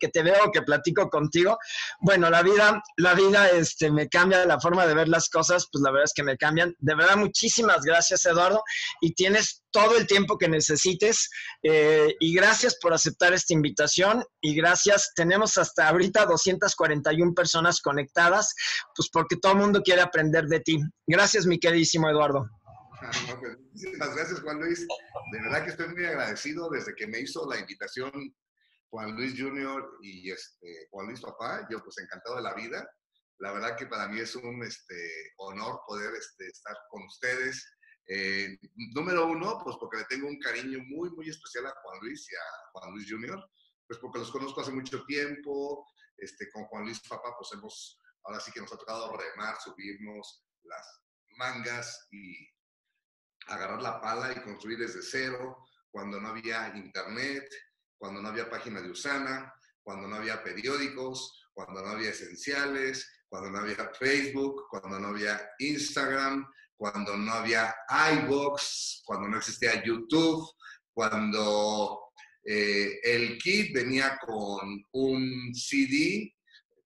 que 0.00 0.08
te 0.08 0.22
veo, 0.22 0.50
que 0.52 0.62
platico 0.62 1.08
contigo, 1.08 1.58
bueno, 2.00 2.30
la 2.30 2.42
vida, 2.42 2.82
la 2.96 3.14
vida 3.14 3.48
este, 3.50 3.90
me 3.90 4.08
cambia 4.08 4.44
la 4.46 4.60
forma 4.60 4.86
de 4.86 4.94
ver 4.94 5.08
las 5.08 5.28
cosas, 5.28 5.68
pues 5.70 5.82
la 5.82 5.90
verdad 5.90 6.04
es 6.04 6.12
que 6.14 6.22
me 6.22 6.36
cambian. 6.36 6.74
De 6.78 6.94
verdad, 6.94 7.16
muchísimas 7.16 7.82
gracias, 7.82 8.24
Eduardo, 8.26 8.62
y 9.00 9.14
tienes 9.14 9.62
todo 9.70 9.96
el 9.96 10.06
tiempo 10.06 10.38
que 10.38 10.48
necesites. 10.48 11.30
Eh, 11.62 12.14
y 12.20 12.34
gracias 12.34 12.78
por 12.80 12.92
aceptar 12.92 13.32
esta 13.32 13.54
invitación. 13.54 14.24
Y 14.40 14.54
gracias, 14.54 15.12
tenemos 15.14 15.58
hasta 15.58 15.88
ahorita 15.88 16.26
241 16.26 17.34
personas 17.34 17.80
conectadas, 17.80 18.54
pues 18.94 19.08
porque 19.12 19.36
todo 19.36 19.52
el 19.52 19.58
mundo 19.58 19.82
quiere 19.82 20.02
aprender 20.02 20.46
de 20.46 20.60
ti. 20.60 20.78
Gracias, 21.06 21.46
mi 21.46 21.58
queridísimo 21.58 22.08
Eduardo. 22.08 22.48
Pues, 23.00 23.58
muchísimas 23.72 24.14
gracias, 24.14 24.40
Juan 24.40 24.58
Luis. 24.60 24.86
De 25.32 25.40
verdad 25.40 25.64
que 25.64 25.70
estoy 25.70 25.88
muy 25.88 26.04
agradecido 26.04 26.68
desde 26.70 26.94
que 26.94 27.06
me 27.06 27.20
hizo 27.20 27.48
la 27.48 27.58
invitación 27.58 28.10
Juan 28.90 29.14
Luis 29.14 29.34
Jr. 29.38 29.98
y 30.02 30.30
este, 30.30 30.88
Juan 30.90 31.06
Luis 31.06 31.20
Papá. 31.20 31.66
Yo 31.70 31.82
pues 31.82 31.98
encantado 31.98 32.36
de 32.36 32.42
la 32.42 32.54
vida. 32.54 32.88
La 33.38 33.52
verdad 33.52 33.76
que 33.76 33.86
para 33.86 34.08
mí 34.08 34.20
es 34.20 34.34
un 34.34 34.62
este, 34.62 35.32
honor 35.36 35.80
poder 35.86 36.14
este, 36.14 36.46
estar 36.48 36.76
con 36.90 37.04
ustedes. 37.04 37.64
Eh, 38.08 38.58
número 38.94 39.26
uno, 39.26 39.60
pues 39.62 39.76
porque 39.78 39.98
le 39.98 40.04
tengo 40.04 40.28
un 40.28 40.38
cariño 40.38 40.78
muy, 40.88 41.10
muy 41.10 41.28
especial 41.28 41.66
a 41.66 41.74
Juan 41.82 41.98
Luis 42.00 42.26
y 42.30 42.34
a 42.34 42.70
Juan 42.72 42.94
Luis 42.94 43.06
Jr., 43.08 43.38
pues 43.86 44.00
porque 44.00 44.18
los 44.18 44.30
conozco 44.30 44.60
hace 44.60 44.72
mucho 44.72 45.04
tiempo. 45.04 45.86
Este, 46.16 46.50
con 46.50 46.64
Juan 46.64 46.84
Luis 46.84 47.00
Papá, 47.08 47.34
pues 47.38 47.52
hemos, 47.52 48.00
ahora 48.24 48.40
sí 48.40 48.50
que 48.50 48.60
nos 48.60 48.72
ha 48.72 48.76
tocado 48.76 49.16
remar, 49.16 49.56
subirnos 49.60 50.44
las 50.64 51.02
mangas 51.36 52.08
y 52.10 52.34
agarrar 53.46 53.80
la 53.80 54.00
pala 54.00 54.32
y 54.32 54.42
construir 54.42 54.78
desde 54.78 55.02
cero, 55.02 55.64
cuando 55.90 56.20
no 56.20 56.28
había 56.28 56.74
internet, 56.76 57.48
cuando 57.98 58.22
no 58.22 58.28
había 58.28 58.48
página 58.48 58.80
de 58.80 58.90
Usana, 58.90 59.52
cuando 59.82 60.08
no 60.08 60.16
había 60.16 60.42
periódicos, 60.42 61.48
cuando 61.52 61.82
no 61.82 61.88
había 61.88 62.10
esenciales, 62.10 63.10
cuando 63.28 63.50
no 63.50 63.58
había 63.58 63.90
Facebook, 63.98 64.66
cuando 64.70 64.98
no 64.98 65.08
había 65.08 65.50
Instagram, 65.58 66.46
cuando 66.76 67.16
no 67.16 67.32
había 67.32 67.74
iBox, 68.12 69.02
cuando 69.04 69.28
no 69.28 69.38
existía 69.38 69.82
YouTube, 69.82 70.48
cuando 70.92 72.12
eh, 72.44 73.00
el 73.02 73.36
kit 73.38 73.74
venía 73.74 74.18
con 74.24 74.84
un 74.92 75.54
CD 75.54 76.34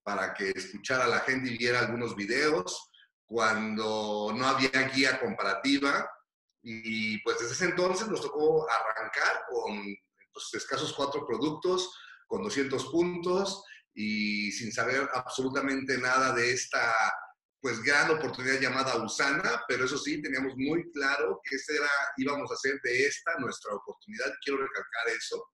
para 0.02 0.34
que 0.34 0.50
escuchara 0.50 1.06
la 1.06 1.20
gente 1.20 1.50
y 1.50 1.58
viera 1.58 1.80
algunos 1.80 2.16
videos, 2.16 2.90
cuando 3.26 4.32
no 4.34 4.46
había 4.46 4.88
guía 4.94 5.20
comparativa, 5.20 6.10
y 6.62 7.18
pues 7.22 7.38
desde 7.38 7.52
ese 7.52 7.64
entonces 7.66 8.08
nos 8.08 8.20
tocó 8.20 8.66
arrancar 8.70 9.44
con 9.50 9.94
pues, 10.32 10.48
escasos 10.54 10.92
cuatro 10.92 11.26
productos, 11.26 11.90
con 12.26 12.42
200 12.42 12.86
puntos 12.86 13.62
y 13.94 14.50
sin 14.52 14.72
saber 14.72 15.08
absolutamente 15.12 15.98
nada 15.98 16.32
de 16.32 16.52
esta 16.52 16.94
pues 17.60 17.80
gran 17.80 18.10
oportunidad 18.10 18.60
llamada 18.60 18.96
Usana, 18.96 19.62
pero 19.68 19.84
eso 19.84 19.96
sí, 19.96 20.20
teníamos 20.20 20.54
muy 20.56 20.90
claro 20.90 21.40
que 21.44 21.54
esta 21.54 21.74
era, 21.74 21.90
íbamos 22.16 22.50
a 22.50 22.54
hacer 22.54 22.80
de 22.82 23.06
esta 23.06 23.38
nuestra 23.38 23.74
oportunidad, 23.74 24.32
quiero 24.44 24.62
recalcar 24.62 25.08
eso, 25.16 25.46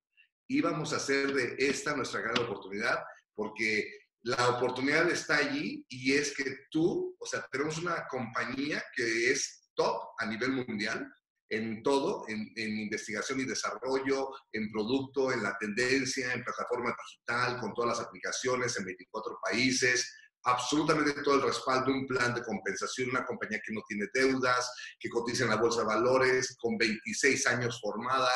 íbamos 0.48 0.92
a 0.92 0.96
hacer 0.96 1.34
de 1.34 1.56
esta 1.58 1.94
nuestra 1.94 2.22
gran 2.22 2.38
oportunidad, 2.38 3.04
porque 3.34 3.92
la 4.22 4.48
oportunidad 4.48 5.10
está 5.10 5.36
allí 5.36 5.84
y 5.90 6.14
es 6.14 6.34
que 6.34 6.60
tú, 6.70 7.14
o 7.18 7.26
sea, 7.26 7.46
tenemos 7.52 7.76
una 7.76 8.06
compañía 8.08 8.82
que 8.96 9.30
es 9.30 9.70
top 9.74 10.00
a 10.18 10.26
nivel 10.26 10.52
mundial 10.52 11.12
en 11.50 11.82
todo, 11.82 12.24
en, 12.28 12.50
investigación 12.56 13.40
y 13.40 13.44
desarrollo, 13.44 14.30
en 14.52 14.70
producto, 14.70 15.32
en 15.32 15.42
la 15.42 15.56
tendencia, 15.58 16.32
en 16.32 16.44
plataforma 16.44 16.94
digital, 17.06 17.58
con 17.60 17.72
todas 17.74 17.98
las 17.98 18.06
aplicaciones 18.06 18.78
en 18.78 18.84
24 18.84 19.38
países, 19.42 20.14
absolutamente 20.44 21.22
todo 21.22 21.36
el 21.36 21.42
respaldo, 21.42 21.92
un 21.92 22.06
plan 22.06 22.34
de 22.34 22.42
compensación, 22.42 23.10
una 23.10 23.24
compañía 23.24 23.60
que 23.64 23.72
no 23.72 23.82
tiene 23.88 24.06
deudas, 24.12 24.70
que 25.00 25.08
cotiza 25.08 25.44
en 25.44 25.50
la 25.50 25.56
bolsa 25.56 25.80
de 25.80 25.86
valores, 25.86 26.56
con 26.58 26.76
26 26.76 27.46
años 27.46 27.80
formada, 27.80 28.30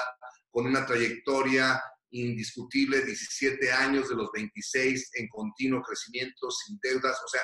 con 0.50 0.66
una 0.66 0.84
trayectoria 0.86 1.82
indiscutible, 2.10 3.04
17 3.04 3.72
años 3.72 4.08
de 4.08 4.16
los 4.16 4.30
26 4.32 5.10
en 5.14 5.28
continuo 5.28 5.82
crecimiento, 5.82 6.50
sin 6.50 6.78
deudas, 6.82 7.18
o 7.24 7.28
sea, 7.28 7.42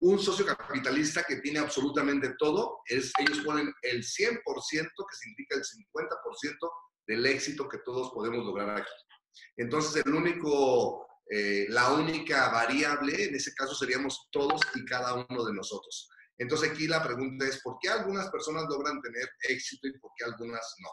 un 0.00 0.18
socio 0.18 0.46
capitalista 0.46 1.24
que 1.24 1.36
tiene 1.36 1.58
absolutamente 1.58 2.34
todo, 2.38 2.80
es, 2.86 3.12
ellos 3.18 3.40
ponen 3.44 3.72
el 3.82 4.02
100%, 4.02 4.42
que 4.42 5.16
significa 5.16 5.56
el 5.56 5.62
50% 5.62 6.70
del 7.06 7.26
éxito 7.26 7.68
que 7.68 7.78
todos 7.78 8.10
podemos 8.12 8.44
lograr 8.44 8.78
aquí. 8.78 8.92
Entonces, 9.56 10.02
el 10.04 10.14
único, 10.14 11.06
eh, 11.28 11.66
la 11.68 11.92
única 11.92 12.48
variable 12.50 13.24
en 13.24 13.34
ese 13.34 13.52
caso 13.54 13.74
seríamos 13.74 14.28
todos 14.32 14.60
y 14.74 14.84
cada 14.86 15.14
uno 15.14 15.44
de 15.44 15.52
nosotros. 15.52 16.08
Entonces, 16.38 16.70
aquí 16.70 16.86
la 16.86 17.02
pregunta 17.02 17.46
es, 17.46 17.60
¿por 17.60 17.76
qué 17.80 17.90
algunas 17.90 18.30
personas 18.30 18.64
logran 18.70 19.02
tener 19.02 19.28
éxito 19.42 19.86
y 19.86 19.98
por 19.98 20.12
qué 20.16 20.24
algunas 20.24 20.74
no? 20.78 20.88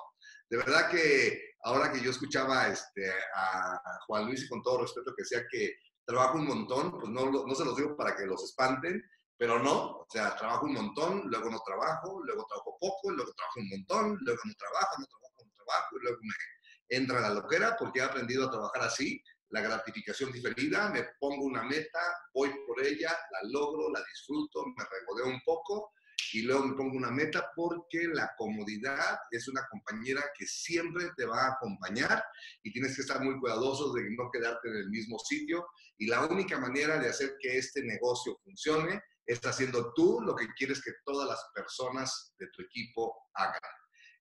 De 0.50 0.58
verdad 0.58 0.90
que 0.90 1.56
ahora 1.64 1.92
que 1.92 2.02
yo 2.02 2.12
escuchaba 2.12 2.68
este, 2.68 3.10
a 3.36 4.00
Juan 4.06 4.26
Luis 4.26 4.44
y 4.44 4.50
con 4.50 4.62
todo 4.62 4.82
respeto 4.82 5.14
que 5.16 5.24
decía 5.24 5.46
que 5.50 5.78
trabajo 6.08 6.38
un 6.38 6.48
montón, 6.48 6.98
pues 6.98 7.12
no, 7.12 7.30
no 7.30 7.54
se 7.54 7.66
los 7.66 7.76
digo 7.76 7.96
para 7.98 8.16
que 8.16 8.26
los 8.26 8.42
espanten, 8.42 9.04
pero 9.38 9.60
no, 9.60 9.98
o 10.00 10.08
sea, 10.10 10.36
trabajo 10.36 10.66
un 10.66 10.74
montón, 10.74 11.24
luego 11.26 11.50
no 11.52 11.60
trabajo, 11.60 12.22
luego 12.24 12.46
trabajo 12.48 12.78
poco, 12.80 13.12
luego 13.12 13.32
trabajo 13.34 13.60
un 13.60 13.70
montón, 13.70 14.18
luego 14.22 14.40
no 14.46 14.54
trabajo, 14.58 14.96
no 15.00 15.06
trabajo, 15.06 15.44
no 15.46 15.52
trabajo, 15.54 15.98
y 15.98 16.04
luego 16.04 16.18
me 16.22 16.98
entra 16.98 17.20
la 17.20 17.30
loquera 17.32 17.76
porque 17.78 18.00
he 18.00 18.04
aprendido 18.04 18.48
a 18.48 18.52
trabajar 18.52 18.84
así, 18.84 19.22
la 19.50 19.62
gratificación 19.62 20.32
diferida, 20.32 20.90
me 20.90 21.04
pongo 21.20 21.44
una 21.44 21.64
meta, 21.64 22.00
voy 22.34 22.52
por 22.66 22.82
ella, 22.84 23.10
la 23.32 23.50
logro, 23.50 23.92
la 23.92 24.02
disfruto, 24.04 24.66
me 24.66 24.86
regodeo 24.86 25.28
un 25.28 25.42
poco 25.46 25.92
y 26.34 26.42
luego 26.42 26.66
me 26.66 26.76
pongo 26.76 26.98
una 26.98 27.12
meta 27.12 27.52
porque 27.56 28.08
la 28.08 28.32
comodidad 28.38 29.18
es 29.32 29.48
una 29.48 29.66
compañera 29.70 30.24
que 30.38 30.46
siempre 30.46 31.12
te 31.16 31.26
va 31.26 31.46
a 31.46 31.52
acompañar 31.54 32.24
y 32.64 32.72
tienes 32.72 32.96
que 32.96 33.02
estar 33.02 33.22
muy 33.24 33.40
cuidadoso 33.40 33.94
de 33.94 34.10
no 34.12 34.30
quedarte 34.32 34.70
en 34.70 34.76
el 34.78 34.90
mismo 34.90 35.18
sitio 35.20 35.66
y 35.98 36.08
la 36.08 36.26
única 36.26 36.60
manera 36.60 37.00
de 37.00 37.10
hacer 37.10 37.36
que 37.40 37.58
este 37.58 37.84
negocio 37.84 38.38
funcione 38.44 39.02
es 39.26 39.40
haciendo 39.46 39.94
tú 39.94 40.22
lo 40.22 40.36
que 40.36 40.48
quieres 40.58 40.82
que 40.82 40.94
todas 41.06 41.28
las 41.28 41.44
personas 41.54 42.34
de 42.40 42.48
tu 42.48 42.64
equipo 42.64 43.14
hagan. 43.34 43.60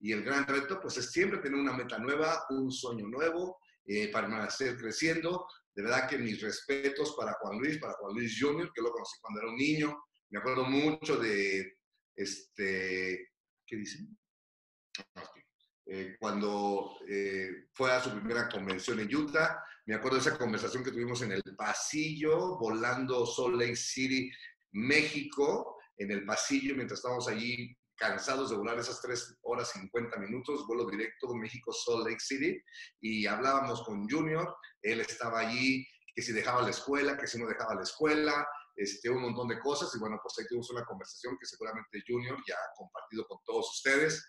Y 0.01 0.13
el 0.13 0.25
gran 0.25 0.47
reto 0.47 0.81
pues 0.81 0.97
es 0.99 1.11
siempre 1.11 1.39
tener 1.39 1.59
una 1.59 1.73
meta 1.73 1.99
nueva, 1.99 2.45
un 2.51 2.71
sueño 2.71 3.07
nuevo, 3.07 3.59
eh, 3.87 4.11
permanecer 4.13 4.77
creciendo. 4.77 5.47
De 5.75 5.83
verdad 5.83 6.09
que 6.09 6.19
mis 6.19 6.41
respetos 6.41 7.15
para 7.17 7.35
Juan 7.35 7.59
Luis, 7.59 7.79
para 7.79 7.95
Juan 7.95 8.15
Luis 8.15 8.37
Jr., 8.39 8.71
que 8.75 8.83
lo 8.83 8.91
conocí 8.91 9.17
cuando 9.21 9.41
era 9.41 9.51
un 9.51 9.57
niño. 9.57 9.97
Me 10.31 10.41
acuerdo 10.41 10.65
mucho 10.65 11.19
de 11.19 11.76
este, 12.17 13.33
¿qué 13.67 13.77
dicen? 13.77 14.19
Eh, 15.89 16.17
cuando 16.19 16.99
eh, 17.07 17.69
fue 17.73 17.93
a 17.93 18.03
su 18.03 18.11
primera 18.11 18.49
convención 18.49 18.99
en 18.99 19.15
Utah, 19.15 19.63
me 19.85 19.95
acuerdo 19.95 20.17
de 20.17 20.23
esa 20.23 20.37
conversación 20.37 20.83
que 20.83 20.91
tuvimos 20.91 21.23
en 21.23 21.31
el 21.31 21.43
pasillo, 21.57 22.59
volando 22.59 23.25
Salt 23.25 23.55
Lake 23.55 23.77
City, 23.77 24.33
México, 24.73 25.79
en 25.97 26.11
el 26.11 26.25
pasillo, 26.25 26.75
mientras 26.75 26.99
estábamos 26.99 27.29
allí 27.29 27.77
cansados 27.97 28.51
de 28.51 28.57
volar 28.57 28.79
esas 28.79 29.01
3 29.01 29.39
horas 29.43 29.71
50 29.73 30.19
minutos, 30.19 30.67
vuelo 30.67 30.91
directo 30.91 31.35
México, 31.35 31.73
Salt 31.73 32.07
Lake 32.07 32.21
City, 32.21 32.61
y 33.01 33.27
hablábamos 33.27 33.83
con 33.85 34.09
Junior, 34.09 34.55
él 34.83 35.01
estaba 35.01 35.41
allí, 35.41 35.87
que 36.15 36.23
si 36.23 36.33
dejaba 36.33 36.63
la 36.63 36.71
escuela, 36.71 37.17
que 37.17 37.27
si 37.27 37.39
no 37.39 37.47
dejaba 37.47 37.75
la 37.75 37.83
escuela, 37.83 38.47
este, 38.77 39.09
un 39.09 39.23
montón 39.23 39.49
de 39.49 39.59
cosas 39.59 39.91
y 39.95 39.99
bueno, 39.99 40.21
pues 40.23 40.39
ahí 40.39 40.47
tuvimos 40.47 40.71
una 40.71 40.85
conversación 40.85 41.37
que 41.41 41.47
seguramente 41.47 42.03
Junior 42.07 42.39
ya 42.47 42.55
ha 42.55 42.77
compartido 42.77 43.27
con 43.27 43.39
todos 43.45 43.71
ustedes. 43.71 44.25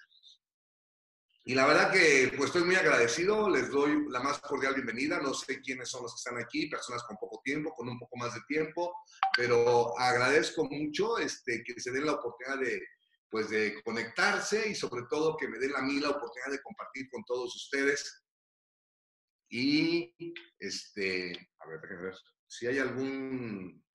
Y 1.43 1.53
la 1.53 1.65
verdad 1.65 1.91
que 1.91 2.33
pues 2.35 2.47
estoy 2.47 2.63
muy 2.63 2.75
agradecido, 2.75 3.49
les 3.49 3.69
doy 3.69 4.05
la 4.09 4.21
más 4.21 4.39
cordial 4.39 4.73
bienvenida, 4.73 5.21
no 5.21 5.33
sé 5.33 5.61
quiénes 5.61 5.89
son 5.89 6.03
los 6.03 6.13
que 6.13 6.17
están 6.17 6.43
aquí, 6.43 6.67
personas 6.67 7.03
con 7.03 7.15
poco 7.17 7.41
tiempo, 7.43 7.73
con 7.73 7.87
un 7.87 7.97
poco 7.97 8.17
más 8.17 8.33
de 8.33 8.41
tiempo, 8.47 8.93
pero 9.35 9.97
agradezco 9.97 10.65
mucho 10.65 11.17
este, 11.17 11.63
que 11.63 11.79
se 11.79 11.91
den 11.91 12.05
la 12.05 12.13
oportunidad 12.13 12.59
de, 12.59 12.81
pues, 13.29 13.49
de 13.49 13.81
conectarse 13.83 14.67
y 14.67 14.75
sobre 14.75 15.03
todo 15.09 15.37
que 15.37 15.47
me 15.47 15.57
den 15.57 15.73
a 15.75 15.81
mí 15.81 16.01
la 16.01 16.09
oportunidad 16.09 16.51
de 16.51 16.61
compartir 16.61 17.09
con 17.09 17.23
todos 17.23 17.55
ustedes. 17.55 18.25
Y, 19.49 20.13
este, 20.59 21.31
a 21.59 21.67
ver, 21.69 21.79
déjenme 21.79 22.03
ver, 22.03 22.15
si 22.45 22.67
hay 22.67 22.79
algún 22.79 23.86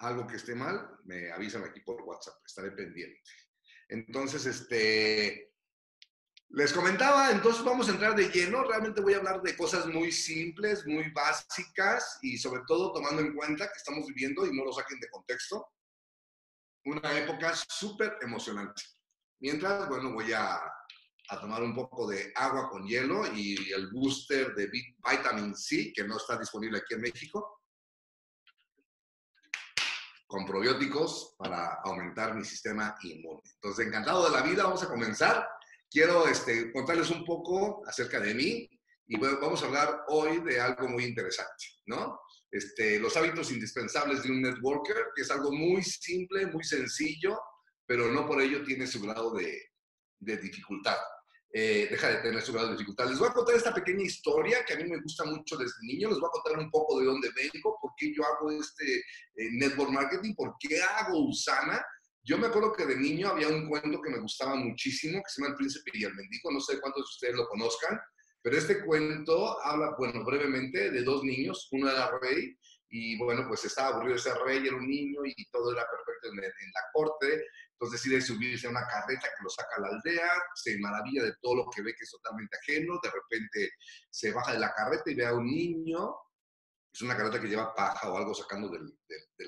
algo 0.00 0.26
que 0.26 0.36
esté 0.36 0.54
mal, 0.54 0.98
me 1.04 1.30
avisan 1.30 1.64
aquí 1.64 1.80
por 1.80 2.02
WhatsApp, 2.02 2.34
estaré 2.44 2.72
pendiente. 2.72 3.20
Entonces, 3.88 4.46
este, 4.46 5.52
les 6.48 6.72
comentaba, 6.72 7.30
entonces 7.30 7.64
vamos 7.64 7.88
a 7.88 7.92
entrar 7.92 8.14
de 8.14 8.28
lleno, 8.28 8.64
realmente 8.64 9.00
voy 9.00 9.14
a 9.14 9.18
hablar 9.18 9.42
de 9.42 9.56
cosas 9.56 9.86
muy 9.86 10.10
simples, 10.12 10.86
muy 10.86 11.10
básicas 11.10 12.18
y 12.22 12.38
sobre 12.38 12.62
todo 12.66 12.92
tomando 12.92 13.22
en 13.22 13.34
cuenta 13.34 13.66
que 13.66 13.78
estamos 13.78 14.06
viviendo, 14.06 14.46
y 14.46 14.56
no 14.56 14.64
lo 14.64 14.72
saquen 14.72 15.00
de 15.00 15.10
contexto, 15.10 15.66
una 16.84 17.18
época 17.18 17.54
súper 17.68 18.16
emocionante. 18.22 18.82
Mientras, 19.40 19.88
bueno, 19.88 20.12
voy 20.12 20.32
a 20.32 20.60
a 21.30 21.40
tomar 21.40 21.62
un 21.62 21.74
poco 21.74 22.08
de 22.08 22.32
agua 22.34 22.68
con 22.68 22.86
hielo 22.86 23.24
y 23.32 23.72
el 23.72 23.88
booster 23.92 24.52
de 24.54 24.66
vitamin 24.66 25.54
C, 25.54 25.92
que 25.94 26.02
no 26.02 26.16
está 26.16 26.36
disponible 26.36 26.78
aquí 26.78 26.94
en 26.94 27.02
México, 27.02 27.59
con 30.30 30.46
probióticos 30.46 31.34
para 31.36 31.80
aumentar 31.82 32.36
mi 32.36 32.44
sistema 32.44 32.94
inmune. 33.02 33.42
Entonces, 33.56 33.88
encantado 33.88 34.24
de 34.26 34.30
la 34.30 34.42
vida, 34.42 34.62
vamos 34.62 34.80
a 34.84 34.88
comenzar. 34.88 35.44
Quiero 35.90 36.28
este, 36.28 36.72
contarles 36.72 37.10
un 37.10 37.24
poco 37.24 37.82
acerca 37.84 38.20
de 38.20 38.32
mí 38.32 38.70
y 39.08 39.18
vamos 39.18 39.60
a 39.60 39.66
hablar 39.66 40.04
hoy 40.06 40.40
de 40.42 40.60
algo 40.60 40.88
muy 40.88 41.04
interesante, 41.04 41.64
¿no? 41.86 42.20
Este, 42.48 43.00
los 43.00 43.16
hábitos 43.16 43.50
indispensables 43.50 44.22
de 44.22 44.30
un 44.30 44.40
networker, 44.40 45.06
que 45.16 45.22
es 45.22 45.30
algo 45.32 45.50
muy 45.50 45.82
simple, 45.82 46.46
muy 46.46 46.62
sencillo, 46.62 47.36
pero 47.84 48.06
no 48.12 48.24
por 48.24 48.40
ello 48.40 48.62
tiene 48.62 48.86
su 48.86 49.02
grado 49.02 49.32
de, 49.34 49.60
de 50.20 50.36
dificultad. 50.36 50.98
Eh, 51.52 51.88
deja 51.90 52.08
de 52.08 52.16
tener 52.18 52.40
su 52.42 52.52
grado 52.52 52.68
de 52.68 52.74
dificultad. 52.74 53.08
Les 53.08 53.18
voy 53.18 53.28
a 53.28 53.32
contar 53.32 53.56
esta 53.56 53.74
pequeña 53.74 54.04
historia 54.04 54.64
que 54.64 54.74
a 54.74 54.76
mí 54.76 54.84
me 54.84 55.00
gusta 55.00 55.24
mucho 55.24 55.56
desde 55.56 55.74
niño. 55.82 56.08
Les 56.08 56.20
voy 56.20 56.28
a 56.28 56.30
contar 56.30 56.58
un 56.58 56.70
poco 56.70 57.00
de 57.00 57.06
dónde 57.06 57.28
vengo, 57.34 57.76
por 57.82 57.92
qué 57.96 58.14
yo 58.14 58.22
hago 58.24 58.52
este 58.52 58.98
eh, 59.34 59.50
network 59.52 59.90
marketing, 59.90 60.34
por 60.36 60.54
qué 60.60 60.80
hago 60.80 61.28
Usana. 61.28 61.84
Yo 62.22 62.38
me 62.38 62.46
acuerdo 62.46 62.72
que 62.72 62.86
de 62.86 62.96
niño 62.96 63.30
había 63.30 63.48
un 63.48 63.68
cuento 63.68 64.00
que 64.00 64.10
me 64.10 64.20
gustaba 64.20 64.54
muchísimo, 64.54 65.20
que 65.22 65.28
se 65.28 65.40
llama 65.40 65.52
El 65.52 65.56
Príncipe 65.56 65.90
y 65.94 66.04
el 66.04 66.14
Mendigo. 66.14 66.52
No 66.52 66.60
sé 66.60 66.80
cuántos 66.80 67.00
de 67.00 67.14
ustedes 67.14 67.34
lo 67.34 67.48
conozcan, 67.48 67.98
pero 68.42 68.56
este 68.56 68.84
cuento 68.84 69.60
habla, 69.62 69.96
bueno, 69.98 70.24
brevemente 70.24 70.92
de 70.92 71.02
dos 71.02 71.24
niños. 71.24 71.66
Uno 71.72 71.90
era 71.90 72.16
rey 72.20 72.56
y, 72.90 73.18
bueno, 73.18 73.44
pues 73.48 73.64
estaba 73.64 73.96
aburrido 73.96 74.16
ese 74.16 74.32
rey, 74.44 74.64
era 74.64 74.76
un 74.76 74.86
niño 74.86 75.22
y 75.24 75.50
todo 75.50 75.72
era 75.72 75.84
perfecto 75.90 76.28
en, 76.28 76.44
en 76.44 76.70
la 76.72 76.82
corte. 76.92 77.44
Entonces 77.80 78.02
decide 78.02 78.20
subirse 78.20 78.66
a 78.66 78.70
una 78.70 78.86
carreta 78.86 79.28
que 79.34 79.42
lo 79.42 79.48
saca 79.48 79.76
a 79.78 79.80
la 79.80 79.88
aldea, 79.88 80.28
se 80.54 80.78
maravilla 80.78 81.22
de 81.24 81.34
todo 81.40 81.56
lo 81.56 81.70
que 81.70 81.80
ve 81.80 81.94
que 81.94 82.04
es 82.04 82.10
totalmente 82.10 82.54
ajeno, 82.58 83.00
de 83.02 83.10
repente 83.10 83.70
se 84.10 84.32
baja 84.32 84.52
de 84.52 84.58
la 84.58 84.74
carreta 84.74 85.10
y 85.10 85.14
ve 85.14 85.26
a 85.26 85.32
un 85.32 85.46
niño, 85.46 86.14
es 86.92 87.00
una 87.00 87.16
carreta 87.16 87.40
que 87.40 87.48
lleva 87.48 87.74
paja 87.74 88.10
o 88.10 88.18
algo 88.18 88.34
sacando 88.34 88.68
del, 88.68 88.92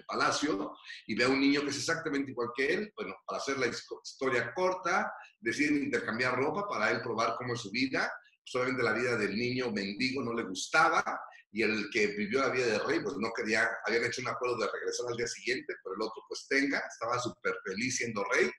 palacio, 0.06 0.73
y 1.06 1.14
ve 1.14 1.25
a 1.25 1.29
un 1.29 1.40
niño 1.40 1.61
que 1.61 1.69
es 1.69 1.76
exactamente 1.76 2.31
igual 2.31 2.49
que 2.56 2.73
él. 2.73 2.93
Bueno, 2.96 3.14
para 3.26 3.38
hacer 3.38 3.58
la 3.58 3.67
historia 3.67 4.55
corta, 4.55 5.12
deciden 5.38 5.82
intercambiar 5.82 6.35
ropa 6.35 6.67
para 6.67 6.90
él 6.90 7.02
probar 7.02 7.35
cómo 7.37 7.52
es 7.52 7.61
su 7.61 7.70
vida. 7.70 8.11
Solamente 8.43 8.82
la 8.82 8.94
vida 8.94 9.17
del 9.17 9.37
niño 9.37 9.70
mendigo 9.70 10.23
no 10.23 10.32
le 10.32 10.44
gustaba, 10.44 11.05
y 11.52 11.62
el 11.62 11.90
que 11.90 12.06
vivió 12.08 12.40
la 12.40 12.49
vida 12.49 12.66
de 12.66 12.78
rey, 12.78 13.00
pues 13.00 13.14
no 13.19 13.31
quería, 13.37 13.69
habían 13.84 14.04
hecho 14.04 14.22
un 14.22 14.28
acuerdo 14.28 14.56
de 14.56 14.70
regresar 14.72 15.06
al 15.10 15.16
día 15.19 15.26
siguiente, 15.26 15.75
pero 15.84 15.94
el 15.94 16.02
otro 16.02 16.22
pues 16.26 16.46
tenga, 16.49 16.82
estaba 16.90 17.19
súper 17.19 17.54
feliz 17.64 17.96
siendo 17.96 18.25
rey. 18.32 18.50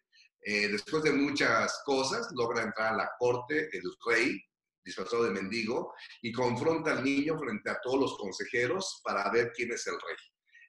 Eh, 0.46 0.68
después 0.68 1.02
de 1.04 1.12
muchas 1.12 1.82
cosas, 1.86 2.28
logra 2.36 2.62
entrar 2.62 2.94
a 2.94 2.98
la 2.98 3.12
corte 3.18 3.68
el 3.76 3.84
rey, 4.06 4.40
disfrazado 4.86 5.24
de 5.24 5.32
mendigo, 5.32 5.96
y 6.22 6.32
confronta 6.32 6.92
al 6.92 7.04
niño 7.04 7.40
frente 7.40 7.72
a 7.72 7.80
todos 7.82 8.00
los 8.00 8.18
consejeros 8.18 9.02
para 9.04 9.28
ver 9.32 9.52
quién 9.56 9.72
es 9.72 9.88
el 9.88 9.94
rey. 9.94 10.16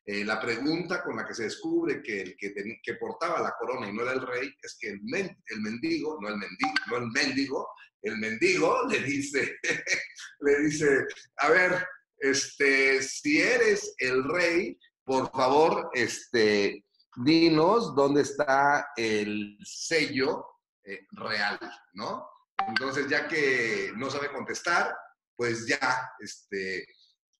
Eh, 0.07 0.25
la 0.25 0.41
pregunta 0.41 1.03
con 1.03 1.17
la 1.17 1.27
que 1.27 1.35
se 1.35 1.45
descubre 1.45 2.03
que 2.03 2.23
el 2.23 2.37
que, 2.37 2.55
que, 2.83 2.95
portaba 2.95 3.41
la 3.41 3.55
corona 3.59 3.89
y 3.89 3.93
no 3.93 4.03
era 4.03 4.13
el 4.13 4.27
rey 4.27 4.51
es 4.63 4.77
que 4.79 4.91
el, 4.91 5.01
el 5.15 5.61
mendigo, 5.61 6.19
no 6.21 6.29
el 6.29 6.37
mendigo, 6.37 6.73
no 6.89 6.97
el 6.99 7.07
mendigo, 7.11 7.69
el 8.03 8.19
mendigo 8.19 8.87
le 8.89 9.01
dice, 9.01 9.57
le 10.41 10.61
dice, 10.61 11.07
a 11.39 11.49
ver, 11.51 11.87
este, 12.25 13.03
si 13.03 13.41
eres 13.41 13.95
el 13.99 14.25
rey, 14.25 14.79
por 15.05 15.31
favor, 15.31 15.91
este, 15.93 16.87
dinos 17.17 17.95
dónde 17.95 18.23
está 18.23 18.89
el 18.97 19.59
sello 19.63 20.47
eh, 20.85 21.01
real, 21.13 21.59
¿no? 21.93 22.27
Entonces, 22.67 23.09
ya 23.09 23.29
que 23.29 23.93
no 23.97 24.09
sabe 24.09 24.33
contestar, 24.33 24.97
pues 25.37 25.67
ya, 25.67 26.11
este, 26.19 26.87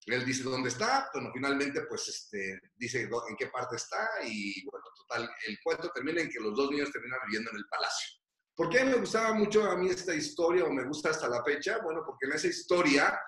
él 0.05 0.23
dice 0.23 0.43
dónde 0.43 0.69
está, 0.69 1.09
bueno, 1.13 1.31
finalmente, 1.33 1.81
pues, 1.89 2.07
este, 2.07 2.59
dice 2.75 3.01
en 3.01 3.35
qué 3.37 3.47
parte 3.47 3.77
está 3.77 4.07
y, 4.23 4.63
bueno, 4.69 4.85
total, 4.95 5.27
el 5.47 5.57
cuento 5.63 5.89
termina 5.89 6.21
en 6.21 6.29
que 6.29 6.39
los 6.39 6.55
dos 6.55 6.69
niños 6.69 6.91
terminan 6.91 7.19
viviendo 7.25 7.49
en 7.49 7.57
el 7.57 7.65
palacio. 7.67 8.19
¿Por 8.55 8.69
qué 8.69 8.85
me 8.85 8.95
gustaba 8.95 9.33
mucho 9.33 9.69
a 9.69 9.75
mí 9.75 9.89
esta 9.89 10.13
historia 10.13 10.63
o 10.63 10.69
me 10.69 10.85
gusta 10.85 11.09
hasta 11.09 11.27
la 11.27 11.43
fecha? 11.43 11.79
Bueno, 11.83 12.03
porque 12.05 12.27
en 12.27 12.33
esa 12.33 12.47
historia 12.47 13.19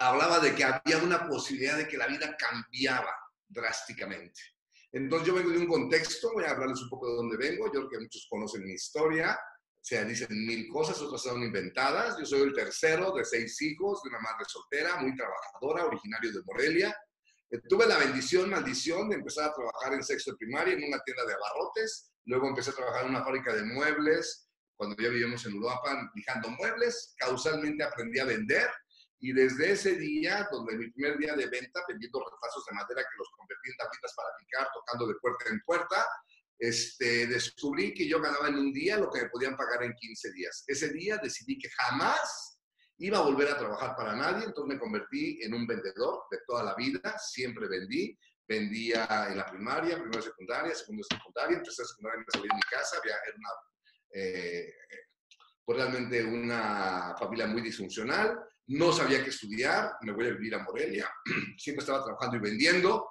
hablaba 0.00 0.40
de 0.40 0.54
que 0.54 0.64
había 0.64 0.98
una 0.98 1.28
posibilidad 1.28 1.76
de 1.76 1.86
que 1.86 1.98
la 1.98 2.06
vida 2.06 2.34
cambiaba 2.36 3.14
drásticamente. 3.46 4.40
Entonces 4.92 5.28
yo 5.28 5.34
vengo 5.34 5.50
de 5.50 5.58
un 5.58 5.68
contexto, 5.68 6.32
voy 6.32 6.44
a 6.44 6.50
hablarles 6.50 6.80
un 6.80 6.88
poco 6.88 7.08
de 7.08 7.16
dónde 7.16 7.36
vengo, 7.36 7.66
yo 7.66 7.80
creo 7.80 7.88
que 7.90 7.98
muchos 8.00 8.26
conocen 8.28 8.64
mi 8.64 8.72
historia, 8.72 9.38
se 9.80 10.04
dicen 10.04 10.28
mil 10.30 10.68
cosas, 10.68 11.00
otras 11.00 11.22
son 11.22 11.42
inventadas. 11.42 12.18
Yo 12.18 12.24
soy 12.24 12.40
el 12.42 12.54
tercero 12.54 13.12
de 13.12 13.24
seis 13.24 13.60
hijos, 13.62 14.02
de 14.02 14.10
una 14.10 14.20
madre 14.20 14.44
soltera, 14.46 14.96
muy 14.96 15.14
trabajadora, 15.14 15.86
originario 15.86 16.32
de 16.32 16.42
Morelia. 16.44 16.96
Eh, 17.50 17.60
tuve 17.68 17.86
la 17.86 17.98
bendición, 17.98 18.50
maldición 18.50 19.10
de 19.10 19.16
empezar 19.16 19.50
a 19.50 19.54
trabajar 19.54 19.94
en 19.94 20.02
sexto 20.02 20.32
de 20.32 20.38
primaria 20.38 20.74
en 20.74 20.84
una 20.84 21.00
tienda 21.00 21.24
de 21.26 21.34
abarrotes, 21.34 22.12
luego 22.24 22.48
empecé 22.48 22.70
a 22.70 22.74
trabajar 22.74 23.04
en 23.04 23.10
una 23.10 23.24
fábrica 23.24 23.54
de 23.54 23.64
muebles, 23.64 24.48
cuando 24.76 24.96
ya 24.96 25.10
vivíamos 25.10 25.44
en 25.44 25.58
Uruapan, 25.58 26.10
lijando 26.14 26.48
muebles, 26.50 27.14
causalmente 27.18 27.84
aprendí 27.84 28.18
a 28.18 28.24
vender, 28.24 28.70
y 29.20 29.32
desde 29.32 29.72
ese 29.72 29.96
día, 29.96 30.48
donde 30.50 30.76
mi 30.76 30.90
primer 30.90 31.18
día 31.18 31.34
de 31.34 31.46
venta, 31.46 31.80
vendiendo 31.86 32.24
retazos 32.24 32.64
de 32.64 32.74
madera 32.74 33.02
que 33.02 33.18
los 33.18 33.28
convertí 33.36 33.70
en 33.70 33.76
tablitas 33.76 34.14
para 34.14 34.28
picar, 34.38 34.68
tocando 34.72 35.06
de 35.06 35.14
puerta 35.20 35.44
en 35.50 35.60
puerta, 35.60 36.06
este, 36.58 37.26
descubrí 37.26 37.92
que 37.92 38.08
yo 38.08 38.20
ganaba 38.20 38.48
en 38.48 38.56
un 38.56 38.72
día 38.72 38.98
lo 38.98 39.10
que 39.10 39.22
me 39.22 39.28
podían 39.28 39.56
pagar 39.56 39.82
en 39.82 39.94
15 39.94 40.32
días. 40.32 40.64
Ese 40.66 40.88
día 40.88 41.18
decidí 41.18 41.58
que 41.58 41.68
jamás 41.70 42.60
iba 42.98 43.18
a 43.18 43.22
volver 43.22 43.48
a 43.48 43.58
trabajar 43.58 43.94
para 43.94 44.16
nadie, 44.16 44.44
entonces 44.44 44.74
me 44.74 44.80
convertí 44.80 45.38
en 45.42 45.54
un 45.54 45.66
vendedor 45.66 46.22
de 46.30 46.38
toda 46.46 46.62
la 46.62 46.74
vida, 46.74 47.18
siempre 47.18 47.68
vendí, 47.68 48.18
vendía 48.46 49.28
en 49.28 49.38
la 49.38 49.46
primaria, 49.46 49.98
primero 49.98 50.20
secundaria, 50.20 50.74
segundo 50.74 51.04
secundaria, 51.04 51.62
tercera 51.62 51.88
secundaria 51.88 52.18
me 52.20 52.32
salí 52.32 52.48
de 52.48 52.54
mi 52.54 52.62
casa, 52.62 52.98
había, 52.98 53.14
era 53.26 53.36
una, 53.36 53.50
eh, 54.12 54.74
pues 55.64 55.78
realmente 55.78 56.24
una 56.24 57.14
familia 57.18 57.46
muy 57.46 57.62
disfuncional, 57.62 58.38
no 58.70 58.92
sabía 58.92 59.22
qué 59.24 59.30
estudiar, 59.30 59.92
me 60.02 60.12
voy 60.12 60.26
a 60.26 60.32
vivir 60.32 60.54
a 60.54 60.62
Morelia, 60.62 61.10
siempre 61.58 61.80
estaba 61.80 62.04
trabajando 62.04 62.36
y 62.36 62.40
vendiendo. 62.40 63.08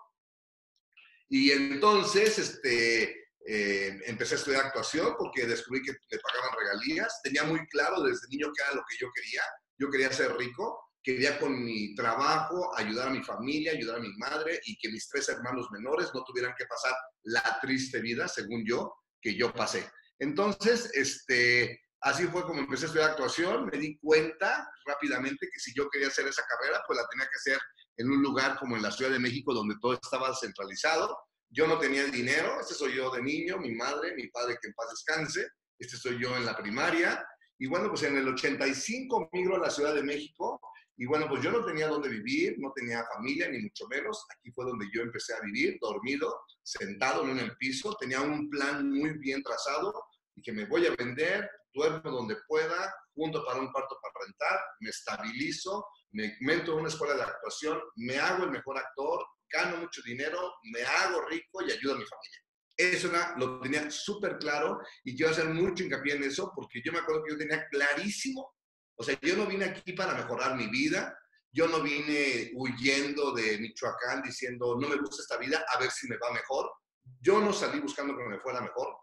Y 1.28 1.52
entonces 1.52 2.40
este, 2.40 3.28
eh, 3.46 4.00
empecé 4.06 4.36
a 4.36 4.38
estudiar 4.38 4.66
actuación 4.66 5.16
porque 5.18 5.46
descubrí 5.46 5.82
que 5.82 5.92
me 5.92 6.20
pagaban 6.20 6.58
regalías. 6.58 7.22
Tenía 7.24 7.44
muy 7.44 7.68
claro 7.68 8.02
desde 8.02 8.28
niño 8.30 8.52
qué 8.56 8.64
era 8.64 8.76
lo 8.76 8.84
que 8.90 8.98
yo 9.00 9.10
quería. 9.14 9.42
Yo 9.78 9.90
quería 9.90 10.12
ser 10.14 10.36
rico, 10.38 10.80
quería 11.04 11.38
con 11.38 11.64
mi 11.64 11.94
trabajo 11.94 12.76
ayudar 12.78 13.10
a 13.10 13.12
mi 13.12 13.24
familia, 13.24 13.74
ayudar 13.74 13.98
a 13.98 14.02
mi 14.02 14.14
madre 14.18 14.60
y 14.66 14.78
que 14.78 14.90
mis 14.90 15.08
tres 15.10 15.28
hermanos 15.30 15.68
menores 15.72 16.10
no 16.13 16.24
tuvieran 16.24 16.54
que 16.58 16.66
pasar 16.66 16.94
la 17.24 17.60
triste 17.62 18.00
vida, 18.00 18.28
según 18.28 18.63
yo, 18.66 18.94
que 19.22 19.36
yo 19.36 19.54
pasé. 19.54 19.89
Entonces, 20.20 20.89
este, 20.94 21.82
Así 22.01 22.27
fue 22.27 22.44
como 22.44 22.60
empecé 22.60 22.86
a 22.86 22.88
estudiar 22.88 23.10
actuación, 23.12 23.65
me 23.65 23.77
di 23.77 23.98
cuenta 23.98 24.72
rápidamente 24.86 25.50
que 25.51 25.60
si 25.60 25.74
yo 25.75 25.89
quería 25.89 26.08
hacer 26.08 26.27
esa 26.27 26.44
carrera, 26.46 26.82
pues 26.88 26.98
la 26.98 27.08
tenía 27.10 27.25
que 27.25 27.38
hacer 27.38 27.60
en 27.98 28.10
un 28.10 28.22
lugar 28.22 28.58
como 28.58 28.77
en 28.77 28.84
la 28.84 28.91
Ciudad 28.91 29.12
de 29.12 29.20
México, 29.20 29.53
donde 29.53 29.75
todo 29.82 29.94
estaba 29.94 30.34
centralizado. 30.34 31.18
Yo 31.50 31.68
no 31.68 31.77
tenía 31.77 32.03
el 32.03 32.12
dinero, 32.12 32.60
este 32.62 32.74
soy 32.74 32.96
yo 32.96 33.12
de 33.12 33.22
niño, 33.22 33.58
mi 33.58 33.74
madre, 33.75 34.15
mi 34.15 34.27
padre 34.27 34.58
que 34.62 34.70
en 34.70 34.74
paz 34.74 34.88
descanse, 34.91 35.50
este 35.77 35.98
soy 35.98 36.22
yo 36.22 36.36
en 36.38 36.46
la 36.46 36.56
primaria. 36.56 37.25
Y 37.58 37.68
bueno, 37.68 37.89
pues 37.89 38.03
en 38.03 38.18
el 38.18 38.27
85 38.29 39.29
migro 39.34 39.58
a 39.58 39.60
la 39.60 39.70
Ciudad 39.70 39.94
de 39.94 40.03
México 40.03 40.62
y 41.01 41.06
bueno, 41.06 41.27
pues 41.29 41.41
yo 41.41 41.50
no 41.50 41.63
tenía 41.63 41.88
dónde 41.88 42.10
vivir, 42.10 42.56
no 42.60 42.74
tenía 42.75 43.06
familia, 43.15 43.48
ni 43.48 43.60
mucho 43.60 43.88
menos. 43.88 44.25
Aquí 44.36 44.51
fue 44.51 44.65
donde 44.65 44.86
yo 44.94 45.01
empecé 45.01 45.34
a 45.34 45.39
vivir, 45.39 45.77
dormido, 45.79 46.41
sentado 46.62 47.24
en 47.24 47.39
un 47.39 47.56
piso. 47.58 47.96
Tenía 47.98 48.20
un 48.20 48.50
plan 48.50 48.91
muy 48.91 49.18
bien 49.18 49.41
trazado 49.41 49.94
y 50.36 50.41
que 50.41 50.51
me 50.51 50.65
voy 50.65 50.88
a 50.88 50.96
vender, 50.96 51.50
duermo 51.74 52.12
donde 52.12 52.38
pueda, 52.48 52.94
junto 53.14 53.46
para 53.46 53.60
un 53.60 53.72
cuarto 53.72 53.98
para 54.02 54.26
rentar, 54.26 54.60
me 54.80 54.90
estabilizo, 54.90 55.86
me 56.12 56.38
meto 56.42 56.74
en 56.74 56.80
una 56.80 56.90
escuela 56.90 57.16
de 57.16 57.24
actuación, 57.24 57.80
me 57.96 58.18
hago 58.18 58.46
el 58.46 58.52
mejor 58.52 58.78
actor, 58.78 59.26
gano 59.52 59.78
mucho 59.78 60.02
dinero, 60.04 60.54
me 60.72 60.84
hago 60.84 61.26
rico 61.28 61.62
y 61.62 61.72
ayudo 61.72 61.96
a 61.96 61.98
mi 61.98 62.06
familia. 62.06 62.40
Eso 62.78 63.10
era, 63.10 63.36
lo 63.38 63.60
tenía 63.60 63.92
súper 63.92 64.38
claro 64.38 64.80
y 65.04 65.16
quiero 65.16 65.32
hacer 65.32 65.50
mucho 65.50 65.84
hincapié 65.84 66.16
en 66.16 66.24
eso 66.24 66.52
porque 66.56 66.82
yo 66.84 66.94
me 66.94 67.00
acuerdo 67.00 67.24
que 67.24 67.34
yo 67.34 67.38
tenía 67.38 67.68
clarísimo, 67.68 68.54
o 68.96 69.04
sea, 69.04 69.20
yo 69.22 69.36
no 69.36 69.46
vine 69.46 69.66
aquí 69.66 69.94
para 69.94 70.14
mejorar 70.14 70.56
mi 70.56 70.68
vida, 70.68 71.18
yo 71.52 71.68
no 71.68 71.82
vine 71.82 72.52
huyendo 72.54 73.32
de 73.34 73.58
Michoacán 73.58 74.22
diciendo, 74.22 74.78
no 74.80 74.88
me 74.88 74.98
gusta 74.98 75.22
esta 75.22 75.38
vida, 75.38 75.66
a 75.74 75.80
ver 75.80 75.90
si 75.90 76.08
me 76.08 76.18
va 76.18 76.32
mejor. 76.32 76.72
Yo 77.20 77.40
no 77.40 77.52
salí 77.52 77.80
buscando 77.80 78.16
que 78.16 78.24
me 78.24 78.40
fuera 78.40 78.62
mejor. 78.62 78.96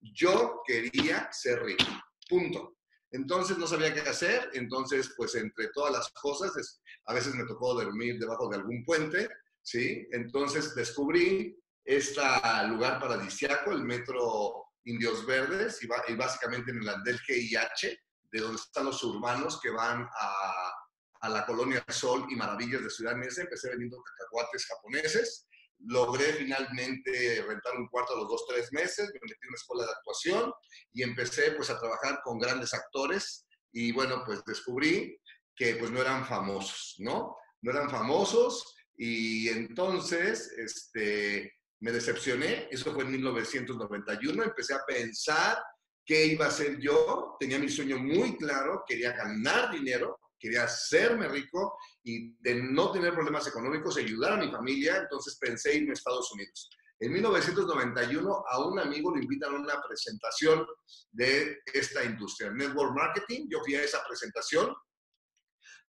Yo 0.00 0.60
quería 0.66 1.28
ser 1.32 1.62
rico. 1.62 1.84
Punto. 2.28 2.76
Entonces 3.10 3.58
no 3.58 3.66
sabía 3.66 3.94
qué 3.94 4.00
hacer, 4.00 4.50
entonces 4.54 5.12
pues 5.16 5.34
entre 5.36 5.68
todas 5.68 5.92
las 5.92 6.10
cosas, 6.10 6.80
a 7.06 7.14
veces 7.14 7.34
me 7.34 7.44
tocó 7.44 7.74
dormir 7.74 8.18
debajo 8.18 8.48
de 8.48 8.56
algún 8.56 8.84
puente, 8.84 9.28
¿sí? 9.62 10.06
Entonces 10.10 10.74
descubrí 10.74 11.56
este 11.84 12.20
lugar 12.66 12.98
paradisiaco, 12.98 13.72
el 13.72 13.84
metro 13.84 14.64
Indios 14.84 15.24
Verdes, 15.26 15.82
y, 15.82 16.14
básicamente 16.16 16.70
en 16.70 16.78
el 16.78 16.88
andel 16.88 17.20
GIH, 17.20 17.98
de 18.32 18.40
donde 18.40 18.56
están 18.56 18.86
los 18.86 19.02
urbanos 19.04 19.60
que 19.60 19.70
van 19.70 20.08
a, 20.18 21.28
la 21.28 21.46
colonia 21.46 21.82
Sol 21.88 22.26
y 22.28 22.36
Maravillas 22.36 22.82
de 22.82 22.90
Ciudad 22.90 23.16
Mesa. 23.16 23.42
Empecé 23.42 23.70
vendiendo 23.70 24.02
cacahuates 24.02 24.66
japoneses. 24.66 25.46
Logré 25.78 26.32
finalmente 26.34 27.44
rentar 27.46 27.76
un 27.76 27.88
cuarto 27.88 28.14
a 28.14 28.18
los 28.18 28.28
dos, 28.28 28.46
tres 28.48 28.72
meses. 28.72 29.10
Me 29.12 29.20
metí 29.22 29.38
en 29.42 29.48
una 29.48 29.56
escuela 29.56 29.84
de 29.84 29.92
actuación 29.92 30.52
y 30.92 31.02
empecé 31.02 31.52
pues 31.52 31.70
a 31.70 31.78
trabajar 31.78 32.20
con 32.22 32.38
grandes 32.38 32.72
actores. 32.74 33.46
Y 33.72 33.92
bueno, 33.92 34.22
pues 34.24 34.42
descubrí 34.44 35.18
que 35.56 35.76
pues 35.76 35.90
no 35.90 36.00
eran 36.00 36.24
famosos, 36.26 36.94
¿no? 36.98 37.36
No 37.62 37.70
eran 37.70 37.90
famosos 37.90 38.74
y 38.96 39.48
entonces 39.48 40.52
este, 40.56 41.52
me 41.80 41.92
decepcioné. 41.92 42.68
Eso 42.70 42.92
fue 42.92 43.04
en 43.04 43.12
1991. 43.12 44.42
Empecé 44.42 44.74
a 44.74 44.84
pensar 44.86 45.58
qué 46.04 46.26
iba 46.26 46.46
a 46.46 46.48
hacer 46.48 46.78
yo. 46.78 47.36
Tenía 47.38 47.58
mi 47.58 47.68
sueño 47.68 47.98
muy 47.98 48.36
claro. 48.36 48.84
Quería 48.86 49.12
ganar 49.12 49.70
dinero, 49.72 50.18
quería 50.44 50.64
hacerme 50.64 51.28
rico 51.28 51.78
y 52.02 52.36
de 52.40 52.62
no 52.62 52.92
tener 52.92 53.14
problemas 53.14 53.46
económicos, 53.46 53.96
ayudar 53.96 54.34
a 54.34 54.36
mi 54.36 54.50
familia. 54.50 54.98
Entonces 54.98 55.38
pensé 55.40 55.76
irme 55.76 55.90
a 55.90 55.94
Estados 55.94 56.30
Unidos. 56.32 56.68
En 57.00 57.12
1991 57.12 58.44
a 58.48 58.64
un 58.66 58.78
amigo 58.78 59.14
le 59.14 59.22
invitan 59.22 59.54
a 59.54 59.58
una 59.58 59.82
presentación 59.82 60.66
de 61.10 61.58
esta 61.72 62.04
industria, 62.04 62.50
Network 62.50 62.94
Marketing. 62.94 63.46
Yo 63.50 63.60
fui 63.64 63.74
a 63.74 63.82
esa 63.82 64.02
presentación 64.06 64.74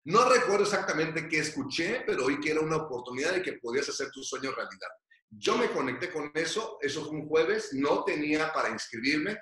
no 0.05 0.27
recuerdo 0.27 0.63
exactamente 0.63 1.29
qué 1.29 1.39
escuché, 1.39 2.03
pero 2.05 2.25
oí 2.25 2.39
que 2.41 2.51
era 2.51 2.59
una 2.59 2.75
oportunidad 2.75 3.33
de 3.33 3.41
que 3.41 3.53
podías 3.53 3.87
hacer 3.87 4.11
tu 4.11 4.21
sueño 4.21 4.51
realidad. 4.51 4.89
Yo 5.29 5.57
me 5.57 5.71
conecté 5.71 6.11
con 6.11 6.29
eso, 6.33 6.77
eso 6.81 7.05
fue 7.05 7.19
un 7.19 7.27
jueves, 7.27 7.69
no 7.73 8.03
tenía 8.03 8.51
para 8.51 8.69
inscribirme. 8.69 9.37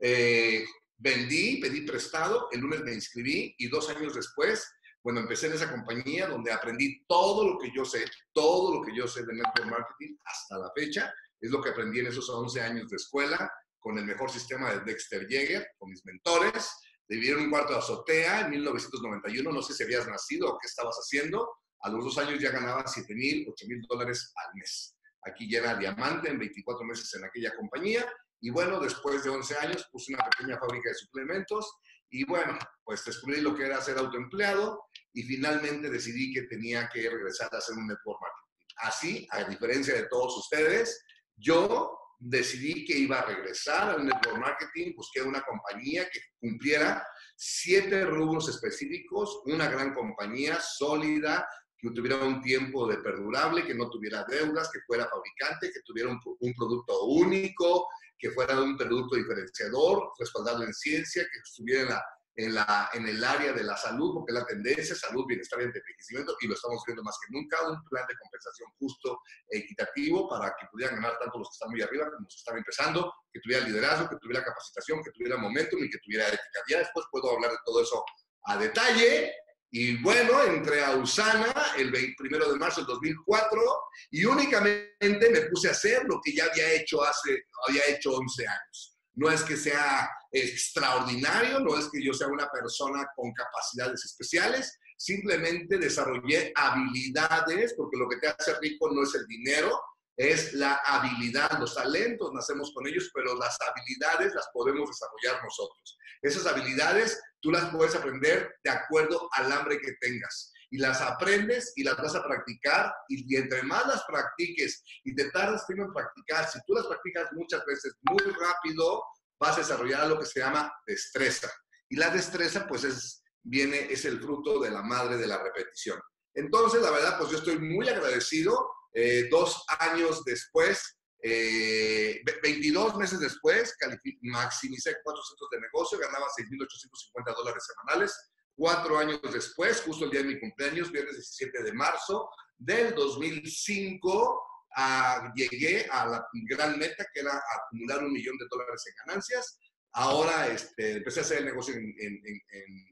Eh, 0.00 0.64
vendí, 1.00 1.60
pedí 1.60 1.80
prestado, 1.82 2.48
el 2.52 2.60
lunes 2.60 2.82
me 2.82 2.92
inscribí 2.92 3.54
y 3.58 3.68
dos 3.68 3.88
años 3.88 4.14
después, 4.14 4.70
bueno, 5.02 5.20
empecé 5.20 5.46
en 5.46 5.54
esa 5.54 5.70
compañía 5.70 6.26
donde 6.28 6.52
aprendí 6.52 7.04
todo 7.06 7.48
lo 7.48 7.58
que 7.58 7.72
yo 7.74 7.84
sé, 7.86 8.04
todo 8.32 8.74
lo 8.74 8.82
que 8.82 8.94
yo 8.94 9.08
sé 9.08 9.24
de 9.24 9.32
network 9.32 9.70
marketing 9.70 10.14
hasta 10.24 10.58
la 10.58 10.70
fecha, 10.76 11.12
es 11.40 11.50
lo 11.50 11.62
que 11.62 11.70
aprendí 11.70 12.00
en 12.00 12.08
esos 12.08 12.28
11 12.28 12.60
años 12.60 12.90
de 12.90 12.96
escuela, 12.96 13.50
con 13.78 13.96
el 13.96 14.04
mejor 14.04 14.30
sistema 14.30 14.70
de 14.72 14.80
Dexter 14.80 15.26
Yeager, 15.26 15.66
con 15.78 15.88
mis 15.88 16.04
mentores, 16.04 16.70
vivir 17.08 17.32
en 17.32 17.44
un 17.44 17.50
cuarto 17.50 17.72
de 17.72 17.78
azotea 17.78 18.42
en 18.42 18.50
1991, 18.50 19.50
no 19.50 19.62
sé 19.62 19.72
si 19.72 19.82
habías 19.84 20.06
nacido 20.06 20.50
o 20.50 20.58
qué 20.58 20.66
estabas 20.66 20.96
haciendo, 20.96 21.48
a 21.80 21.88
los 21.88 22.04
dos 22.04 22.18
años 22.18 22.38
ya 22.38 22.50
ganaba 22.50 22.86
7 22.86 23.14
mil, 23.14 23.46
8 23.50 23.66
mil 23.68 23.80
dólares 23.88 24.34
al 24.36 24.54
mes. 24.54 24.94
Aquí 25.22 25.50
ya 25.50 25.60
era 25.60 25.74
diamante 25.76 26.28
en 26.28 26.38
24 26.38 26.84
meses 26.84 27.12
en 27.14 27.24
aquella 27.24 27.56
compañía 27.56 28.06
y 28.40 28.50
bueno, 28.50 28.80
después 28.80 29.22
de 29.22 29.30
11 29.30 29.56
años 29.58 29.88
puse 29.92 30.14
una 30.14 30.24
pequeña 30.24 30.58
fábrica 30.58 30.88
de 30.88 30.94
suplementos 30.94 31.78
y 32.10 32.24
bueno, 32.24 32.58
pues 32.84 33.04
descubrí 33.04 33.40
lo 33.40 33.54
que 33.54 33.66
era 33.66 33.80
ser 33.80 33.98
autoempleado 33.98 34.84
y 35.12 35.22
finalmente 35.22 35.90
decidí 35.90 36.32
que 36.32 36.42
tenía 36.42 36.88
que 36.88 37.08
regresar 37.08 37.54
a 37.54 37.58
hacer 37.58 37.76
un 37.76 37.86
network 37.86 38.20
marketing. 38.20 38.74
Así, 38.76 39.28
a 39.30 39.44
diferencia 39.44 39.94
de 39.94 40.06
todos 40.08 40.36
ustedes, 40.38 41.04
yo 41.36 41.96
decidí 42.18 42.84
que 42.84 42.98
iba 42.98 43.18
a 43.18 43.26
regresar 43.26 43.90
al 43.90 44.06
network 44.06 44.38
marketing, 44.38 44.94
busqué 44.96 45.22
una 45.22 45.42
compañía 45.42 46.08
que 46.10 46.20
cumpliera 46.38 47.06
siete 47.36 48.04
rubros 48.04 48.48
específicos, 48.48 49.42
una 49.46 49.68
gran 49.68 49.94
compañía 49.94 50.60
sólida, 50.60 51.46
que 51.78 51.90
tuviera 51.90 52.16
un 52.18 52.42
tiempo 52.42 52.86
de 52.86 52.98
perdurable, 52.98 53.66
que 53.66 53.74
no 53.74 53.88
tuviera 53.88 54.24
deudas, 54.28 54.70
que 54.70 54.80
fuera 54.86 55.08
fabricante, 55.08 55.72
que 55.72 55.80
tuviera 55.82 56.10
un, 56.10 56.20
un 56.40 56.54
producto 56.54 57.04
único, 57.04 57.88
que 58.20 58.30
fuera 58.30 58.60
un 58.60 58.76
producto 58.76 59.16
diferenciador, 59.16 60.12
respaldado 60.18 60.62
en 60.62 60.74
ciencia, 60.74 61.22
que 61.22 61.38
estuviera 61.38 62.04
en 62.36 63.06
el 63.06 63.24
área 63.24 63.52
de 63.52 63.64
la 63.64 63.76
salud, 63.76 64.14
porque 64.14 64.32
la 64.32 64.46
tendencia 64.46 64.94
es 64.94 65.00
salud, 65.00 65.26
bienestar 65.26 65.60
y 65.60 65.64
envejecimiento, 65.64 66.36
y 66.40 66.46
lo 66.46 66.54
estamos 66.54 66.82
viendo 66.86 67.02
más 67.02 67.18
que 67.20 67.32
nunca, 67.36 67.68
un 67.68 67.82
plan 67.84 68.06
de 68.08 68.14
compensación 68.16 68.70
justo 68.78 69.20
e 69.50 69.58
equitativo 69.58 70.28
para 70.28 70.54
que 70.58 70.66
pudieran 70.70 70.96
ganar 70.96 71.18
tanto 71.18 71.38
los 71.38 71.48
que 71.50 71.54
están 71.54 71.70
muy 71.70 71.82
arriba 71.82 72.06
como 72.06 72.24
los 72.24 72.34
que 72.34 72.38
están 72.38 72.56
empezando, 72.56 73.12
que 73.32 73.40
tuviera 73.40 73.66
liderazgo, 73.66 74.08
que 74.08 74.16
tuviera 74.16 74.44
capacitación, 74.44 75.02
que 75.02 75.10
tuviera 75.10 75.36
momentum 75.36 75.82
y 75.82 75.90
que 75.90 75.98
tuviera 75.98 76.28
ética. 76.28 76.60
Ya 76.68 76.78
después 76.78 77.04
puedo 77.10 77.30
hablar 77.30 77.50
de 77.50 77.58
todo 77.64 77.82
eso 77.82 78.02
a 78.44 78.56
detalle. 78.56 79.34
Y 79.72 80.02
bueno, 80.02 80.42
entré 80.42 80.84
a 80.84 80.96
Usana 80.96 81.54
el 81.78 81.90
21 81.90 82.52
de 82.52 82.58
marzo 82.58 82.80
del 82.80 82.88
2004 82.88 83.62
y 84.10 84.24
únicamente 84.24 85.30
me 85.30 85.42
puse 85.42 85.68
a 85.68 85.72
hacer 85.72 86.02
lo 86.08 86.20
que 86.22 86.34
ya 86.34 86.46
había 86.46 86.72
hecho 86.72 87.02
hace, 87.04 87.44
había 87.68 87.82
hecho 87.88 88.12
11 88.12 88.46
años 88.46 88.90
no 89.20 89.30
es 89.30 89.42
que 89.42 89.56
sea 89.56 90.08
extraordinario, 90.32 91.60
no 91.60 91.76
es 91.78 91.88
que 91.90 92.02
yo 92.02 92.14
sea 92.14 92.28
una 92.28 92.48
persona 92.48 93.06
con 93.14 93.32
capacidades 93.32 94.04
especiales, 94.04 94.78
simplemente 94.96 95.78
desarrollé 95.78 96.52
habilidades, 96.54 97.74
porque 97.76 97.98
lo 97.98 98.08
que 98.08 98.16
te 98.16 98.28
hace 98.28 98.58
rico 98.60 98.90
no 98.90 99.02
es 99.02 99.14
el 99.14 99.26
dinero, 99.26 99.78
es 100.16 100.52
la 100.54 100.80
habilidad, 100.86 101.58
los 101.58 101.74
talentos 101.74 102.30
nacemos 102.32 102.72
con 102.74 102.86
ellos, 102.86 103.10
pero 103.14 103.36
las 103.36 103.56
habilidades 103.60 104.34
las 104.34 104.48
podemos 104.52 104.88
desarrollar 104.88 105.42
nosotros. 105.42 105.98
Esas 106.22 106.46
habilidades 106.46 107.20
tú 107.40 107.50
las 107.50 107.70
puedes 107.70 107.94
aprender 107.94 108.54
de 108.62 108.70
acuerdo 108.70 109.28
al 109.32 109.50
hambre 109.52 109.78
que 109.80 109.92
tengas 110.00 110.52
y 110.70 110.78
las 110.78 111.00
aprendes 111.00 111.72
y 111.76 111.82
las 111.82 111.96
vas 111.96 112.14
a 112.14 112.22
practicar 112.22 112.92
y, 113.08 113.36
entre 113.36 113.62
más 113.62 113.86
las 113.86 114.04
practiques 114.04 114.82
y 115.04 115.14
te 115.14 115.30
tardas 115.30 115.66
tiempo 115.66 115.84
en 115.84 115.92
practicar, 115.92 116.48
si 116.48 116.58
tú 116.66 116.74
las 116.74 116.86
practicas 116.86 117.28
muchas 117.32 117.64
veces 117.66 117.94
muy 118.02 118.32
rápido, 118.32 119.02
vas 119.38 119.56
a 119.56 119.60
desarrollar 119.60 120.06
lo 120.06 120.18
que 120.18 120.26
se 120.26 120.40
llama 120.40 120.72
destreza. 120.86 121.50
Y 121.88 121.96
la 121.96 122.10
destreza 122.10 122.66
pues 122.68 122.84
es, 122.84 123.22
viene, 123.42 123.92
es 123.92 124.04
el 124.04 124.20
fruto 124.20 124.60
de 124.60 124.70
la 124.70 124.82
madre 124.82 125.16
de 125.16 125.26
la 125.26 125.42
repetición. 125.42 126.00
Entonces, 126.34 126.80
la 126.80 126.90
verdad, 126.90 127.18
pues 127.18 127.30
yo 127.30 127.38
estoy 127.38 127.58
muy 127.58 127.88
agradecido. 127.88 128.70
Eh, 128.92 129.28
dos 129.30 129.64
años 129.78 130.24
después, 130.24 130.99
22 131.22 132.94
eh, 132.94 132.96
meses 132.96 133.20
después, 133.20 133.76
maximicé 134.22 134.96
cuatro 135.02 135.22
centros 135.22 135.50
de 135.50 135.60
negocio, 135.60 135.98
ganaba 135.98 136.26
6.850 136.36 137.36
dólares 137.36 137.64
semanales 137.66 138.30
Cuatro 138.60 138.98
años 138.98 139.20
después, 139.32 139.80
justo 139.80 140.04
el 140.04 140.10
día 140.10 140.20
de 140.20 140.34
mi 140.34 140.38
cumpleaños, 140.38 140.92
viernes 140.92 141.14
17 141.14 141.62
de 141.62 141.72
marzo 141.72 142.28
del 142.58 142.94
2005, 142.94 144.42
ah, 144.76 145.32
llegué 145.34 145.86
a 145.90 146.06
la 146.06 146.28
gran 146.46 146.78
meta 146.78 147.06
que 147.10 147.20
era 147.20 147.42
acumular 147.56 148.04
un 148.04 148.12
millón 148.12 148.36
de 148.36 148.44
dólares 148.50 148.84
en 148.86 148.94
ganancias. 149.06 149.58
Ahora 149.92 150.48
este, 150.48 150.98
empecé 150.98 151.20
a 151.20 151.22
hacer 151.22 151.38
el 151.38 151.46
negocio 151.46 151.74
en, 151.74 152.20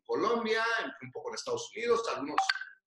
Colombia, 0.06 0.64
un 1.02 1.12
poco 1.12 1.28
en 1.28 1.34
Estados 1.34 1.70
Unidos, 1.76 2.02
algunos 2.14 2.36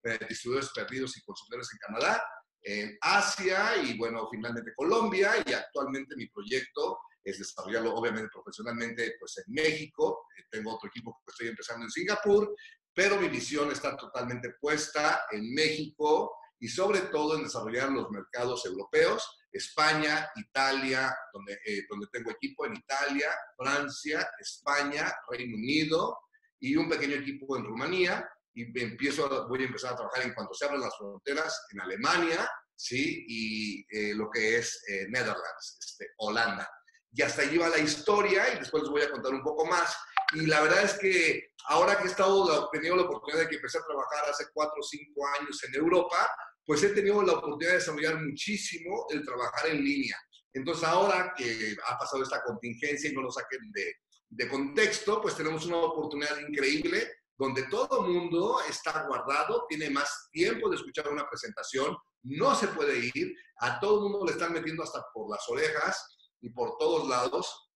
eh, 0.06 0.18
distribuidores 0.28 0.72
perdidos 0.74 1.16
y 1.18 1.22
consumidores 1.22 1.70
en 1.74 1.78
Canadá, 1.78 2.24
en 2.64 2.98
Asia 3.02 3.78
y 3.84 3.98
bueno, 3.98 4.28
finalmente 4.30 4.74
Colombia 4.76 5.34
y 5.46 5.54
actualmente 5.54 6.16
mi 6.16 6.28
proyecto 6.28 7.00
es 7.24 7.40
desarrollarlo 7.40 7.94
obviamente 7.94 8.30
profesionalmente 8.32 9.16
pues 9.20 9.38
en 9.46 9.54
México, 9.54 10.26
eh, 10.38 10.44
tengo 10.50 10.76
otro 10.76 10.90
equipo 10.90 11.20
que 11.26 11.32
estoy 11.32 11.48
empezando 11.50 11.86
en 11.86 11.92
Singapur, 11.92 12.56
pero 12.94 13.20
mi 13.20 13.30
visión 13.30 13.72
está 13.72 13.96
totalmente 13.96 14.56
puesta 14.60 15.26
en 15.32 15.54
México 15.54 16.34
y 16.60 16.68
sobre 16.68 17.02
todo 17.02 17.38
en 17.38 17.44
desarrollar 17.44 17.90
los 17.90 18.10
mercados 18.12 18.66
europeos, 18.66 19.40
España, 19.52 20.30
Italia, 20.36 21.14
donde, 21.34 21.54
eh, 21.66 21.86
donde 21.90 22.08
tengo 22.12 22.32
equipo 22.32 22.66
en 22.66 22.76
Italia, 22.76 23.30
Francia, 23.58 24.30
España, 24.40 25.12
Reino 25.30 25.58
Unido 25.58 26.20
y 26.60 26.76
un 26.76 26.88
pequeño 26.88 27.16
equipo 27.16 27.58
en 27.58 27.66
Rumanía 27.66 28.30
y 28.54 28.80
empiezo, 28.82 29.48
voy 29.48 29.64
a 29.64 29.68
empezar 29.68 29.94
a 29.94 29.98
trabajar 29.98 30.24
en 30.24 30.34
cuanto 30.34 30.54
se 30.54 30.66
abran 30.66 30.82
las 30.82 30.98
fronteras 30.98 31.66
en 31.72 31.82
Alemania, 31.82 32.50
¿sí? 32.76 33.26
Y 33.28 33.86
eh, 33.90 34.14
lo 34.14 34.30
que 34.30 34.58
es 34.58 34.84
Netherlands, 35.10 35.78
este, 35.82 36.08
Holanda 36.18 36.70
y 37.14 37.22
hasta 37.22 37.42
allí 37.42 37.58
va 37.58 37.70
la 37.70 37.80
historia 37.80 38.54
y 38.54 38.60
después 38.60 38.84
les 38.84 38.92
voy 38.92 39.02
a 39.02 39.12
contar 39.12 39.34
un 39.34 39.44
poco 39.44 39.66
más. 39.66 39.96
Y 40.34 40.46
la 40.46 40.62
verdad 40.62 40.84
es 40.84 40.94
que 40.94 41.52
ahora 41.66 41.98
que 41.98 42.06
he 42.06 42.08
estado, 42.08 42.70
tenido 42.72 42.96
la 42.96 43.04
oportunidad 43.04 43.44
de 43.44 43.50
que 43.50 43.56
empecé 43.58 43.80
a 43.80 43.86
trabajar 43.86 44.30
hace 44.30 44.46
cuatro 44.54 44.76
o 44.80 44.84
cinco 44.84 45.28
años 45.40 45.62
en 45.66 45.76
Europa, 45.76 46.30
pues 46.66 46.82
he 46.84 46.90
tenido 46.90 47.22
la 47.22 47.34
oportunidad 47.34 47.72
de 47.72 47.80
desarrollar 47.80 48.22
muchísimo 48.22 49.06
el 49.10 49.26
trabajar 49.26 49.70
en 49.70 49.84
línea. 49.84 50.18
Entonces 50.54 50.84
ahora 50.86 51.34
que 51.36 51.76
ha 51.86 51.98
pasado 51.98 52.24
esta 52.24 52.42
contingencia 52.44 53.10
y 53.10 53.14
no 53.14 53.22
lo 53.22 53.32
saquen 53.32 53.72
de, 53.72 53.94
de 54.30 54.48
contexto, 54.48 55.22
pues 55.22 55.36
tenemos 55.36 55.66
una 55.66 55.78
oportunidad 55.78 56.40
increíble 56.40 57.12
donde 57.42 57.64
todo 57.64 58.04
mundo 58.04 58.60
está 58.70 59.08
guardado, 59.08 59.66
tiene 59.68 59.90
más 59.90 60.30
tiempo 60.32 60.70
de 60.70 60.76
escuchar 60.76 61.08
una 61.10 61.28
presentación, 61.28 61.98
no 62.22 62.54
se 62.54 62.68
puede 62.68 63.10
ir, 63.16 63.36
a 63.62 63.80
todo 63.80 64.10
mundo 64.10 64.28
le 64.28 64.34
están 64.34 64.54
metiendo 64.54 64.84
hasta 64.84 65.04
por 65.12 65.28
las 65.28 65.44
orejas 65.50 66.20
y 66.40 66.52
por 66.52 66.78
todos 66.78 67.10
lados 67.10 67.72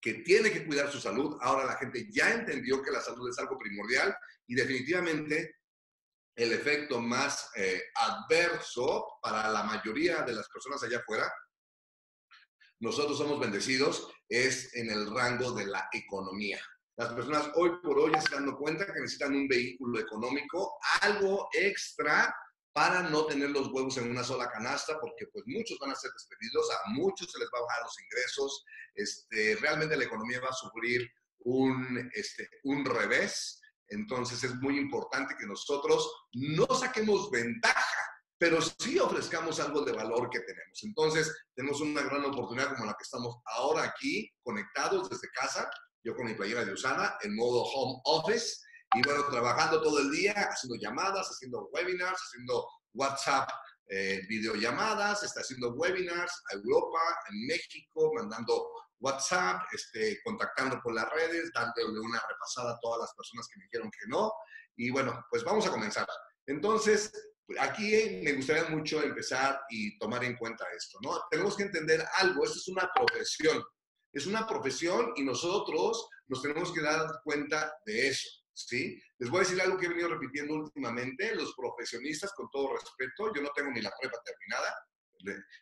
que 0.00 0.14
tiene 0.14 0.50
que 0.50 0.66
cuidar 0.66 0.90
su 0.90 0.98
salud. 1.00 1.36
Ahora 1.42 1.66
la 1.66 1.76
gente 1.76 2.08
ya 2.10 2.32
entendió 2.32 2.82
que 2.82 2.90
la 2.90 3.02
salud 3.02 3.28
es 3.28 3.38
algo 3.38 3.58
primordial 3.58 4.16
y 4.46 4.54
definitivamente 4.54 5.56
el 6.34 6.52
efecto 6.52 6.98
más 6.98 7.50
eh, 7.56 7.82
adverso 7.96 9.18
para 9.20 9.50
la 9.50 9.64
mayoría 9.64 10.22
de 10.22 10.32
las 10.32 10.48
personas 10.48 10.82
allá 10.82 11.00
afuera, 11.00 11.30
nosotros 12.80 13.18
somos 13.18 13.38
bendecidos, 13.38 14.10
es 14.30 14.74
en 14.74 14.88
el 14.88 15.14
rango 15.14 15.52
de 15.52 15.66
la 15.66 15.90
economía. 15.92 16.58
Las 16.96 17.12
personas 17.12 17.50
hoy 17.56 17.72
por 17.82 17.98
hoy 17.98 18.12
están 18.14 18.44
dando 18.44 18.56
cuenta 18.56 18.86
que 18.86 19.00
necesitan 19.00 19.34
un 19.34 19.48
vehículo 19.48 19.98
económico, 19.98 20.78
algo 21.00 21.48
extra 21.52 22.32
para 22.72 23.02
no 23.02 23.26
tener 23.26 23.50
los 23.50 23.68
huevos 23.68 23.96
en 23.96 24.10
una 24.10 24.22
sola 24.22 24.48
canasta, 24.48 25.00
porque 25.00 25.26
pues 25.32 25.44
muchos 25.46 25.76
van 25.80 25.90
a 25.90 25.96
ser 25.96 26.12
despedidos, 26.12 26.70
a 26.70 26.90
muchos 26.90 27.32
se 27.32 27.38
les 27.40 27.48
va 27.52 27.58
a 27.58 27.62
bajar 27.62 27.82
los 27.82 28.00
ingresos, 28.00 28.64
este, 28.94 29.56
realmente 29.56 29.96
la 29.96 30.04
economía 30.04 30.40
va 30.40 30.50
a 30.50 30.52
sufrir 30.52 31.08
un, 31.40 32.10
este, 32.14 32.48
un 32.62 32.84
revés, 32.84 33.60
entonces 33.88 34.44
es 34.44 34.54
muy 34.56 34.78
importante 34.78 35.34
que 35.38 35.46
nosotros 35.46 36.28
no 36.32 36.66
saquemos 36.66 37.28
ventaja, 37.30 38.00
pero 38.38 38.60
sí 38.60 39.00
ofrezcamos 39.00 39.58
algo 39.58 39.82
de 39.82 39.92
valor 39.92 40.30
que 40.30 40.40
tenemos. 40.40 40.82
Entonces 40.82 41.32
tenemos 41.54 41.80
una 41.80 42.02
gran 42.02 42.24
oportunidad 42.24 42.74
como 42.74 42.86
la 42.86 42.94
que 42.94 43.04
estamos 43.04 43.36
ahora 43.46 43.82
aquí, 43.82 44.32
conectados 44.42 45.10
desde 45.10 45.28
casa, 45.30 45.68
yo 46.04 46.14
con 46.14 46.26
mi 46.26 46.34
playera 46.34 46.64
de 46.64 46.72
Usana, 46.72 47.16
en 47.22 47.34
modo 47.34 47.62
home 47.62 48.00
office, 48.04 48.58
y 48.94 49.02
bueno, 49.02 49.26
trabajando 49.28 49.82
todo 49.82 49.98
el 49.98 50.10
día, 50.10 50.32
haciendo 50.32 50.76
llamadas, 50.80 51.26
haciendo 51.28 51.68
webinars, 51.72 52.20
haciendo 52.20 52.66
WhatsApp, 52.92 53.48
eh, 53.88 54.20
videollamadas, 54.28 55.24
está 55.24 55.40
haciendo 55.40 55.74
webinars 55.74 56.32
a 56.50 56.54
Europa, 56.54 57.00
en 57.30 57.46
México, 57.46 58.12
mandando 58.14 58.70
WhatsApp, 59.00 59.62
este, 59.72 60.20
contactando 60.22 60.80
por 60.80 60.94
las 60.94 61.10
redes, 61.10 61.50
dándole 61.52 61.98
una 62.00 62.22
repasada 62.28 62.72
a 62.72 62.78
todas 62.80 63.00
las 63.00 63.14
personas 63.14 63.48
que 63.48 63.58
me 63.58 63.64
dijeron 63.64 63.90
que 63.90 64.06
no. 64.08 64.32
Y 64.76 64.90
bueno, 64.90 65.24
pues 65.30 65.42
vamos 65.44 65.66
a 65.66 65.70
comenzar. 65.70 66.06
Entonces, 66.46 67.12
aquí 67.58 68.20
me 68.24 68.32
gustaría 68.32 68.68
mucho 68.70 69.02
empezar 69.02 69.60
y 69.70 69.98
tomar 69.98 70.24
en 70.24 70.36
cuenta 70.36 70.64
esto, 70.76 70.98
¿no? 71.02 71.20
Tenemos 71.30 71.56
que 71.56 71.64
entender 71.64 72.04
algo, 72.18 72.44
esto 72.44 72.58
es 72.58 72.68
una 72.68 72.90
profesión, 72.94 73.62
es 74.14 74.26
una 74.26 74.46
profesión 74.46 75.12
y 75.16 75.24
nosotros 75.24 76.08
nos 76.28 76.40
tenemos 76.40 76.72
que 76.72 76.80
dar 76.80 77.06
cuenta 77.24 77.74
de 77.84 78.08
eso. 78.08 78.28
¿sí? 78.52 78.98
Les 79.18 79.28
voy 79.28 79.40
a 79.40 79.42
decir 79.42 79.60
algo 79.60 79.76
que 79.76 79.86
he 79.86 79.88
venido 79.88 80.08
repitiendo 80.08 80.54
últimamente, 80.54 81.34
los 81.34 81.54
profesionistas, 81.54 82.32
con 82.32 82.48
todo 82.50 82.74
respeto, 82.74 83.34
yo 83.34 83.42
no 83.42 83.50
tengo 83.54 83.70
ni 83.72 83.82
la 83.82 83.92
prepa 84.00 84.16
terminada, 84.24 84.74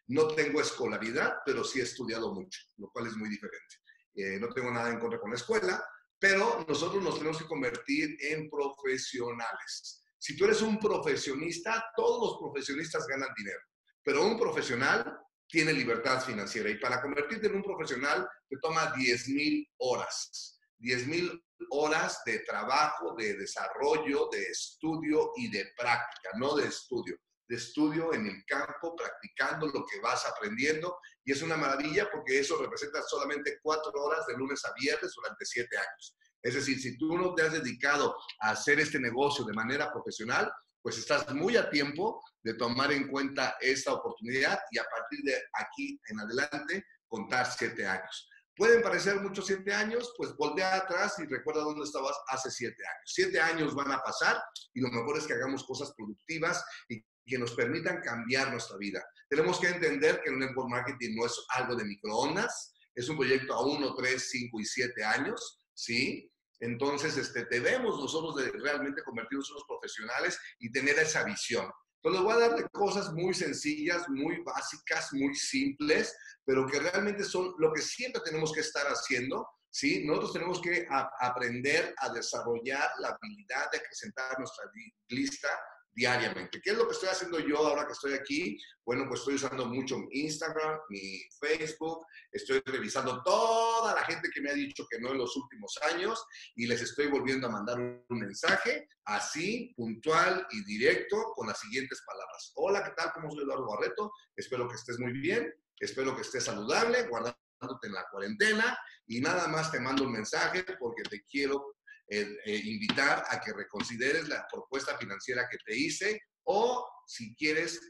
no 0.08 0.28
tengo 0.28 0.60
escolaridad, 0.60 1.36
pero 1.46 1.64
sí 1.64 1.80
he 1.80 1.84
estudiado 1.84 2.34
mucho, 2.34 2.60
lo 2.76 2.90
cual 2.90 3.06
es 3.06 3.16
muy 3.16 3.30
diferente. 3.30 3.76
Eh, 4.14 4.38
no 4.38 4.48
tengo 4.50 4.70
nada 4.70 4.90
en 4.90 5.00
contra 5.00 5.18
con 5.18 5.30
la 5.30 5.36
escuela, 5.36 5.82
pero 6.18 6.64
nosotros 6.68 7.02
nos 7.02 7.16
tenemos 7.16 7.38
que 7.38 7.46
convertir 7.46 8.16
en 8.20 8.50
profesionales. 8.50 10.04
Si 10.18 10.36
tú 10.36 10.44
eres 10.44 10.60
un 10.60 10.78
profesionista, 10.78 11.84
todos 11.96 12.20
los 12.20 12.38
profesionistas 12.38 13.06
ganan 13.06 13.30
dinero, 13.36 13.60
pero 14.04 14.26
un 14.26 14.38
profesional 14.38 15.18
tiene 15.52 15.74
libertad 15.74 16.24
financiera 16.24 16.70
y 16.70 16.78
para 16.78 17.02
convertirte 17.02 17.46
en 17.46 17.56
un 17.56 17.62
profesional 17.62 18.26
te 18.48 18.56
toma 18.56 18.90
10 18.96 19.28
mil 19.28 19.70
horas. 19.76 20.58
10 20.78 21.06
mil 21.06 21.44
horas 21.70 22.22
de 22.24 22.38
trabajo, 22.38 23.14
de 23.16 23.34
desarrollo, 23.34 24.30
de 24.32 24.44
estudio 24.44 25.30
y 25.36 25.50
de 25.50 25.70
práctica, 25.76 26.30
no 26.38 26.56
de 26.56 26.66
estudio, 26.66 27.18
de 27.46 27.56
estudio 27.56 28.14
en 28.14 28.26
el 28.26 28.44
campo, 28.46 28.96
practicando 28.96 29.66
lo 29.66 29.84
que 29.84 30.00
vas 30.00 30.26
aprendiendo. 30.26 30.98
Y 31.22 31.32
es 31.32 31.42
una 31.42 31.58
maravilla 31.58 32.08
porque 32.10 32.40
eso 32.40 32.56
representa 32.56 33.02
solamente 33.02 33.58
cuatro 33.62 33.92
horas 33.92 34.26
de 34.26 34.36
lunes 34.38 34.64
a 34.64 34.72
viernes 34.72 35.12
durante 35.14 35.44
siete 35.44 35.76
años. 35.76 36.16
Es 36.42 36.54
decir, 36.54 36.80
si 36.80 36.96
tú 36.96 37.16
no 37.16 37.34
te 37.34 37.42
has 37.42 37.52
dedicado 37.52 38.16
a 38.40 38.52
hacer 38.52 38.80
este 38.80 38.98
negocio 38.98 39.44
de 39.44 39.52
manera 39.52 39.92
profesional, 39.92 40.50
pues 40.82 40.98
estás 40.98 41.32
muy 41.34 41.56
a 41.56 41.70
tiempo 41.70 42.22
de 42.42 42.54
tomar 42.54 42.92
en 42.92 43.08
cuenta 43.08 43.56
esta 43.60 43.92
oportunidad 43.92 44.58
y 44.70 44.78
a 44.78 44.84
partir 44.84 45.20
de 45.24 45.40
aquí 45.54 46.00
en 46.08 46.20
adelante 46.20 46.84
contar 47.06 47.46
siete 47.50 47.86
años. 47.86 48.28
Pueden 48.56 48.82
parecer 48.82 49.20
muchos 49.20 49.46
siete 49.46 49.72
años, 49.72 50.12
pues 50.16 50.36
voltea 50.36 50.76
atrás 50.76 51.14
y 51.18 51.26
recuerda 51.26 51.62
dónde 51.62 51.84
estabas 51.84 52.16
hace 52.28 52.50
siete 52.50 52.82
años. 52.84 53.04
Siete 53.06 53.40
años 53.40 53.74
van 53.74 53.92
a 53.92 54.02
pasar 54.02 54.42
y 54.74 54.80
lo 54.80 54.88
mejor 54.88 55.16
es 55.16 55.26
que 55.26 55.32
hagamos 55.32 55.64
cosas 55.64 55.92
productivas 55.96 56.62
y 56.88 57.02
que 57.26 57.38
nos 57.38 57.52
permitan 57.52 58.00
cambiar 58.00 58.50
nuestra 58.50 58.76
vida. 58.76 59.02
Tenemos 59.28 59.58
que 59.58 59.68
entender 59.68 60.20
que 60.22 60.30
el 60.30 60.38
network 60.38 60.68
marketing 60.68 61.16
no 61.16 61.26
es 61.26 61.44
algo 61.50 61.76
de 61.76 61.84
microondas, 61.84 62.74
es 62.94 63.08
un 63.08 63.16
proyecto 63.16 63.54
a 63.54 63.64
uno, 63.64 63.94
tres, 63.94 64.28
cinco 64.30 64.60
y 64.60 64.64
siete 64.64 65.04
años, 65.04 65.60
¿sí? 65.72 66.31
Entonces, 66.62 67.16
este, 67.16 67.44
debemos 67.46 67.98
nosotros 67.98 68.36
de 68.36 68.52
realmente 68.52 69.02
convertirnos 69.02 69.50
en 69.50 69.66
profesionales 69.66 70.38
y 70.60 70.70
tener 70.70 70.96
esa 70.96 71.24
visión. 71.24 71.68
Entonces, 71.96 72.20
les 72.20 72.22
voy 72.22 72.32
a 72.32 72.48
dar 72.48 72.56
de 72.56 72.68
cosas 72.68 73.12
muy 73.12 73.34
sencillas, 73.34 74.08
muy 74.08 74.42
básicas, 74.44 75.12
muy 75.12 75.34
simples, 75.34 76.16
pero 76.44 76.64
que 76.66 76.78
realmente 76.78 77.24
son 77.24 77.52
lo 77.58 77.72
que 77.72 77.82
siempre 77.82 78.22
tenemos 78.24 78.52
que 78.52 78.60
estar 78.60 78.86
haciendo. 78.86 79.44
¿sí? 79.70 80.04
Nosotros 80.06 80.34
tenemos 80.34 80.60
que 80.60 80.86
aprender 81.18 81.92
a 81.98 82.12
desarrollar 82.12 82.90
la 83.00 83.08
habilidad 83.08 83.68
de 83.72 83.78
acrecentar 83.78 84.38
nuestra 84.38 84.64
lista 85.08 85.48
diariamente. 85.94 86.60
¿Qué 86.62 86.70
es 86.70 86.76
lo 86.76 86.86
que 86.86 86.94
estoy 86.94 87.08
haciendo 87.08 87.38
yo 87.38 87.58
ahora 87.58 87.86
que 87.86 87.92
estoy 87.92 88.14
aquí? 88.14 88.58
Bueno, 88.84 89.04
pues 89.08 89.20
estoy 89.20 89.34
usando 89.34 89.66
mucho 89.66 89.98
mi 89.98 90.20
Instagram, 90.20 90.80
mi 90.88 91.20
Facebook, 91.40 92.06
estoy 92.30 92.62
revisando 92.64 93.22
toda 93.22 93.94
la 93.94 94.04
gente 94.04 94.30
que 94.32 94.40
me 94.40 94.50
ha 94.50 94.54
dicho 94.54 94.86
que 94.90 94.98
no 95.00 95.12
en 95.12 95.18
los 95.18 95.36
últimos 95.36 95.78
años 95.92 96.24
y 96.56 96.66
les 96.66 96.80
estoy 96.80 97.08
volviendo 97.08 97.46
a 97.46 97.50
mandar 97.50 97.78
un 97.78 98.18
mensaje 98.18 98.88
así, 99.04 99.72
puntual 99.76 100.46
y 100.50 100.64
directo 100.64 101.32
con 101.34 101.48
las 101.48 101.60
siguientes 101.60 102.02
palabras. 102.06 102.52
Hola, 102.54 102.84
¿qué 102.84 102.92
tal? 102.96 103.12
¿Cómo 103.12 103.30
soy 103.30 103.44
Eduardo 103.44 103.68
Barreto? 103.68 104.12
Espero 104.36 104.68
que 104.68 104.76
estés 104.76 104.98
muy 104.98 105.12
bien, 105.12 105.52
espero 105.78 106.14
que 106.14 106.22
estés 106.22 106.44
saludable, 106.44 107.06
guardándote 107.08 107.86
en 107.86 107.92
la 107.92 108.06
cuarentena 108.10 108.78
y 109.06 109.20
nada 109.20 109.46
más 109.48 109.70
te 109.70 109.80
mando 109.80 110.04
un 110.04 110.12
mensaje 110.12 110.64
porque 110.78 111.02
te 111.02 111.22
quiero 111.24 111.76
eh, 112.08 112.36
eh, 112.44 112.60
invitar 112.64 113.24
a 113.28 113.40
que 113.40 113.52
reconsideres 113.52 114.28
la 114.28 114.46
propuesta 114.50 114.96
financiera 114.98 115.48
que 115.50 115.58
te 115.64 115.76
hice 115.76 116.20
o 116.44 116.88
si 117.06 117.34
quieres 117.36 117.80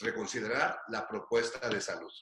reconsiderar 0.00 0.78
la 0.88 1.06
propuesta 1.06 1.68
de 1.68 1.80
salud. 1.80 2.12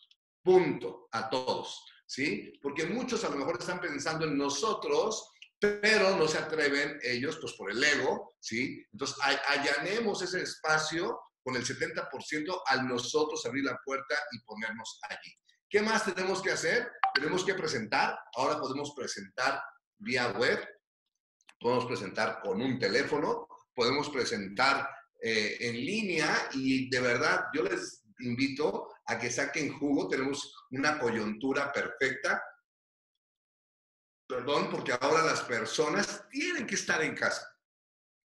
Punto 0.43 1.09
a 1.13 1.29
todos, 1.29 1.85
¿sí? 2.07 2.53
Porque 2.63 2.87
muchos 2.87 3.25
a 3.25 3.31
lo 3.31 3.37
mejor 3.37 3.59
están 3.59 3.81
pensando 3.81 4.27
en 4.27 4.37
nosotros, 4.37 5.31
pero 5.61 6.17
no 6.17 6.29
se 6.29 6.39
atreven 6.39 6.99
ellos, 7.03 7.39
pues 7.41 7.55
por 7.55 7.71
el 7.71 7.83
ego, 7.83 8.35
¿sí? 8.41 8.85
Entonces, 8.93 9.17
allanemos 9.49 10.23
ese 10.23 10.43
espacio 10.43 11.19
con 11.43 11.57
el 11.57 11.65
70% 11.65 12.63
al 12.67 12.87
nosotros 12.87 13.45
abrir 13.47 13.65
la 13.65 13.79
puerta 13.85 14.15
y 14.33 14.41
ponernos 14.41 15.01
allí. 15.09 15.35
¿Qué 15.69 15.83
más 15.83 16.05
tenemos 16.05 16.41
que 16.43 16.53
hacer? 16.53 16.91
Tenemos 17.15 17.45
que 17.45 17.55
presentar. 17.55 18.19
Ahora 18.35 18.59
podemos 18.59 18.93
presentar 18.97 19.61
vía 19.99 20.29
web, 20.33 20.67
podemos 21.59 21.87
presentar 21.87 22.41
con 22.41 22.61
un 22.61 22.79
teléfono, 22.79 23.49
podemos 23.75 24.09
presentar 24.11 24.89
eh, 25.21 25.57
en 25.61 25.75
línea 25.75 26.49
y 26.53 26.89
de 26.89 27.01
verdad 27.01 27.47
yo 27.53 27.63
les 27.63 28.05
invito 28.21 28.89
a 29.07 29.19
que 29.19 29.31
saquen 29.31 29.73
jugo. 29.79 30.09
Tenemos 30.09 30.67
una 30.71 30.99
coyuntura 30.99 31.73
perfecta. 31.73 32.43
Perdón, 34.29 34.69
porque 34.71 34.93
ahora 34.93 35.25
las 35.25 35.41
personas 35.43 36.25
tienen 36.31 36.67
que 36.67 36.75
estar 36.75 37.03
en 37.03 37.15
casa. 37.15 37.49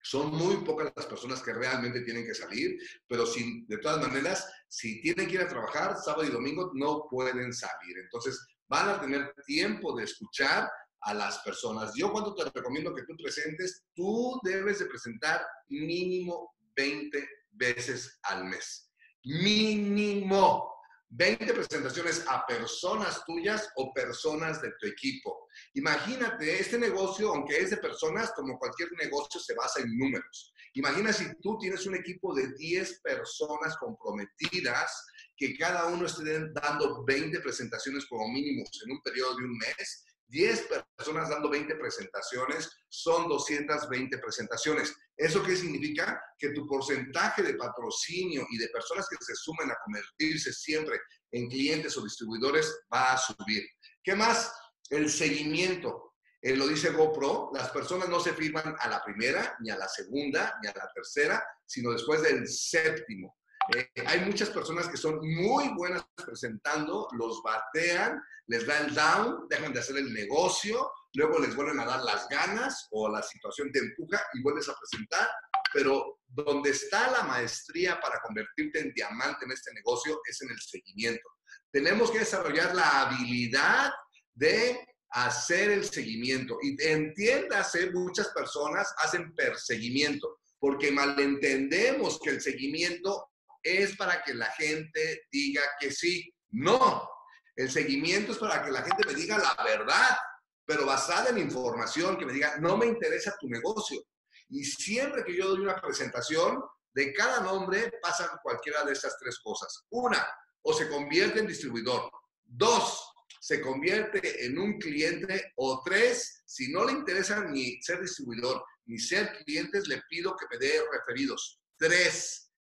Son 0.01 0.31
muy 0.31 0.57
pocas 0.57 0.91
las 0.93 1.05
personas 1.05 1.41
que 1.41 1.53
realmente 1.53 2.01
tienen 2.01 2.25
que 2.25 2.35
salir, 2.35 2.77
pero 3.07 3.25
sin, 3.25 3.65
de 3.67 3.77
todas 3.77 4.05
maneras, 4.05 4.45
si 4.67 5.01
tienen 5.01 5.27
que 5.27 5.35
ir 5.35 5.41
a 5.41 5.47
trabajar 5.47 5.95
sábado 5.95 6.25
y 6.25 6.29
domingo, 6.29 6.71
no 6.73 7.07
pueden 7.09 7.53
salir. 7.53 7.97
Entonces, 7.99 8.45
van 8.67 8.89
a 8.89 8.99
tener 8.99 9.33
tiempo 9.45 9.95
de 9.95 10.03
escuchar 10.03 10.69
a 11.05 11.13
las 11.13 11.39
personas. 11.39 11.93
Yo 11.95 12.11
cuando 12.11 12.35
te 12.35 12.49
recomiendo 12.49 12.93
que 12.93 13.03
tú 13.03 13.15
presentes, 13.21 13.83
tú 13.93 14.39
debes 14.43 14.79
de 14.79 14.85
presentar 14.85 15.45
mínimo 15.69 16.55
20 16.75 17.27
veces 17.51 18.19
al 18.23 18.45
mes. 18.45 18.91
Mínimo 19.23 20.73
20 21.15 21.53
presentaciones 21.53 22.25
a 22.27 22.43
personas 22.47 23.23
tuyas 23.25 23.69
o 23.75 23.93
personas 23.93 24.61
de 24.61 24.71
tu 24.79 24.87
equipo. 24.87 25.47
Imagínate, 25.75 26.59
este 26.59 26.79
negocio, 26.79 27.29
aunque 27.29 27.57
es 27.57 27.69
de 27.69 27.77
personas, 27.77 28.31
como 28.35 28.57
cualquier 28.57 28.91
negocio, 28.93 29.39
se 29.39 29.53
basa 29.53 29.81
en 29.81 29.95
números. 29.95 30.53
Imagina 30.73 31.13
si 31.13 31.25
tú 31.39 31.59
tienes 31.59 31.85
un 31.85 31.95
equipo 31.95 32.33
de 32.33 32.47
10 32.53 33.01
personas 33.01 33.77
comprometidas, 33.77 35.05
que 35.37 35.55
cada 35.55 35.85
uno 35.85 36.07
esté 36.07 36.51
dando 36.51 37.03
20 37.05 37.39
presentaciones 37.41 38.07
como 38.07 38.27
mínimo 38.29 38.63
en 38.83 38.91
un 38.91 39.01
periodo 39.03 39.35
de 39.35 39.43
un 39.43 39.57
mes 39.57 40.05
10 40.33 40.67
personas 40.97 41.29
dando 41.29 41.47
20 41.47 41.75
presentaciones, 41.75 42.67
son 42.89 43.29
220 43.29 44.17
presentaciones. 44.17 44.91
¿Eso 45.15 45.43
qué 45.43 45.55
significa? 45.55 46.19
Que 46.39 46.49
tu 46.49 46.67
porcentaje 46.67 47.43
de 47.43 47.53
patrocinio 47.53 48.43
y 48.49 48.57
de 48.57 48.67
personas 48.69 49.07
que 49.07 49.23
se 49.23 49.35
sumen 49.35 49.69
a 49.69 49.77
convertirse 49.85 50.51
siempre 50.51 50.99
en 51.31 51.47
clientes 51.47 51.95
o 51.97 52.03
distribuidores 52.03 52.75
va 52.91 53.13
a 53.13 53.17
subir. 53.17 53.63
¿Qué 54.03 54.15
más? 54.15 54.51
El 54.89 55.11
seguimiento. 55.11 56.15
Eh, 56.41 56.55
lo 56.55 56.67
dice 56.67 56.89
GoPro, 56.89 57.51
las 57.53 57.69
personas 57.69 58.09
no 58.09 58.19
se 58.19 58.33
firman 58.33 58.75
a 58.79 58.89
la 58.89 59.03
primera, 59.03 59.55
ni 59.59 59.69
a 59.69 59.77
la 59.77 59.87
segunda, 59.87 60.59
ni 60.63 60.67
a 60.67 60.73
la 60.75 60.89
tercera, 60.93 61.45
sino 61.63 61.91
después 61.91 62.23
del 62.23 62.47
séptimo. 62.47 63.37
Eh, 63.75 63.89
hay 64.05 64.21
muchas 64.21 64.49
personas 64.49 64.87
que 64.87 64.97
son 64.97 65.19
muy 65.21 65.69
buenas 65.69 66.05
presentando, 66.25 67.07
los 67.17 67.41
batean, 67.41 68.21
les 68.47 68.65
da 68.67 68.79
el 68.79 68.93
down, 68.93 69.47
dejan 69.49 69.73
de 69.73 69.79
hacer 69.79 69.97
el 69.97 70.13
negocio, 70.13 70.91
luego 71.13 71.39
les 71.39 71.55
vuelven 71.55 71.79
a 71.79 71.85
dar 71.85 72.03
las 72.03 72.27
ganas 72.27 72.87
o 72.91 73.09
la 73.09 73.21
situación 73.23 73.71
te 73.71 73.79
empuja 73.79 74.21
y 74.33 74.41
vuelves 74.41 74.67
a 74.67 74.75
presentar, 74.75 75.29
pero 75.73 76.19
donde 76.27 76.71
está 76.71 77.09
la 77.11 77.23
maestría 77.23 77.99
para 78.01 78.19
convertirte 78.21 78.79
en 78.79 78.93
diamante 78.93 79.45
en 79.45 79.51
este 79.51 79.73
negocio 79.73 80.19
es 80.29 80.41
en 80.41 80.49
el 80.51 80.59
seguimiento. 80.59 81.29
Tenemos 81.71 82.11
que 82.11 82.19
desarrollar 82.19 82.75
la 82.75 83.03
habilidad 83.03 83.91
de 84.33 84.85
hacer 85.13 85.69
el 85.69 85.85
seguimiento. 85.85 86.57
Y 86.61 86.75
entiéndase, 86.83 87.91
muchas 87.91 88.29
personas 88.29 88.93
hacen 88.97 89.33
perseguimiento, 89.35 90.39
porque 90.59 90.91
malentendemos 90.91 92.19
que 92.19 92.31
el 92.31 92.41
seguimiento 92.41 93.32
es 93.63 93.95
para 93.95 94.21
que 94.21 94.33
la 94.33 94.51
gente 94.51 95.23
diga 95.31 95.61
que 95.79 95.91
sí. 95.91 96.31
No, 96.51 97.09
el 97.55 97.71
seguimiento 97.71 98.33
es 98.33 98.37
para 98.37 98.63
que 98.63 98.71
la 98.71 98.83
gente 98.83 99.07
me 99.07 99.13
diga 99.13 99.37
la 99.37 99.63
verdad, 99.63 100.17
pero 100.65 100.85
basada 100.85 101.29
en 101.29 101.37
información, 101.37 102.17
que 102.17 102.25
me 102.25 102.33
diga, 102.33 102.57
no 102.59 102.77
me 102.77 102.85
interesa 102.85 103.35
tu 103.39 103.47
negocio. 103.47 104.03
Y 104.49 104.63
siempre 104.63 105.23
que 105.23 105.35
yo 105.35 105.47
doy 105.47 105.61
una 105.61 105.81
presentación, 105.81 106.61
de 106.93 107.11
cada 107.13 107.41
nombre 107.41 107.91
pasan 108.01 108.29
cualquiera 108.43 108.83
de 108.83 108.93
estas 108.93 109.17
tres 109.17 109.39
cosas. 109.39 109.85
Una, 109.89 110.27
o 110.61 110.73
se 110.73 110.87
convierte 110.89 111.39
en 111.39 111.47
distribuidor. 111.47 112.11
Dos, 112.43 113.11
se 113.39 113.61
convierte 113.61 114.45
en 114.45 114.59
un 114.59 114.79
cliente. 114.79 115.53
O 115.55 115.81
tres, 115.83 116.43
si 116.45 116.71
no 116.71 116.85
le 116.85 116.93
interesa 116.93 117.43
ni 117.45 117.81
ser 117.81 118.01
distribuidor 118.01 118.63
ni 118.85 118.99
ser 118.99 119.33
clientes, 119.45 119.87
le 119.87 120.01
pido 120.09 120.35
que 120.35 120.45
me 120.51 120.65
dé 120.65 120.81
referidos. 120.91 121.59
Tres, 121.77 122.51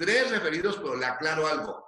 tres 0.00 0.30
referidos, 0.30 0.78
pero 0.78 0.96
le 0.96 1.04
aclaro 1.04 1.46
algo. 1.46 1.84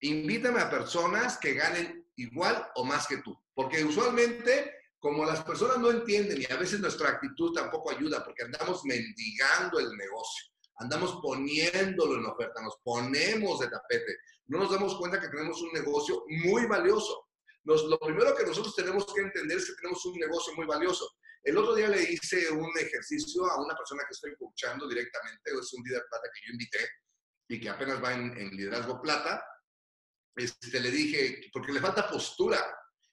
Invítame 0.00 0.60
a 0.60 0.70
personas 0.70 1.38
que 1.38 1.54
ganen 1.54 2.06
igual 2.16 2.68
o 2.74 2.84
más 2.84 3.06
que 3.06 3.16
tú. 3.18 3.34
Porque 3.54 3.82
usualmente 3.82 4.74
como 4.98 5.24
las 5.24 5.42
personas 5.44 5.78
no 5.78 5.90
entienden 5.90 6.42
y 6.42 6.52
a 6.52 6.56
veces 6.56 6.80
nuestra 6.80 7.08
actitud 7.08 7.54
tampoco 7.54 7.90
ayuda 7.90 8.22
porque 8.22 8.42
andamos 8.42 8.84
mendigando 8.84 9.78
el 9.78 9.96
negocio, 9.96 10.48
andamos 10.76 11.20
poniéndolo 11.22 12.16
en 12.16 12.26
oferta, 12.26 12.60
nos 12.60 12.76
ponemos 12.82 13.60
de 13.60 13.68
tapete, 13.68 14.18
no 14.48 14.58
nos 14.58 14.72
damos 14.72 14.96
cuenta 14.96 15.20
que 15.20 15.28
tenemos 15.28 15.62
un 15.62 15.72
negocio 15.72 16.24
muy 16.28 16.66
valioso. 16.66 17.28
lo 17.64 17.98
primero 17.98 18.34
que 18.34 18.44
nosotros 18.44 18.74
tenemos 18.74 19.06
que 19.14 19.22
entender 19.22 19.56
es 19.56 19.66
que 19.66 19.80
tenemos 19.80 20.04
un 20.04 20.18
negocio 20.18 20.52
muy 20.54 20.66
valioso. 20.66 21.08
El 21.44 21.56
otro 21.56 21.74
día 21.76 21.88
le 21.88 22.02
hice 22.02 22.50
un 22.50 22.76
ejercicio 22.76 23.46
a 23.46 23.62
una 23.62 23.74
persona 23.74 24.02
que 24.02 24.12
estoy 24.12 24.32
escuchando 24.32 24.88
directamente, 24.88 25.50
es 25.50 25.72
un 25.72 25.84
líder 25.84 26.02
plata 26.10 26.28
que 26.34 26.46
yo 26.46 26.52
invité 26.52 26.80
y 27.48 27.60
que 27.60 27.68
apenas 27.68 28.02
va 28.02 28.12
en, 28.12 28.36
en 28.36 28.50
liderazgo 28.50 29.00
plata. 29.00 29.44
Este, 30.36 30.78
le 30.78 30.90
dije, 30.90 31.50
porque 31.52 31.72
le 31.72 31.80
falta 31.80 32.08
postura, 32.08 32.64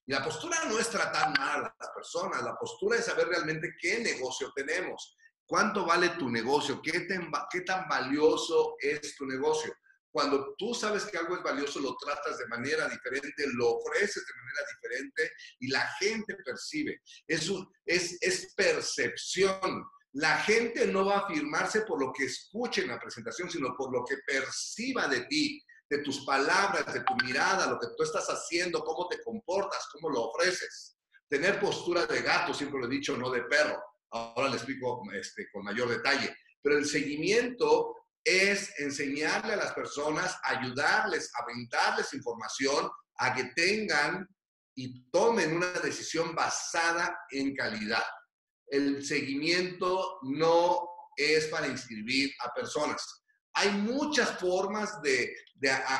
y 0.05 0.11
la 0.11 0.23
postura 0.23 0.65
no 0.65 0.77
es 0.77 0.89
tratar 0.89 1.37
mal 1.39 1.65
a 1.65 1.75
las 1.79 1.89
personas, 1.95 2.43
la 2.43 2.55
postura 2.55 2.97
es 2.97 3.05
saber 3.05 3.27
realmente 3.27 3.73
qué 3.79 3.99
negocio 3.99 4.51
tenemos, 4.55 5.15
cuánto 5.45 5.85
vale 5.85 6.09
tu 6.09 6.29
negocio, 6.29 6.81
qué, 6.81 7.07
qué 7.51 7.61
tan 7.61 7.87
valioso 7.87 8.75
es 8.79 9.15
tu 9.15 9.25
negocio. 9.25 9.73
Cuando 10.11 10.55
tú 10.57 10.73
sabes 10.73 11.05
que 11.05 11.17
algo 11.17 11.35
es 11.35 11.43
valioso, 11.43 11.79
lo 11.79 11.97
tratas 11.97 12.37
de 12.37 12.47
manera 12.47 12.87
diferente, 12.87 13.47
lo 13.53 13.71
ofreces 13.71 14.25
de 14.25 14.33
manera 14.33 14.59
diferente 14.75 15.33
y 15.59 15.67
la 15.67 15.85
gente 15.99 16.37
percibe. 16.45 17.01
Es, 17.27 17.51
es, 17.85 18.17
es 18.21 18.53
percepción. 18.55 19.85
La 20.15 20.37
gente 20.37 20.87
no 20.87 21.05
va 21.05 21.15
a 21.15 21.19
afirmarse 21.19 21.81
por 21.81 21.99
lo 21.99 22.13
que 22.13 22.25
escuche 22.25 22.81
en 22.81 22.87
la 22.87 22.99
presentación, 22.99 23.49
sino 23.49 23.75
por 23.75 23.91
lo 23.91 24.03
que 24.05 24.17
perciba 24.25 25.07
de 25.07 25.21
ti 25.25 25.61
de 25.89 25.99
tus 25.99 26.25
palabras, 26.25 26.91
de 26.93 27.01
tu 27.01 27.15
mirada, 27.25 27.67
lo 27.67 27.79
que 27.79 27.87
tú 27.95 28.03
estás 28.03 28.25
haciendo, 28.27 28.83
cómo 28.83 29.07
te 29.07 29.21
comportas, 29.21 29.87
cómo 29.91 30.09
lo 30.09 30.29
ofreces. 30.29 30.97
Tener 31.27 31.59
postura 31.59 32.05
de 32.05 32.21
gato, 32.21 32.53
siempre 32.53 32.79
lo 32.79 32.87
he 32.87 32.89
dicho, 32.89 33.17
no 33.17 33.29
de 33.29 33.43
perro. 33.43 33.77
Ahora 34.11 34.49
le 34.49 34.55
explico 34.55 35.03
este, 35.13 35.47
con 35.51 35.63
mayor 35.63 35.89
detalle. 35.89 36.33
Pero 36.61 36.77
el 36.77 36.85
seguimiento 36.85 37.95
es 38.23 38.79
enseñarle 38.79 39.53
a 39.53 39.57
las 39.57 39.73
personas, 39.73 40.37
ayudarles, 40.43 41.29
a 41.35 41.45
brindarles 41.45 42.13
información, 42.13 42.89
a 43.17 43.33
que 43.33 43.51
tengan 43.55 44.27
y 44.75 45.09
tomen 45.11 45.55
una 45.55 45.71
decisión 45.73 46.33
basada 46.33 47.17
en 47.31 47.53
calidad. 47.53 48.03
El 48.67 49.05
seguimiento 49.05 50.19
no 50.23 50.89
es 51.15 51.47
para 51.47 51.67
inscribir 51.67 52.31
a 52.39 52.53
personas. 52.53 53.23
Hay 53.53 53.71
muchas 53.71 54.37
formas 54.39 55.01
de, 55.01 55.33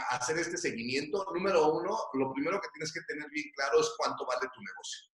hacer 0.09 0.37
este 0.37 0.57
seguimiento. 0.57 1.25
Número 1.33 1.71
uno, 1.73 1.97
lo 2.13 2.33
primero 2.33 2.59
que 2.59 2.67
tienes 2.73 2.91
que 2.91 3.01
tener 3.07 3.29
bien 3.29 3.49
claro 3.55 3.79
es 3.79 3.91
cuánto 3.97 4.25
vale 4.25 4.47
tu 4.53 4.61
negocio. 4.61 5.05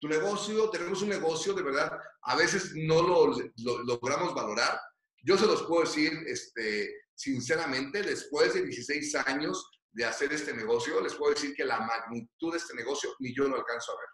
Tu 0.00 0.08
negocio, 0.08 0.70
tenemos 0.70 1.02
un 1.02 1.10
negocio 1.10 1.52
de 1.52 1.62
verdad, 1.62 1.96
a 2.22 2.34
veces 2.34 2.72
no 2.74 3.02
lo, 3.02 3.36
logramos 3.84 4.34
valorar. 4.34 4.80
Yo 5.22 5.38
se 5.38 5.46
los 5.46 5.62
puedo 5.62 5.82
decir 5.82 6.12
este, 6.26 6.92
sinceramente, 7.14 8.02
después 8.02 8.54
de 8.54 8.62
16 8.62 9.14
años 9.26 9.70
de 9.92 10.04
hacer 10.04 10.32
este 10.32 10.54
negocio, 10.54 11.00
les 11.00 11.14
puedo 11.14 11.34
decir 11.34 11.54
que 11.54 11.64
la 11.64 11.80
magnitud 11.80 12.52
de 12.52 12.58
este 12.58 12.74
negocio 12.74 13.14
ni 13.20 13.34
yo 13.34 13.46
lo 13.46 13.56
alcanzo 13.56 13.92
a 13.92 14.00
ver. 14.00 14.08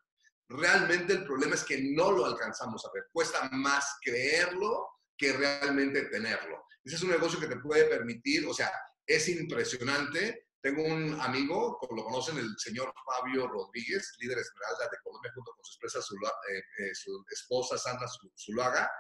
Realmente 0.48 1.12
el 1.12 1.24
problema 1.24 1.54
es 1.54 1.64
que 1.64 1.78
no 1.78 2.11
lo 2.11 2.24
alcanzamos 2.24 2.84
a 2.84 2.92
ver. 2.92 3.04
Cuesta 3.12 3.48
más 3.52 3.98
creerlo 4.02 4.88
que 5.16 5.32
realmente 5.32 6.02
tenerlo. 6.06 6.64
Ese 6.82 6.96
es 6.96 7.02
un 7.02 7.11
negocio 7.11 7.38
que 7.38 7.48
te 7.48 7.58
puede 7.58 7.84
permitir, 7.84 8.46
o 8.46 8.54
sea, 8.54 8.72
es 9.06 9.28
impresionante. 9.28 10.46
Tengo 10.61 10.84
un 10.84 11.20
amigo, 11.20 11.76
como 11.78 11.96
lo 11.96 12.04
conocen, 12.04 12.38
el 12.38 12.54
señor 12.58 12.92
Fabio 13.04 13.46
Rodríguez, 13.46 14.14
líder 14.20 14.38
esmeralda 14.38 14.88
de 14.90 14.98
Colombia, 15.02 15.32
junto 15.34 15.52
con 15.52 15.64
su 15.64 15.72
esposa, 15.72 16.14
eh, 16.50 16.58
eh, 16.78 16.94
su 16.94 17.24
esposa 17.30 17.76
Sandra 17.76 18.06
Zuluaga. 18.37 18.90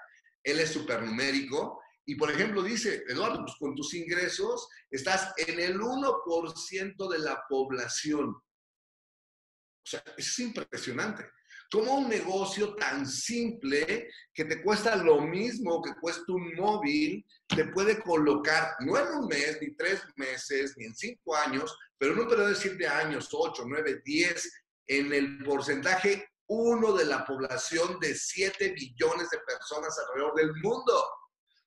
Él 0.42 0.60
es 0.60 0.72
supernumérico 0.72 1.80
y, 2.04 2.14
por 2.14 2.30
ejemplo, 2.30 2.62
dice, 2.62 3.04
Eduardo, 3.08 3.40
pues 3.40 3.56
con 3.58 3.74
tus 3.74 3.94
ingresos 3.94 4.68
estás 4.90 5.32
en 5.36 5.58
el 5.60 5.80
1% 5.80 7.08
de 7.08 7.18
la 7.18 7.44
población. 7.48 8.30
O 8.30 9.90
sea, 9.90 10.02
es 10.16 10.38
impresionante. 10.38 11.30
¿Cómo 11.70 11.98
un 11.98 12.08
negocio 12.08 12.74
tan 12.76 13.06
simple 13.06 14.08
que 14.32 14.44
te 14.46 14.62
cuesta 14.62 14.96
lo 14.96 15.20
mismo 15.20 15.82
que 15.82 15.92
cuesta 16.00 16.32
un 16.32 16.54
móvil, 16.54 17.24
te 17.46 17.66
puede 17.66 18.00
colocar, 18.00 18.74
no 18.80 18.96
en 18.96 19.08
un 19.18 19.26
mes, 19.26 19.58
ni 19.60 19.74
tres 19.76 20.02
meses, 20.16 20.74
ni 20.78 20.86
en 20.86 20.94
cinco 20.94 21.36
años, 21.36 21.76
pero 21.98 22.12
en 22.12 22.20
un 22.20 22.28
periodo 22.28 22.48
de 22.48 22.54
siete 22.54 22.86
años, 22.86 23.28
ocho, 23.32 23.64
nueve, 23.66 24.00
diez, 24.04 24.50
en 24.86 25.12
el 25.12 25.44
porcentaje 25.44 26.26
uno 26.46 26.94
de 26.94 27.04
la 27.04 27.26
población 27.26 28.00
de 28.00 28.14
siete 28.14 28.70
billones 28.70 29.28
de 29.28 29.38
personas 29.46 29.94
alrededor 29.98 30.34
del 30.36 30.54
mundo? 30.62 31.04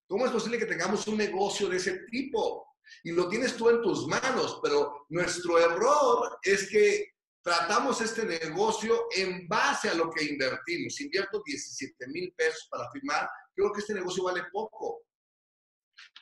¿Cómo 0.08 0.26
es 0.26 0.32
posible 0.32 0.58
que 0.58 0.66
tengamos 0.66 1.08
un 1.08 1.18
negocio 1.18 1.70
de 1.70 1.78
ese 1.78 2.00
tipo? 2.10 2.68
Y 3.04 3.12
lo 3.12 3.30
tienes 3.30 3.56
tú 3.56 3.70
en 3.70 3.82
tus 3.82 4.08
manos, 4.08 4.60
pero 4.64 5.06
nuestro 5.10 5.60
error 5.60 6.40
es 6.42 6.68
que 6.70 7.12
tratamos 7.42 8.02
este 8.02 8.26
negocio 8.26 9.08
en 9.16 9.48
base 9.48 9.90
a 9.90 9.94
lo 9.94 10.10
que 10.10 10.24
invertimos. 10.24 11.00
invierto 11.02 11.42
17 11.46 12.08
mil 12.08 12.34
pesos 12.34 12.68
para 12.70 12.90
firmar, 12.92 13.30
creo 13.54 13.72
que 13.72 13.82
este 13.82 13.94
negocio 13.94 14.24
vale 14.24 14.44
poco. 14.52 15.04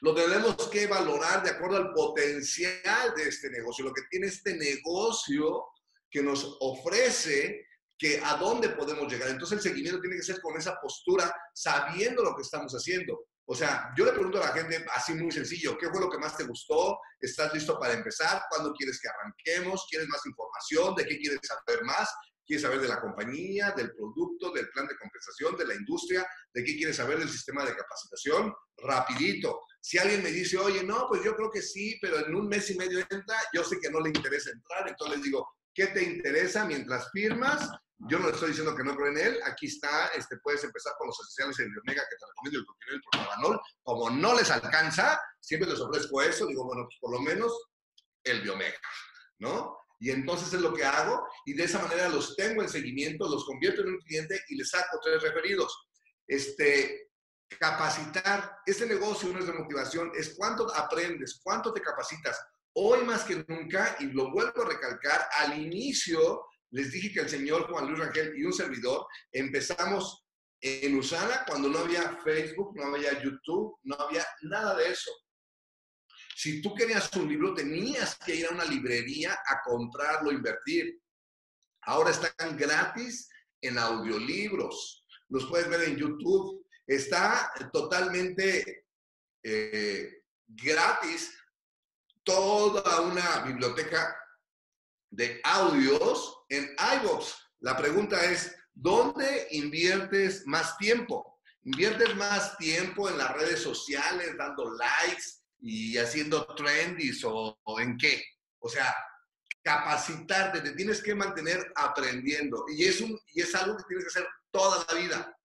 Lo 0.01 0.15
tenemos 0.15 0.55
que 0.69 0.87
valorar 0.87 1.43
de 1.43 1.51
acuerdo 1.51 1.77
al 1.77 1.93
potencial 1.93 3.13
de 3.15 3.27
este 3.27 3.49
negocio, 3.49 3.85
lo 3.85 3.93
que 3.93 4.03
tiene 4.09 4.27
este 4.27 4.55
negocio 4.55 5.65
que 6.09 6.21
nos 6.21 6.57
ofrece 6.61 7.65
que 7.97 8.19
a 8.23 8.37
dónde 8.37 8.69
podemos 8.69 9.11
llegar. 9.11 9.29
Entonces 9.29 9.57
el 9.57 9.63
seguimiento 9.63 9.99
tiene 9.99 10.15
que 10.15 10.23
ser 10.23 10.41
con 10.41 10.57
esa 10.57 10.79
postura, 10.79 11.33
sabiendo 11.53 12.23
lo 12.23 12.35
que 12.35 12.43
estamos 12.43 12.73
haciendo. 12.73 13.25
O 13.51 13.55
sea, 13.55 13.91
yo 13.97 14.05
le 14.05 14.11
pregunto 14.11 14.37
a 14.37 14.45
la 14.45 14.53
gente 14.53 14.85
así 14.93 15.11
muy 15.15 15.31
sencillo, 15.31 15.75
¿qué 15.75 15.89
fue 15.89 15.99
lo 15.99 16.07
que 16.07 16.19
más 16.19 16.37
te 16.37 16.43
gustó? 16.43 16.99
¿Estás 17.19 17.51
listo 17.51 17.79
para 17.79 17.93
empezar? 17.93 18.43
¿Cuándo 18.47 18.71
quieres 18.73 19.01
que 19.01 19.09
arranquemos? 19.09 19.87
¿Quieres 19.89 20.07
más 20.07 20.23
información? 20.23 20.93
¿De 20.93 21.03
qué 21.07 21.17
quieres 21.17 21.39
saber 21.41 21.83
más? 21.83 22.13
¿Quieres 22.45 22.61
saber 22.61 22.79
de 22.79 22.87
la 22.87 23.01
compañía, 23.01 23.71
del 23.71 23.91
producto, 23.95 24.51
del 24.51 24.69
plan 24.69 24.85
de 24.85 24.95
compensación, 24.97 25.57
de 25.57 25.65
la 25.65 25.73
industria? 25.73 26.27
¿De 26.53 26.63
qué 26.63 26.75
quieres 26.77 26.97
saber 26.97 27.17
del 27.17 27.29
sistema 27.29 27.65
de 27.65 27.75
capacitación? 27.75 28.53
Rapidito. 28.77 29.61
Si 29.81 29.97
alguien 29.97 30.21
me 30.21 30.29
dice, 30.29 30.59
oye, 30.59 30.83
no, 30.83 31.07
pues 31.09 31.23
yo 31.23 31.35
creo 31.35 31.49
que 31.49 31.63
sí, 31.63 31.97
pero 31.99 32.23
en 32.23 32.35
un 32.35 32.47
mes 32.47 32.69
y 32.69 32.77
medio 32.77 32.99
entra, 32.99 33.35
yo 33.51 33.63
sé 33.63 33.79
que 33.81 33.89
no 33.89 33.99
le 33.99 34.09
interesa 34.09 34.51
entrar, 34.51 34.87
entonces 34.87 35.17
les 35.17 35.25
digo, 35.25 35.49
¿qué 35.73 35.87
te 35.87 36.03
interesa 36.03 36.65
mientras 36.65 37.09
firmas? 37.11 37.67
Yo 38.07 38.17
no 38.17 38.27
le 38.27 38.33
estoy 38.33 38.49
diciendo 38.49 38.75
que 38.75 38.83
no 38.83 38.95
creo 38.95 39.07
en 39.07 39.17
él. 39.17 39.39
Aquí 39.45 39.67
está, 39.67 40.07
este, 40.15 40.37
puedes 40.37 40.63
empezar 40.63 40.93
con 40.97 41.07
los 41.07 41.19
esenciales 41.19 41.59
en 41.59 41.71
Biomega 41.71 42.03
que 42.09 42.15
te 42.15 42.25
recomiendo 42.25 42.59
el 42.59 42.65
continente 42.65 42.95
el 42.95 43.01
Procabanol. 43.11 43.61
Como 43.83 44.09
no 44.09 44.35
les 44.35 44.49
alcanza, 44.49 45.19
siempre 45.39 45.69
les 45.69 45.79
ofrezco 45.79 46.21
eso. 46.21 46.45
Digo, 46.47 46.65
bueno, 46.65 46.83
pues 46.85 46.97
por 47.01 47.11
lo 47.11 47.19
menos 47.19 47.51
el 48.23 48.41
Biomega, 48.41 48.79
¿no? 49.39 49.77
Y 49.99 50.11
entonces 50.11 50.53
es 50.53 50.61
lo 50.61 50.73
que 50.73 50.85
hago 50.85 51.27
y 51.45 51.53
de 51.53 51.65
esa 51.65 51.79
manera 51.79 52.07
los 52.07 52.35
tengo 52.37 52.61
en 52.61 52.69
seguimiento, 52.69 53.27
los 53.27 53.45
convierto 53.45 53.81
en 53.81 53.89
un 53.89 53.99
cliente 53.99 54.41
y 54.47 54.55
les 54.55 54.69
saco 54.69 54.97
tres 55.03 55.21
referidos. 55.21 55.89
Este, 56.25 57.11
capacitar, 57.59 58.59
este 58.65 58.85
negocio 58.85 59.29
no 59.33 59.39
es 59.39 59.47
de 59.47 59.53
motivación, 59.53 60.11
es 60.15 60.35
cuánto 60.37 60.73
aprendes, 60.73 61.41
cuánto 61.43 61.73
te 61.73 61.81
capacitas. 61.81 62.39
Hoy 62.73 63.03
más 63.03 63.23
que 63.23 63.43
nunca, 63.47 63.97
y 63.99 64.05
lo 64.05 64.31
vuelvo 64.31 64.61
a 64.61 64.69
recalcar, 64.69 65.27
al 65.37 65.59
inicio 65.59 66.45
les 66.71 66.91
dije 66.91 67.11
que 67.11 67.21
el 67.21 67.29
señor 67.29 67.69
Juan 67.69 67.87
Luis 67.87 67.99
Rangel 67.99 68.37
y 68.37 68.43
un 68.43 68.53
servidor 68.53 69.07
empezamos 69.31 70.25
en 70.61 70.95
Usana 70.97 71.45
cuando 71.47 71.69
no 71.69 71.79
había 71.79 72.17
Facebook, 72.23 72.75
no 72.75 72.95
había 72.95 73.21
YouTube, 73.21 73.77
no 73.83 73.95
había 73.95 74.25
nada 74.41 74.75
de 74.75 74.89
eso. 74.89 75.11
Si 76.35 76.61
tú 76.61 76.73
querías 76.73 77.13
un 77.15 77.27
libro, 77.27 77.53
tenías 77.53 78.17
que 78.17 78.35
ir 78.35 78.47
a 78.47 78.53
una 78.53 78.65
librería 78.65 79.33
a 79.33 79.61
comprarlo, 79.63 80.31
invertir. 80.31 80.99
Ahora 81.81 82.11
están 82.11 82.57
gratis 82.57 83.29
en 83.61 83.77
audiolibros. 83.77 85.05
Los 85.29 85.45
puedes 85.47 85.69
ver 85.69 85.81
en 85.83 85.97
YouTube. 85.97 86.65
Está 86.85 87.51
totalmente 87.71 88.85
eh, 89.43 90.23
gratis 90.47 91.37
toda 92.23 93.01
una 93.01 93.41
biblioteca 93.45 94.18
de 95.09 95.39
audios 95.43 96.43
en 96.49 96.75
iVoox. 96.97 97.33
La 97.59 97.75
pregunta 97.77 98.23
es, 98.31 98.55
¿dónde 98.73 99.47
inviertes 99.51 100.45
más 100.45 100.77
tiempo? 100.77 101.39
¿Inviertes 101.63 102.15
más 102.15 102.57
tiempo 102.57 103.09
en 103.09 103.17
las 103.17 103.33
redes 103.33 103.61
sociales, 103.61 104.35
dando 104.37 104.71
likes 104.71 105.23
y 105.61 105.97
haciendo 105.97 106.45
trendies 106.55 107.23
o, 107.23 107.59
o 107.63 107.79
en 107.79 107.97
qué? 107.97 108.23
O 108.59 108.69
sea, 108.69 108.95
capacitarte, 109.61 110.61
te 110.61 110.71
tienes 110.71 111.01
que 111.01 111.15
mantener 111.15 111.71
aprendiendo. 111.75 112.65
Y 112.69 112.85
es, 112.85 113.01
un, 113.01 113.19
y 113.33 113.41
es 113.41 113.53
algo 113.55 113.77
que 113.77 113.83
tienes 113.87 114.05
que 114.05 114.19
hacer 114.19 114.27
toda 114.51 114.85
la 114.87 114.99
vida, 114.99 115.37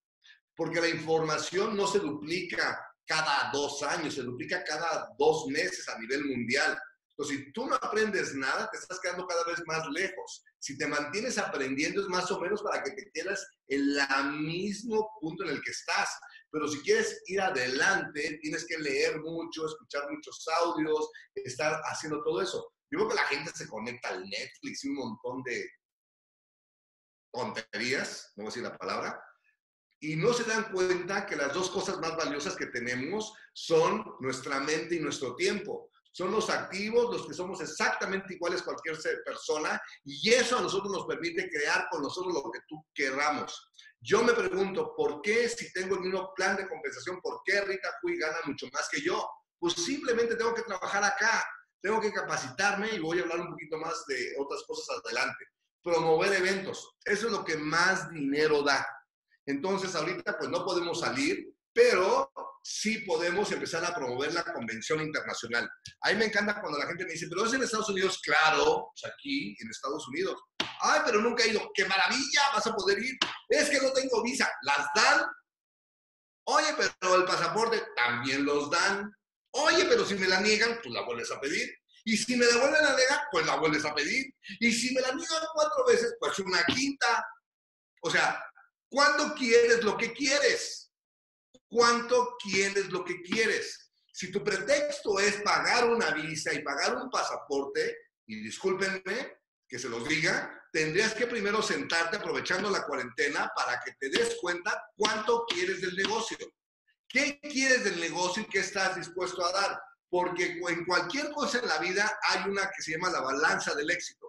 porque 0.57 0.81
la 0.81 0.89
información 0.89 1.77
no 1.77 1.87
se 1.87 1.99
duplica 1.99 2.81
cada 3.07 3.51
dos 3.53 3.83
años, 3.83 4.15
se 4.15 4.23
duplica 4.23 4.65
cada 4.65 5.09
dos 5.19 5.47
meses 5.49 5.89
a 5.89 5.99
nivel 5.99 6.25
mundial. 6.25 6.79
Entonces, 7.17 7.45
si 7.45 7.53
tú 7.53 7.67
no 7.67 7.77
aprendes 7.77 8.35
nada, 8.35 8.69
te 8.71 8.79
estás 8.79 8.99
quedando 9.01 9.27
cada 9.27 9.45
vez 9.45 9.63
más 9.67 9.87
lejos. 9.91 10.43
Si 10.59 10.77
te 10.77 10.87
mantienes 10.89 11.39
aprendiendo, 11.39 12.03
es 12.03 12.09
más 12.09 12.29
o 12.33 12.41
menos 12.41 12.61
para 12.63 12.83
que 12.83 12.91
te 12.91 13.09
quedes 13.13 13.47
en 13.69 13.81
el 13.81 14.33
mismo 14.41 15.09
punto 15.21 15.45
en 15.45 15.51
el 15.51 15.63
que 15.63 15.71
estás. 15.71 16.09
Pero 16.51 16.67
si 16.67 16.81
quieres 16.81 17.23
ir 17.27 17.41
adelante, 17.41 18.39
tienes 18.43 18.67
que 18.67 18.79
leer 18.79 19.21
mucho, 19.21 19.67
escuchar 19.67 20.11
muchos 20.11 20.45
audios, 20.63 21.11
estar 21.35 21.81
haciendo 21.85 22.21
todo 22.25 22.41
eso. 22.41 22.73
Yo 22.91 22.99
veo 22.99 23.09
que 23.09 23.15
la 23.15 23.27
gente 23.27 23.53
se 23.55 23.69
conecta 23.69 24.09
al 24.09 24.29
Netflix 24.29 24.85
y 24.85 24.89
un 24.89 24.97
montón 24.97 25.43
de 25.45 25.71
tonterías, 27.33 28.33
no 28.37 28.45
voy 28.45 28.47
a 28.47 28.51
decir 28.51 28.63
la 28.63 28.77
palabra, 28.77 29.21
y 30.01 30.17
no 30.17 30.33
se 30.33 30.45
dan 30.45 30.71
cuenta 30.71 31.27
que 31.27 31.37
las 31.37 31.55
dos 31.55 31.71
cosas 31.71 31.99
más 31.99 32.17
valiosas 32.17 32.57
que 32.57 32.67
tenemos 32.67 33.33
son 33.53 34.05
nuestra 34.21 34.61
mente 34.61 34.97
y 34.97 35.01
nuestro 35.01 35.35
tiempo. 35.35 35.91
Son 36.15 36.31
los 36.31 36.49
activos, 36.49 37.13
los 37.13 37.27
que 37.27 37.35
somos 37.35 37.61
exactamente 37.61 38.35
iguales 38.35 38.63
a 38.63 38.67
cualquier 38.67 38.97
persona, 39.25 39.81
y 40.05 40.31
eso 40.31 40.59
a 40.59 40.63
nosotros 40.63 40.93
nos 40.93 41.07
permite 41.07 41.51
crear 41.51 41.89
con 41.91 42.03
nosotros 42.03 42.33
lo 42.33 42.51
que 42.53 42.61
tú 42.69 42.87
queramos. 42.95 43.73
Yo 44.01 44.23
me 44.23 44.33
pregunto, 44.33 44.95
¿por 44.97 45.21
qué 45.23 45.49
si 45.49 45.73
tengo 45.73 45.97
el 45.97 46.03
mismo 46.03 46.33
plan 46.35 46.57
de 46.57 46.69
compensación, 46.69 47.21
por 47.21 47.41
qué 47.45 47.61
Rita 47.63 47.89
Cui 48.01 48.17
gana 48.17 48.37
mucho 48.45 48.69
más 48.73 48.89
que 48.89 49.01
yo? 49.01 49.29
Pues 49.59 49.75
simplemente 49.75 50.37
tengo 50.37 50.55
que 50.55 50.63
trabajar 50.63 51.03
acá 51.03 51.45
tengo 51.85 52.01
que 52.01 52.15
capacitarme 52.15 52.95
y 52.95 52.99
voy 52.99 53.19
a 53.19 53.23
hablar 53.25 53.41
un 53.41 53.51
poquito 53.51 53.77
más 53.77 54.07
de 54.07 54.35
otras 54.39 54.63
cosas 54.67 55.03
adelante. 55.05 55.45
Promover 55.83 56.33
eventos, 56.33 56.97
eso 57.05 57.27
es 57.27 57.33
lo 57.33 57.45
que 57.45 57.59
más 57.59 58.09
dinero 58.09 58.63
da. 58.63 58.89
Entonces, 59.45 59.95
ahorita 59.95 60.39
pues 60.39 60.49
no 60.49 60.65
podemos 60.65 61.01
salir, 61.01 61.55
pero 61.75 62.33
sí 62.65 63.01
podemos 63.01 63.53
empezar 63.53 63.85
a 63.85 63.95
promover 63.95 64.33
la 64.33 64.43
convención 64.43 65.01
internacional. 65.03 65.71
A 66.01 66.11
mí 66.11 66.17
me 66.17 66.25
encanta 66.25 66.61
cuando 66.61 66.79
la 66.79 66.87
gente 66.87 67.05
me 67.05 67.13
dice, 67.13 67.27
pero 67.29 67.45
es 67.45 67.53
en 67.53 67.63
Estados 67.63 67.91
Unidos, 67.91 68.19
claro, 68.23 68.91
pues 68.91 69.13
aquí 69.13 69.55
en 69.61 69.69
Estados 69.69 70.09
Unidos. 70.09 70.41
Ay, 70.81 71.03
pero 71.05 71.21
nunca 71.21 71.45
he 71.45 71.51
ido. 71.51 71.71
¡Qué 71.75 71.85
maravilla! 71.85 72.41
Vas 72.55 72.67
a 72.67 72.75
poder 72.75 72.99
ir. 72.99 73.17
Es 73.51 73.69
que 73.69 73.81
no 73.81 73.93
tengo 73.93 74.23
visa. 74.23 74.51
¿Las 74.63 74.87
dan? 74.95 75.27
Oye, 76.47 76.75
pero 76.77 77.17
el 77.17 77.25
pasaporte 77.25 77.83
también 77.97 78.47
los 78.47 78.71
dan. 78.71 79.13
Oye, 79.53 79.85
pero 79.85 80.07
si 80.07 80.15
me 80.15 80.27
la 80.27 80.41
niegan, 80.41 80.79
pues 80.83 80.95
la 80.95 81.03
vuelves 81.03 81.31
a 81.33 81.41
pedir. 81.41 81.71
Y 82.05 82.17
si 82.17 82.37
me 82.37 82.47
devuelven 82.47 82.83
la 82.83 82.97
negar, 82.97 83.25
pues 83.31 83.47
la 83.47 83.57
vuelves 83.57 83.85
a 83.85 83.95
pedir. 83.95 84.27
Y 84.61 84.73
si 84.73 84.95
me 84.95 85.03
la 85.03 85.13
niegan 85.13 85.43
cuatro 85.53 85.85
veces, 85.87 86.15
pues 86.19 86.39
una 86.39 86.65
quinta. 86.65 87.27
O 88.01 88.11
sea, 88.11 88.43
¿cuánto 88.89 89.35
quieres 89.35 89.85
lo 89.85 89.97
que 89.99 90.13
quieres? 90.13 90.84
¿Cuánto 91.69 92.37
quieres 92.43 92.91
lo 92.91 93.05
que 93.05 93.23
quieres? 93.23 93.93
Si 94.13 94.31
tu 94.31 94.45
pretexto 94.45 95.19
es 95.19 95.43
pagar 95.43 95.89
una 95.89 96.11
visa 96.11 96.53
y 96.53 96.63
pagar 96.63 96.97
un 96.97 97.11
pasaporte, 97.11 97.97
y 98.27 98.43
discúlpenme 98.43 99.39
que 99.69 99.79
se 99.79 99.89
los 99.89 100.07
diga, 100.09 100.63
tendrías 100.73 101.15
que 101.15 101.27
primero 101.27 101.63
sentarte 101.63 102.17
aprovechando 102.17 102.71
la 102.71 102.85
cuarentena 102.85 103.51
para 103.55 103.81
que 103.81 103.93
te 103.99 104.09
des 104.09 104.37
cuenta 104.41 104.91
cuánto 104.97 105.45
quieres 105.47 105.81
del 105.81 105.97
negocio. 105.97 106.39
¿Qué 107.09 107.39
quieres 107.41 107.85
del 107.85 108.01
negocio 108.01 108.43
y 108.43 108.47
qué 108.47 108.61
estás 108.61 108.97
dispuesto 108.97 109.45
a 109.45 109.53
dar? 109.53 109.81
Porque 110.09 110.61
en 110.69 110.85
cualquier 110.85 111.31
cosa 111.33 111.59
en 111.61 111.69
la 111.69 111.79
vida 111.79 112.19
hay 112.29 112.49
una 112.49 112.71
que 112.71 112.83
se 112.83 112.93
llama 112.93 113.11
la 113.11 113.21
balanza 113.21 113.75
del 113.75 113.91
éxito. 113.91 114.27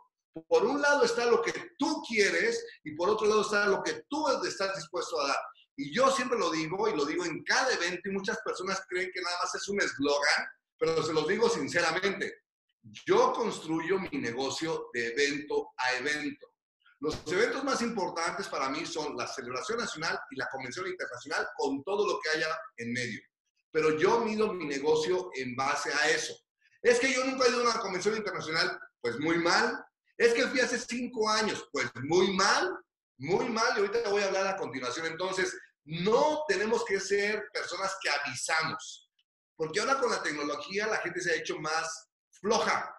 Por 0.47 0.65
un 0.65 0.81
lado 0.81 1.05
está 1.05 1.25
lo 1.25 1.41
que 1.41 1.53
tú 1.79 2.03
quieres 2.07 2.63
y 2.83 2.95
por 2.95 3.09
otro 3.09 3.27
lado 3.27 3.41
está 3.41 3.65
lo 3.67 3.81
que 3.81 4.03
tú 4.09 4.27
estás 4.43 4.75
dispuesto 4.75 5.19
a 5.21 5.27
dar. 5.27 5.39
Y 5.77 5.93
yo 5.93 6.09
siempre 6.11 6.39
lo 6.39 6.51
digo 6.51 6.87
y 6.87 6.95
lo 6.95 7.05
digo 7.05 7.25
en 7.25 7.43
cada 7.43 7.73
evento 7.73 8.09
y 8.09 8.13
muchas 8.13 8.39
personas 8.43 8.81
creen 8.87 9.11
que 9.13 9.21
nada 9.21 9.37
más 9.43 9.53
es 9.55 9.67
un 9.67 9.81
eslogan, 9.81 10.45
pero 10.77 11.03
se 11.03 11.13
los 11.13 11.27
digo 11.27 11.49
sinceramente. 11.49 12.43
Yo 13.05 13.33
construyo 13.33 13.99
mi 13.99 14.19
negocio 14.19 14.89
de 14.93 15.07
evento 15.07 15.73
a 15.77 15.93
evento. 15.95 16.47
Los 16.99 17.21
eventos 17.27 17.63
más 17.63 17.81
importantes 17.81 18.47
para 18.47 18.69
mí 18.69 18.85
son 18.85 19.17
la 19.17 19.27
celebración 19.27 19.79
nacional 19.79 20.17
y 20.31 20.37
la 20.37 20.47
convención 20.49 20.87
internacional 20.87 21.47
con 21.57 21.83
todo 21.83 22.07
lo 22.07 22.19
que 22.19 22.29
haya 22.37 22.47
en 22.77 22.93
medio. 22.93 23.21
Pero 23.71 23.97
yo 23.97 24.21
mido 24.21 24.53
mi 24.53 24.65
negocio 24.65 25.29
en 25.35 25.55
base 25.55 25.91
a 25.91 26.09
eso. 26.09 26.33
Es 26.81 26.99
que 26.99 27.11
yo 27.11 27.25
nunca 27.25 27.45
he 27.45 27.49
ido 27.49 27.59
a 27.59 27.71
una 27.71 27.79
convención 27.79 28.15
internacional, 28.15 28.79
pues 29.01 29.19
muy 29.19 29.37
mal. 29.39 29.83
Es 30.17 30.33
que 30.33 30.47
fui 30.47 30.61
hace 30.61 30.79
cinco 30.79 31.29
años, 31.29 31.67
pues 31.71 31.91
muy 32.03 32.33
mal, 32.33 32.77
muy 33.17 33.49
mal. 33.49 33.75
Y 33.75 33.79
ahorita 33.79 34.09
voy 34.09 34.21
a 34.21 34.27
hablar 34.27 34.47
a 34.47 34.57
continuación. 34.57 35.07
Entonces, 35.07 35.57
no 35.85 36.43
tenemos 36.47 36.83
que 36.85 36.99
ser 36.99 37.47
personas 37.53 37.95
que 38.01 38.09
avisamos. 38.09 39.09
Porque 39.55 39.79
ahora 39.79 39.99
con 39.99 40.11
la 40.11 40.21
tecnología 40.21 40.87
la 40.87 40.97
gente 40.97 41.21
se 41.21 41.31
ha 41.31 41.35
hecho 41.35 41.59
más 41.59 42.09
floja. 42.31 42.93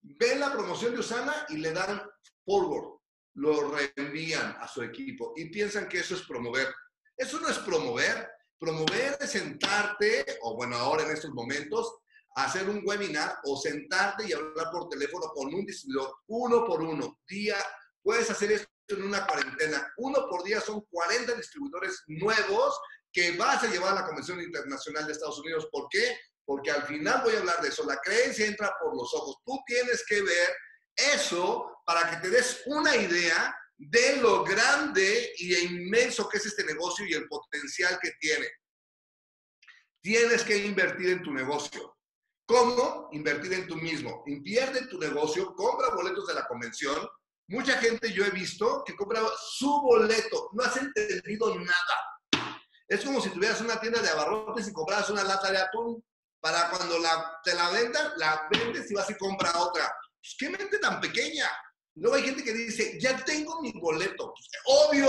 Ven 0.00 0.40
la 0.40 0.52
promoción 0.52 0.94
de 0.94 1.00
Usana 1.00 1.46
y 1.48 1.58
le 1.58 1.72
dan 1.72 2.02
forward 2.44 2.94
lo 3.34 3.70
reenvían 3.70 4.56
a 4.60 4.68
su 4.68 4.82
equipo 4.82 5.32
y 5.36 5.46
piensan 5.46 5.88
que 5.88 5.98
eso 5.98 6.14
es 6.14 6.22
promover. 6.22 6.72
Eso 7.16 7.40
no 7.40 7.48
es 7.48 7.58
promover. 7.58 8.30
Promover 8.58 9.18
es 9.20 9.32
sentarte, 9.32 10.38
o 10.42 10.56
bueno, 10.56 10.76
ahora 10.76 11.04
en 11.04 11.10
estos 11.10 11.32
momentos, 11.32 11.98
hacer 12.36 12.68
un 12.68 12.82
webinar 12.84 13.38
o 13.44 13.56
sentarte 13.56 14.26
y 14.26 14.32
hablar 14.32 14.70
por 14.70 14.88
teléfono 14.88 15.26
con 15.34 15.52
un 15.52 15.66
distribuidor, 15.66 16.14
uno 16.28 16.64
por 16.64 16.82
uno. 16.82 17.20
Día, 17.28 17.56
puedes 18.02 18.30
hacer 18.30 18.52
esto 18.52 18.68
en 18.88 19.02
una 19.02 19.26
cuarentena. 19.26 19.92
Uno 19.96 20.26
por 20.28 20.44
día 20.44 20.60
son 20.60 20.82
40 20.90 21.34
distribuidores 21.34 22.02
nuevos 22.06 22.78
que 23.12 23.36
vas 23.36 23.62
a 23.62 23.68
llevar 23.68 23.92
a 23.92 24.00
la 24.00 24.06
Convención 24.06 24.40
Internacional 24.40 25.06
de 25.06 25.12
Estados 25.12 25.38
Unidos. 25.38 25.68
¿Por 25.70 25.88
qué? 25.88 26.18
Porque 26.44 26.70
al 26.70 26.82
final 26.84 27.22
voy 27.22 27.34
a 27.34 27.38
hablar 27.38 27.60
de 27.62 27.68
eso. 27.68 27.84
La 27.86 27.98
creencia 27.98 28.46
entra 28.46 28.72
por 28.80 28.96
los 28.96 29.12
ojos. 29.14 29.38
Tú 29.44 29.58
tienes 29.66 30.04
que 30.06 30.20
ver 30.22 30.54
eso 30.96 31.70
para 31.86 32.10
que 32.10 32.16
te 32.16 32.30
des 32.30 32.62
una 32.66 32.94
idea 32.96 33.56
de 33.76 34.16
lo 34.16 34.44
grande 34.44 35.32
y 35.38 35.54
inmenso 35.56 36.28
que 36.28 36.38
es 36.38 36.46
este 36.46 36.64
negocio 36.64 37.06
y 37.06 37.14
el 37.14 37.26
potencial 37.28 37.98
que 38.02 38.12
tiene. 38.20 38.48
Tienes 40.02 40.42
que 40.42 40.58
invertir 40.58 41.10
en 41.10 41.22
tu 41.22 41.32
negocio. 41.32 41.96
¿Cómo? 42.46 43.08
Invertir 43.12 43.54
en 43.54 43.66
tú 43.66 43.76
mismo. 43.76 44.22
Invierte 44.26 44.80
en 44.80 44.88
tu 44.88 44.98
negocio, 44.98 45.54
compra 45.54 45.94
boletos 45.94 46.26
de 46.26 46.34
la 46.34 46.46
convención. 46.46 47.08
Mucha 47.48 47.76
gente 47.78 48.12
yo 48.12 48.24
he 48.24 48.30
visto 48.30 48.82
que 48.84 48.96
compra 48.96 49.20
su 49.38 49.80
boleto. 49.82 50.50
No 50.52 50.64
has 50.64 50.76
entendido 50.76 51.54
nada. 51.58 52.56
Es 52.88 53.04
como 53.04 53.20
si 53.20 53.30
tuvieras 53.30 53.60
una 53.60 53.80
tienda 53.80 54.00
de 54.00 54.08
abarrotes 54.08 54.68
y 54.68 54.72
compraras 54.72 55.10
una 55.10 55.24
lata 55.24 55.50
de 55.50 55.58
atún. 55.58 56.02
Para 56.40 56.68
cuando 56.68 56.96
te 57.42 57.54
la 57.54 57.70
vendan, 57.70 58.12
la 58.16 58.48
vendes 58.50 58.90
y 58.90 58.94
vas 58.94 59.08
y 59.08 59.16
compras 59.16 59.54
otra. 59.56 59.90
Pues, 60.20 60.36
¿Qué 60.38 60.50
mente 60.50 60.78
tan 60.78 61.00
pequeña? 61.00 61.50
Luego 61.96 62.16
hay 62.16 62.22
gente 62.22 62.44
que 62.44 62.52
dice, 62.52 62.98
ya 63.00 63.16
tengo 63.24 63.60
mi 63.62 63.72
boleto. 63.72 64.32
Pues, 64.32 64.48
obvio. 64.66 65.08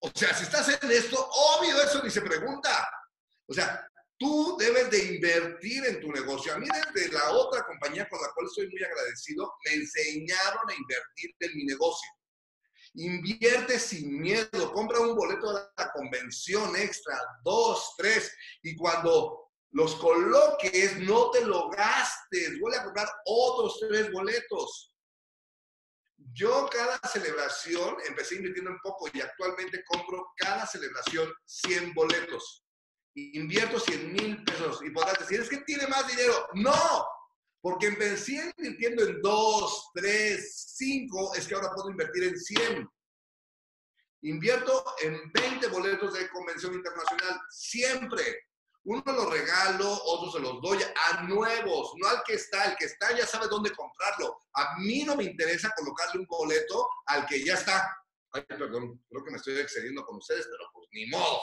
O 0.00 0.10
sea, 0.14 0.32
si 0.34 0.44
estás 0.44 0.68
en 0.68 0.90
esto, 0.90 1.28
obvio, 1.28 1.80
eso 1.82 2.02
ni 2.02 2.10
se 2.10 2.20
pregunta. 2.20 2.88
O 3.48 3.52
sea, 3.52 3.84
tú 4.18 4.56
debes 4.58 4.90
de 4.90 5.14
invertir 5.14 5.84
en 5.86 6.00
tu 6.00 6.10
negocio. 6.12 6.52
A 6.52 6.58
mí 6.58 6.66
desde 6.92 7.12
la 7.12 7.30
otra 7.30 7.64
compañía 7.64 8.08
con 8.08 8.20
la 8.20 8.28
cual 8.34 8.46
estoy 8.46 8.68
muy 8.68 8.82
agradecido, 8.82 9.52
me 9.64 9.74
enseñaron 9.74 10.68
a 10.68 10.74
invertir 10.74 11.34
en 11.40 11.56
mi 11.56 11.64
negocio. 11.64 12.08
Invierte 12.94 13.78
sin 13.78 14.20
miedo, 14.20 14.72
compra 14.72 15.00
un 15.00 15.14
boleto 15.14 15.52
de 15.52 15.62
la 15.76 15.92
convención 15.92 16.74
extra, 16.76 17.16
dos, 17.44 17.94
tres, 17.96 18.32
y 18.62 18.74
cuando 18.76 19.48
los 19.72 19.94
coloques, 19.96 20.98
no 21.00 21.30
te 21.30 21.44
lo 21.44 21.68
gastes, 21.70 22.58
vuelve 22.58 22.78
a 22.78 22.84
comprar 22.84 23.08
otros 23.26 23.78
tres 23.88 24.10
boletos. 24.10 24.94
Yo 26.32 26.68
cada 26.70 26.98
celebración 27.08 27.96
empecé 28.06 28.36
invirtiendo 28.36 28.70
en 28.70 28.78
poco 28.78 29.08
y 29.12 29.20
actualmente 29.20 29.84
compro 29.84 30.32
cada 30.36 30.66
celebración 30.66 31.32
100 31.44 31.94
boletos. 31.94 32.64
Invierto 33.34 33.80
100 33.80 34.12
mil 34.12 34.44
pesos 34.44 34.80
y 34.84 34.90
podrás 34.90 35.18
decir, 35.18 35.40
es 35.40 35.48
que 35.48 35.58
tiene 35.58 35.86
más 35.86 36.06
dinero. 36.06 36.48
No, 36.54 37.06
porque 37.60 37.88
empecé 37.88 38.52
invirtiendo 38.56 39.04
en 39.04 39.20
2, 39.20 39.90
3, 39.94 40.74
5, 40.76 41.34
es 41.34 41.48
que 41.48 41.54
ahora 41.54 41.72
puedo 41.74 41.90
invertir 41.90 42.24
en 42.24 42.38
100. 42.38 42.88
Invierto 44.22 44.84
en 45.02 45.32
20 45.32 45.68
boletos 45.68 46.12
de 46.14 46.28
convención 46.28 46.74
internacional, 46.74 47.40
siempre. 47.50 48.48
Uno 48.84 49.02
los 49.06 49.30
regalo, 49.30 49.86
otros 50.04 50.34
se 50.34 50.40
los 50.40 50.62
doy 50.62 50.78
a 50.82 51.22
nuevos, 51.24 51.92
no 51.96 52.08
al 52.08 52.22
que 52.24 52.34
está. 52.34 52.64
El 52.64 52.76
que 52.76 52.86
está 52.86 53.16
ya 53.16 53.26
sabe 53.26 53.46
dónde 53.48 53.70
comprarlo. 53.72 54.38
A 54.54 54.78
mí 54.78 55.04
no 55.04 55.14
me 55.14 55.24
interesa 55.24 55.72
colocarle 55.76 56.20
un 56.20 56.26
boleto 56.26 56.88
al 57.06 57.26
que 57.26 57.44
ya 57.44 57.54
está. 57.54 57.96
Ay, 58.32 58.42
perdón, 58.48 59.04
creo 59.08 59.24
que 59.24 59.30
me 59.30 59.36
estoy 59.36 59.58
excediendo 59.58 60.04
con 60.04 60.16
ustedes, 60.16 60.46
pero 60.50 60.70
pues 60.72 60.88
ni 60.92 61.06
modo. 61.06 61.40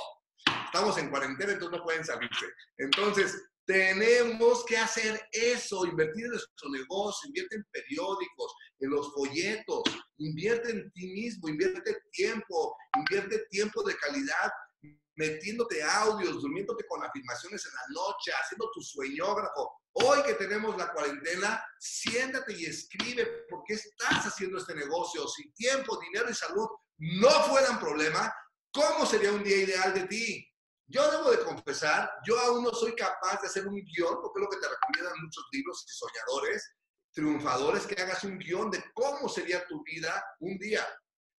Estamos 0.65 0.97
en 0.97 1.09
cuarentena, 1.09 1.53
entonces 1.53 1.77
no 1.77 1.83
pueden 1.83 2.05
salirse. 2.05 2.45
Entonces, 2.77 3.35
tenemos 3.65 4.63
que 4.65 4.77
hacer 4.77 5.19
eso, 5.31 5.85
invertir 5.85 6.25
en 6.25 6.31
nuestro 6.31 6.69
negocio, 6.69 7.27
invierte 7.27 7.55
en 7.55 7.65
periódicos, 7.71 8.53
en 8.79 8.89
los 8.91 9.11
folletos, 9.13 9.83
invierte 10.17 10.71
en 10.71 10.91
ti 10.91 11.07
mismo, 11.07 11.49
invierte 11.49 11.97
tiempo, 12.11 12.75
invierte 12.95 13.45
tiempo 13.49 13.81
de 13.83 13.95
calidad, 13.97 14.51
metiéndote 15.15 15.81
audios, 15.81 16.41
durmiéndote 16.41 16.85
con 16.87 17.03
afirmaciones 17.03 17.65
en 17.65 17.73
la 17.73 18.01
noche, 18.01 18.31
haciendo 18.39 18.69
tu 18.71 18.81
sueñógrafo. 18.81 19.71
Hoy 19.93 20.21
que 20.23 20.33
tenemos 20.33 20.77
la 20.77 20.91
cuarentena, 20.91 21.63
siéntate 21.79 22.53
y 22.53 22.65
escribe 22.65 23.45
por 23.49 23.63
qué 23.65 23.75
estás 23.75 24.25
haciendo 24.25 24.57
este 24.57 24.75
negocio. 24.75 25.27
Si 25.27 25.51
tiempo, 25.53 25.97
dinero 25.99 26.29
y 26.29 26.33
salud 26.33 26.67
no 26.97 27.29
fueran 27.29 27.79
problema, 27.79 28.31
¿cómo 28.75 29.05
sería 29.05 29.31
un 29.31 29.43
día 29.43 29.57
ideal 29.57 29.93
de 29.93 30.03
ti? 30.03 30.47
Yo 30.87 31.09
debo 31.09 31.31
de 31.31 31.43
confesar, 31.43 32.11
yo 32.27 32.37
aún 32.39 32.63
no 32.63 32.71
soy 32.71 32.93
capaz 32.93 33.41
de 33.41 33.47
hacer 33.47 33.65
un 33.65 33.75
guion, 33.75 34.21
porque 34.21 34.39
es 34.39 34.43
lo 34.43 34.49
que 34.49 34.57
te 34.57 34.67
recomiendan 34.67 35.23
muchos 35.23 35.47
libros 35.51 35.83
y 35.87 35.91
soñadores, 35.91 36.75
triunfadores, 37.11 37.87
que 37.87 37.99
hagas 37.99 38.23
un 38.23 38.37
guion 38.37 38.69
de 38.69 38.83
cómo 38.93 39.27
sería 39.29 39.65
tu 39.65 39.81
vida 39.83 40.23
un 40.41 40.57
día. 40.57 40.85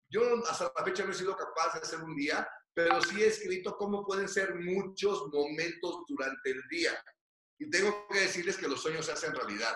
Yo 0.09 0.22
hasta 0.49 0.72
la 0.77 0.85
fecha 0.85 1.05
no 1.05 1.12
he 1.12 1.14
sido 1.14 1.37
capaz 1.37 1.75
de 1.75 1.81
hacer 1.81 2.01
un 2.01 2.16
día, 2.16 2.49
pero 2.75 3.01
sí 3.03 3.22
he 3.22 3.27
escrito 3.29 3.77
cómo 3.77 4.05
pueden 4.05 4.29
ser 4.29 4.55
muchos 4.55 5.29
momentos 5.33 6.03
durante 6.09 6.51
el 6.51 6.62
día. 6.68 6.92
Y 7.59 7.70
tengo 7.70 8.07
que 8.09 8.20
decirles 8.20 8.57
que 8.57 8.68
los 8.68 8.83
sueños 8.83 9.07
se 9.07 9.12
hacen 9.12 9.35
realidad. 9.35 9.75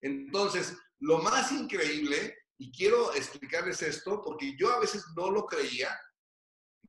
Entonces, 0.00 0.76
lo 1.00 1.18
más 1.18 1.52
increíble, 1.52 2.36
y 2.58 2.72
quiero 2.72 3.12
explicarles 3.14 3.82
esto, 3.82 4.22
porque 4.22 4.56
yo 4.56 4.72
a 4.72 4.80
veces 4.80 5.04
no 5.16 5.30
lo 5.30 5.46
creía, 5.46 5.96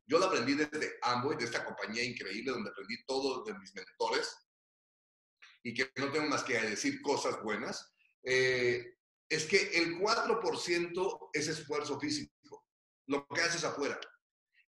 yo 0.10 0.18
lo 0.18 0.26
aprendí 0.26 0.56
desde 0.56 0.98
Amway, 1.04 1.38
de 1.38 1.46
esta 1.46 1.64
compañía 1.64 2.04
increíble 2.04 2.52
donde 2.52 2.72
aprendí 2.72 2.96
todo 3.06 3.44
de 3.44 3.54
mis 3.60 3.74
mentores 3.76 4.36
y 5.62 5.74
que 5.74 5.92
no 5.98 6.12
tengo 6.12 6.28
más 6.28 6.44
que 6.44 6.60
decir 6.60 7.00
cosas 7.02 7.42
buenas, 7.44 7.94
eh, 8.24 8.96
es 9.30 9.46
que 9.46 9.70
el 9.78 10.00
4% 10.00 11.30
es 11.32 11.48
esfuerzo 11.48 12.00
físico, 12.00 12.66
lo 13.06 13.28
que 13.28 13.42
haces 13.42 13.64
afuera. 13.64 14.00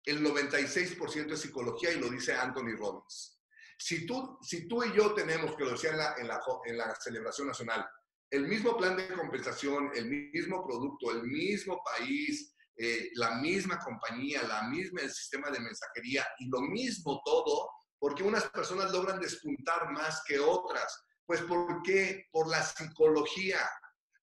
El 0.04 0.22
96% 0.22 1.32
es 1.32 1.40
psicología 1.40 1.92
y 1.92 2.00
lo 2.00 2.10
dice 2.10 2.34
Anthony 2.34 2.76
Robbins. 2.76 3.40
Si 3.78 4.04
tú, 4.04 4.38
si 4.42 4.68
tú 4.68 4.84
y 4.84 4.92
yo 4.92 5.14
tenemos, 5.14 5.56
que 5.56 5.64
lo 5.64 5.70
decía 5.70 5.90
en 5.90 5.96
la, 5.96 6.14
en, 6.18 6.28
la, 6.28 6.40
en 6.66 6.76
la 6.76 6.94
celebración 6.96 7.46
nacional, 7.46 7.88
el 8.30 8.46
mismo 8.46 8.76
plan 8.76 8.94
de 8.94 9.08
compensación, 9.08 9.90
el 9.94 10.04
mismo 10.06 10.66
producto, 10.66 11.12
el 11.12 11.22
mismo 11.22 11.82
país, 11.82 12.54
eh, 12.82 13.10
la 13.16 13.32
misma 13.32 13.78
compañía, 13.78 14.42
la 14.44 14.62
misma 14.62 15.02
el 15.02 15.12
sistema 15.12 15.50
de 15.50 15.60
mensajería 15.60 16.26
y 16.38 16.48
lo 16.48 16.62
mismo 16.62 17.20
todo, 17.26 17.68
porque 17.98 18.22
unas 18.22 18.48
personas 18.48 18.90
logran 18.90 19.20
despuntar 19.20 19.90
más 19.92 20.22
que 20.26 20.38
otras. 20.38 21.04
Pues 21.26 21.42
¿por 21.42 21.82
qué? 21.82 22.24
Por 22.32 22.48
la 22.48 22.62
psicología. 22.62 23.60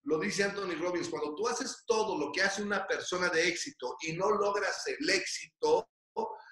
Lo 0.05 0.17
dice 0.17 0.43
Anthony 0.43 0.75
Robbins, 0.81 1.09
cuando 1.09 1.35
tú 1.35 1.47
haces 1.47 1.83
todo 1.85 2.17
lo 2.17 2.31
que 2.31 2.41
hace 2.41 2.63
una 2.63 2.87
persona 2.87 3.29
de 3.29 3.47
éxito 3.47 3.95
y 4.01 4.13
no 4.13 4.31
logras 4.31 4.87
el 4.87 5.07
éxito, 5.07 5.87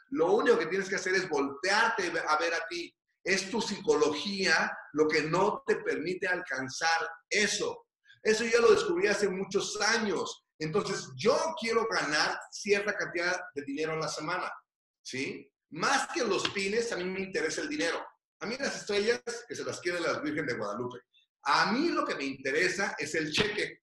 lo 0.10 0.34
único 0.34 0.60
que 0.60 0.68
tienes 0.68 0.88
que 0.88 0.98
hacer 0.98 1.16
es 1.16 1.28
voltearte 1.28 2.14
a 2.28 2.38
ver 2.38 2.54
a 2.54 2.68
ti. 2.70 2.96
Es 3.24 3.50
tu 3.50 3.60
psicología 3.60 4.72
lo 4.94 5.08
que 5.08 5.24
no 5.24 5.64
te 5.66 5.78
permite 5.78 6.28
alcanzar 6.28 7.10
eso. 7.28 7.88
Eso 8.22 8.44
ya 8.46 8.60
lo 8.60 8.72
descubrí 8.72 9.08
hace 9.08 9.28
muchos 9.28 9.82
años. 9.82 10.45
Entonces, 10.60 11.10
yo 11.16 11.38
quiero 11.60 11.88
ganar 11.88 12.40
cierta 12.52 12.96
cantidad 12.96 13.40
de 13.54 13.64
dinero 13.64 13.94
a 13.94 13.98
la 13.98 14.08
semana, 14.08 14.52
¿sí? 15.02 15.52
Más 15.72 16.08
que 16.14 16.24
los 16.24 16.48
pines, 16.50 16.92
a 16.92 16.98
mí 16.98 17.04
me 17.04 17.22
interesa 17.22 17.62
el 17.62 17.70
dinero. 17.70 18.06
A 18.40 18.46
mí 18.46 18.56
las 18.60 18.76
estrellas, 18.76 19.22
que 19.48 19.56
se 19.56 19.64
las 19.64 19.80
quieren 19.80 20.04
las 20.04 20.22
Virgen 20.22 20.46
de 20.46 20.54
Guadalupe. 20.54 21.00
A 21.44 21.72
mí 21.72 21.90
lo 21.90 22.06
que 22.06 22.16
me 22.16 22.24
interesa 22.24 22.96
es 22.98 23.16
el 23.16 23.32
cheque. 23.32 23.82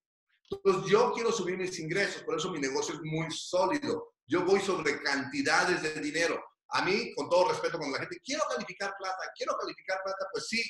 Entonces, 0.51 0.91
yo 0.91 1.13
quiero 1.13 1.33
subir 1.33 1.57
mis 1.57 1.79
ingresos, 1.79 2.23
por 2.23 2.37
eso 2.37 2.51
mi 2.51 2.61
negocio 2.61 2.95
es 2.95 3.01
muy 3.03 3.31
sólido. 3.31 4.15
Yo 4.27 4.45
voy 4.45 4.61
sobre 4.61 5.03
cantidades 5.03 5.83
de 5.83 6.01
dinero. 6.01 6.43
A 6.71 6.83
mí, 6.83 7.13
con 7.15 7.29
todo 7.29 7.51
respeto, 7.51 7.79
cuando 7.79 7.97
la 7.97 8.05
gente, 8.05 8.21
quiero 8.25 8.43
calificar 8.49 8.95
plata, 8.99 9.31
quiero 9.37 9.57
calificar 9.59 9.99
plata, 10.03 10.27
pues 10.33 10.47
sí, 10.49 10.63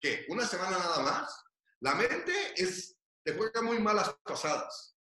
que 0.00 0.24
una 0.28 0.46
semana 0.46 0.78
nada 0.78 1.02
más. 1.02 1.44
La 1.80 1.94
mente 1.94 2.54
es, 2.56 2.96
te 3.24 3.34
juega 3.34 3.62
muy 3.62 3.80
malas 3.80 4.14
pasadas. 4.22 4.97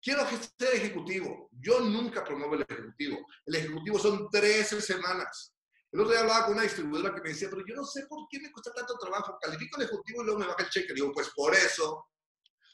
Quiero 0.00 0.26
ser 0.28 0.74
ejecutivo. 0.74 1.48
Yo 1.52 1.80
nunca 1.80 2.24
promuevo 2.24 2.54
el 2.54 2.62
ejecutivo. 2.62 3.18
El 3.46 3.54
ejecutivo 3.56 3.98
son 3.98 4.28
13 4.30 4.80
semanas. 4.80 5.54
El 5.90 6.00
otro 6.00 6.12
día 6.12 6.20
hablaba 6.20 6.44
con 6.44 6.54
una 6.54 6.62
distribuidora 6.62 7.14
que 7.14 7.22
me 7.22 7.30
decía, 7.30 7.48
pero 7.50 7.64
yo 7.66 7.74
no 7.74 7.84
sé 7.84 8.06
por 8.06 8.26
qué 8.30 8.38
me 8.40 8.52
cuesta 8.52 8.72
tanto 8.72 8.96
trabajo. 8.98 9.38
Califico 9.40 9.78
el 9.78 9.86
ejecutivo 9.86 10.22
y 10.22 10.24
luego 10.26 10.40
me 10.40 10.46
baja 10.46 10.62
el 10.62 10.70
cheque. 10.70 10.94
Digo, 10.94 11.12
pues 11.12 11.30
por 11.34 11.54
eso. 11.54 12.06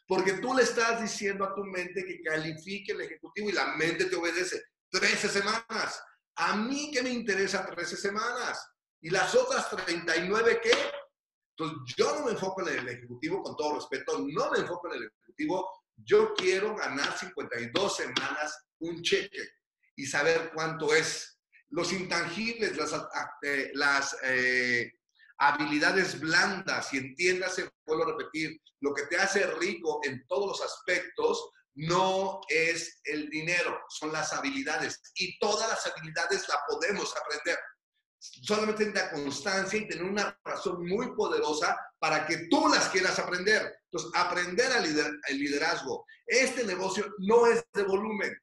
Porque 0.07 0.35
tú 0.35 0.55
le 0.55 0.65
estás 0.65 1.01
diciendo 1.01 1.45
a 1.45 1.55
tu 1.55 1.65
mente 1.65 2.05
que 2.05 2.21
califique 2.23 2.93
el 2.93 3.01
ejecutivo 3.01 3.49
y 3.49 3.53
la 3.53 3.75
mente 3.77 4.07
te 4.07 4.17
obedece. 4.17 4.63
13 4.91 5.29
semanas. 5.29 6.03
A 6.37 6.57
mí 6.57 6.91
qué 6.93 7.03
me 7.03 7.11
interesa 7.11 7.65
13 7.65 7.97
semanas. 7.97 8.69
¿Y 9.01 9.11
las 9.11 9.35
otras 9.35 9.71
39 9.71 10.61
qué? 10.63 10.73
Entonces 11.57 11.95
yo 11.97 12.19
no 12.19 12.27
me 12.27 12.33
enfoco 12.33 12.63
en 12.63 12.79
el 12.79 12.89
ejecutivo, 12.89 13.43
con 13.43 13.57
todo 13.57 13.77
respeto, 13.77 14.19
no 14.19 14.51
me 14.51 14.59
enfoco 14.59 14.89
en 14.89 14.95
el 14.95 15.05
ejecutivo, 15.05 15.71
yo 15.97 16.35
quiero 16.35 16.75
ganar 16.77 17.17
52 17.17 17.97
semanas 17.97 18.67
un 18.79 19.03
cheque 19.03 19.49
y 19.97 20.07
saber 20.07 20.51
cuánto 20.55 20.95
es. 20.95 21.39
Los 21.71 21.93
intangibles, 21.93 22.77
las, 22.77 22.93
eh, 23.43 23.73
eh, 24.25 24.93
habilidades 25.39 26.21
blandas, 26.21 26.93
y 26.93 26.99
entiéndase, 26.99 27.69
vuelvo 27.85 28.05
a 28.05 28.17
repetir, 28.17 28.61
lo 28.81 28.95
que 28.95 29.07
te 29.07 29.17
hace 29.17 29.47
rico 29.55 30.01
en 30.05 30.25
todos 30.27 30.47
los 30.59 30.63
aspectos 30.63 31.51
no 31.77 32.41
es 32.49 33.01
el 33.05 33.29
dinero, 33.31 33.81
son 33.89 34.13
las 34.13 34.33
habilidades. 34.33 35.01
Y 35.17 35.37
todas 35.39 35.69
las 35.69 35.87
habilidades 35.87 36.49
las 36.49 36.59
podemos 36.69 37.13
aprender 37.17 37.59
solamente 38.43 38.93
la 38.93 39.11
constancia 39.11 39.79
y 39.79 39.89
tener 39.89 40.05
una 40.05 40.39
razón 40.45 40.87
muy 40.87 41.15
poderosa 41.15 41.77
para 41.99 42.27
que 42.27 42.49
tú 42.49 42.69
las 42.69 42.89
quieras 42.89 43.19
aprender. 43.19 43.77
Entonces, 43.85 44.11
aprender 44.15 44.71
el 45.29 45.39
liderazgo. 45.39 46.07
Este 46.27 46.65
negocio 46.65 47.07
no 47.19 47.47
es 47.47 47.65
de 47.73 47.83
volumen, 47.83 48.35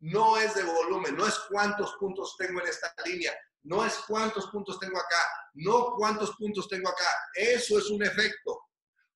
no 0.00 0.36
es 0.36 0.54
de 0.54 0.62
volumen, 0.62 1.16
no 1.16 1.26
es 1.26 1.38
cuántos 1.50 1.94
puntos 1.98 2.36
tengo 2.38 2.60
en 2.60 2.68
esta 2.68 2.94
línea, 3.04 3.32
no 3.64 3.84
es 3.84 3.94
cuántos 4.06 4.46
puntos 4.46 4.78
tengo 4.78 4.98
acá, 4.98 5.22
no 5.54 5.94
cuántos 5.96 6.34
puntos 6.36 6.68
tengo 6.68 6.88
acá. 6.88 7.10
Eso 7.34 7.78
es 7.78 7.90
un 7.90 8.02
efecto. 8.02 8.60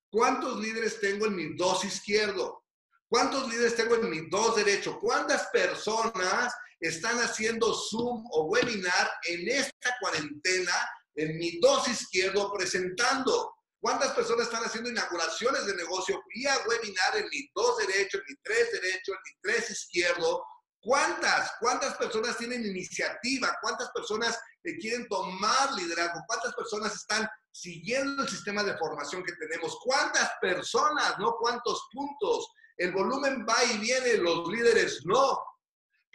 ¿Cuántos 0.09 0.59
líderes 0.59 0.99
tengo 0.99 1.25
en 1.25 1.35
mi 1.35 1.55
dos 1.55 1.83
izquierdo? 1.83 2.63
¿Cuántos 3.07 3.47
líderes 3.49 3.75
tengo 3.75 3.95
en 3.95 4.09
mi 4.09 4.29
dos 4.29 4.55
derecho? 4.55 4.99
¿Cuántas 4.99 5.47
personas 5.47 6.53
están 6.79 7.17
haciendo 7.19 7.73
Zoom 7.73 8.23
o 8.31 8.45
webinar 8.45 9.11
en 9.27 9.47
esta 9.49 9.95
cuarentena 9.99 10.73
en 11.15 11.37
mi 11.37 11.59
dos 11.59 11.87
izquierdo 11.87 12.51
presentando. 12.53 13.53
¿Cuántas 13.79 14.13
personas 14.13 14.47
están 14.47 14.63
haciendo 14.63 14.89
inauguraciones 14.89 15.65
de 15.65 15.75
negocio 15.75 16.21
vía 16.33 16.57
webinar 16.67 17.17
en 17.17 17.29
mi 17.29 17.47
dos 17.53 17.77
derecho, 17.77 18.17
en 18.17 18.23
mi 18.27 18.35
tres 18.43 18.71
derecho, 18.71 19.11
en 19.11 19.19
mi 19.23 19.31
tres 19.41 19.69
izquierdo? 19.69 20.43
¿Cuántas? 20.81 21.51
¿Cuántas 21.59 21.95
personas 21.95 22.37
tienen 22.37 22.65
iniciativa? 22.65 23.57
¿Cuántas 23.61 23.89
personas 23.91 24.39
quieren 24.79 25.07
tomar 25.07 25.73
liderazgo? 25.73 26.21
¿Cuántas 26.27 26.53
personas 26.55 26.95
están 26.95 27.27
siguiendo 27.51 28.23
el 28.23 28.29
sistema 28.29 28.63
de 28.63 28.77
formación 28.77 29.23
que 29.23 29.33
tenemos? 29.33 29.77
¿Cuántas 29.83 30.31
personas? 30.41 31.17
¿No? 31.19 31.35
¿Cuántos 31.39 31.87
puntos? 31.91 32.51
El 32.77 32.91
volumen 32.91 33.45
va 33.47 33.63
y 33.63 33.77
viene, 33.77 34.17
los 34.17 34.47
líderes 34.47 35.01
no. 35.05 35.39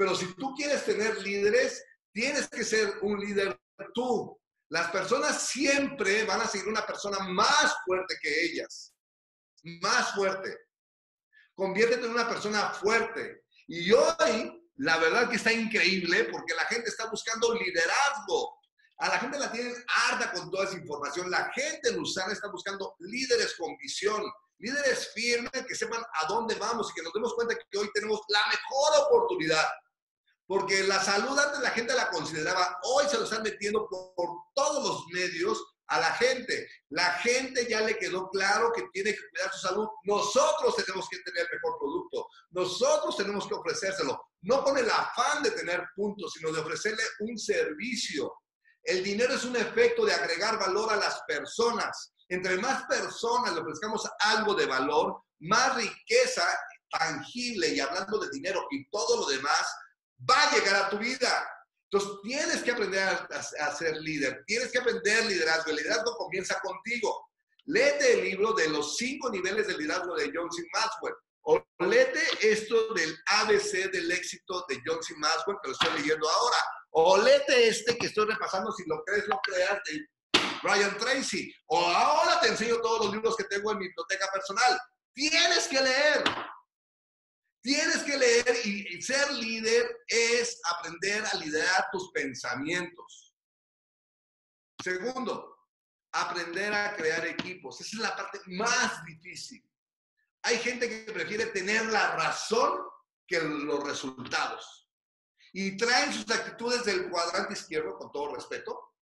Pero 0.00 0.14
si 0.14 0.32
tú 0.32 0.54
quieres 0.54 0.82
tener 0.86 1.20
líderes, 1.20 1.84
tienes 2.10 2.48
que 2.48 2.64
ser 2.64 3.00
un 3.02 3.20
líder 3.20 3.60
tú. 3.92 4.34
Las 4.70 4.90
personas 4.90 5.42
siempre 5.42 6.24
van 6.24 6.40
a 6.40 6.48
seguir 6.48 6.68
una 6.68 6.86
persona 6.86 7.18
más 7.28 7.74
fuerte 7.84 8.16
que 8.22 8.46
ellas. 8.46 8.94
Más 9.82 10.14
fuerte. 10.14 10.56
conviértete 11.54 12.06
en 12.06 12.12
una 12.12 12.26
persona 12.26 12.70
fuerte. 12.70 13.42
Y 13.68 13.92
hoy, 13.92 14.70
la 14.76 14.96
verdad 14.96 15.28
que 15.28 15.36
está 15.36 15.52
increíble 15.52 16.30
porque 16.32 16.54
la 16.54 16.64
gente 16.64 16.88
está 16.88 17.10
buscando 17.10 17.52
liderazgo. 17.52 18.58
A 19.00 19.08
la 19.10 19.18
gente 19.18 19.38
la 19.38 19.52
tienen 19.52 19.74
harta 19.86 20.32
con 20.32 20.50
toda 20.50 20.64
esa 20.64 20.78
información. 20.78 21.30
La 21.30 21.52
gente 21.52 21.90
en 21.90 22.00
Usana 22.00 22.32
está 22.32 22.48
buscando 22.48 22.96
líderes 23.00 23.54
con 23.58 23.76
visión, 23.76 24.24
líderes 24.60 25.10
firmes 25.12 25.66
que 25.68 25.74
sepan 25.74 26.02
a 26.02 26.26
dónde 26.26 26.54
vamos 26.54 26.90
y 26.90 26.94
que 26.94 27.02
nos 27.02 27.12
demos 27.12 27.34
cuenta 27.34 27.54
que 27.54 27.78
hoy 27.78 27.90
tenemos 27.92 28.22
la 28.28 28.40
mejor 28.46 29.06
oportunidad. 29.06 29.66
Porque 30.50 30.82
la 30.82 31.00
salud 31.00 31.38
antes 31.38 31.60
la 31.60 31.70
gente 31.70 31.94
la 31.94 32.10
consideraba, 32.10 32.80
hoy 32.82 33.04
se 33.08 33.16
lo 33.16 33.22
están 33.22 33.44
metiendo 33.44 33.86
por, 33.88 34.12
por 34.16 34.30
todos 34.52 34.82
los 34.82 35.06
medios 35.12 35.64
a 35.86 36.00
la 36.00 36.12
gente. 36.14 36.68
La 36.88 37.04
gente 37.18 37.68
ya 37.70 37.82
le 37.82 37.96
quedó 37.96 38.28
claro 38.30 38.72
que 38.74 38.82
tiene 38.92 39.14
que 39.14 39.20
cuidar 39.30 39.52
su 39.52 39.68
salud. 39.68 39.86
Nosotros 40.02 40.74
tenemos 40.74 41.08
que 41.08 41.18
tener 41.20 41.42
el 41.42 41.56
mejor 41.56 41.78
producto. 41.78 42.26
Nosotros 42.50 43.16
tenemos 43.16 43.46
que 43.46 43.54
ofrecérselo. 43.54 44.20
No 44.40 44.64
con 44.64 44.76
el 44.76 44.90
afán 44.90 45.44
de 45.44 45.52
tener 45.52 45.84
puntos, 45.94 46.32
sino 46.32 46.50
de 46.50 46.58
ofrecerle 46.58 47.04
un 47.20 47.38
servicio. 47.38 48.34
El 48.82 49.04
dinero 49.04 49.34
es 49.34 49.44
un 49.44 49.54
efecto 49.54 50.04
de 50.04 50.14
agregar 50.14 50.58
valor 50.58 50.92
a 50.92 50.96
las 50.96 51.22
personas. 51.28 52.12
Entre 52.28 52.56
más 52.56 52.86
personas 52.86 53.54
le 53.54 53.60
ofrezcamos 53.60 54.02
algo 54.18 54.54
de 54.54 54.66
valor, 54.66 55.22
más 55.38 55.76
riqueza 55.76 56.42
tangible 56.90 57.68
y 57.68 57.78
hablando 57.78 58.18
de 58.18 58.30
dinero 58.30 58.66
y 58.68 58.84
todo 58.90 59.20
lo 59.20 59.26
demás 59.26 59.64
va 60.28 60.42
a 60.42 60.54
llegar 60.54 60.76
a 60.76 60.90
tu 60.90 60.98
vida. 60.98 61.48
Entonces 61.90 62.20
tienes 62.22 62.62
que 62.62 62.70
aprender 62.70 63.02
a, 63.02 63.74
ser 63.74 63.96
líder, 63.96 64.44
tienes 64.46 64.70
que 64.70 64.78
aprender 64.78 65.26
liderazgo. 65.26 65.70
El 65.70 65.76
liderazgo 65.76 66.16
comienza 66.16 66.60
contigo. 66.60 67.28
Léete 67.66 68.12
el 68.14 68.24
libro 68.24 68.52
de 68.52 68.68
los 68.68 68.96
cinco 68.96 69.30
niveles 69.30 69.66
de 69.66 69.76
liderazgo 69.76 70.14
de 70.14 70.30
John 70.32 70.50
C. 70.52 70.62
Maxwell. 70.72 71.14
O 71.42 71.64
léete 71.80 72.20
esto 72.42 72.94
del 72.94 73.16
ABC 73.26 73.90
del 73.90 74.10
éxito 74.12 74.64
de 74.68 74.80
John 74.86 75.02
C. 75.02 75.14
Maxwell, 75.16 75.56
que 75.62 75.68
lo 75.68 75.72
estoy 75.72 76.00
leyendo 76.00 76.28
ahora. 76.28 76.56
O 76.90 77.18
léete 77.18 77.68
este 77.68 77.96
que 77.96 78.06
estoy 78.06 78.26
repasando, 78.26 78.70
si 78.72 78.84
lo 78.86 79.02
crees, 79.04 79.26
lo 79.26 79.40
creas, 79.40 79.80
de 79.86 80.06
Brian 80.62 80.96
Tracy. 80.96 81.52
O 81.66 81.80
ahora 81.80 82.40
te 82.40 82.48
enseño 82.48 82.80
todos 82.80 83.06
los 83.06 83.14
libros 83.14 83.36
que 83.36 83.44
tengo 83.44 83.72
en 83.72 83.78
mi 83.78 83.86
biblioteca 83.86 84.28
personal. 84.32 84.78
Tienes 85.12 85.66
que 85.66 85.80
leer. 85.80 86.22
Tienes 87.62 87.98
que 88.04 88.16
leer 88.16 88.56
y, 88.64 89.02
ser 89.02 89.32
líder 89.32 90.04
es 90.06 90.60
aprender 90.64 91.24
a 91.26 91.34
liderar 91.36 91.88
tus 91.92 92.10
pensamientos. 92.10 93.34
Segundo, 94.82 95.58
aprender 96.12 96.72
a 96.72 96.96
crear 96.96 97.26
equipos. 97.26 97.80
Esa 97.80 97.96
es 97.96 98.02
la 98.02 98.16
parte 98.16 98.40
más 98.46 99.04
difícil. 99.04 99.62
Hay 100.42 100.58
gente 100.58 100.88
que 100.88 101.12
prefiere 101.12 101.46
tener 101.46 101.84
la 101.86 102.16
razón 102.16 102.80
que 103.26 103.40
los 103.40 103.84
resultados 103.84 104.80
y 105.52 105.76
traen 105.76 106.12
sus 106.12 106.28
actitudes 106.30 106.84
del 106.84 107.10
cuadrante 107.10 107.54
izquierdo, 107.54 107.96
con 107.96 108.10
todo 108.10 108.34
respeto. 108.34 108.94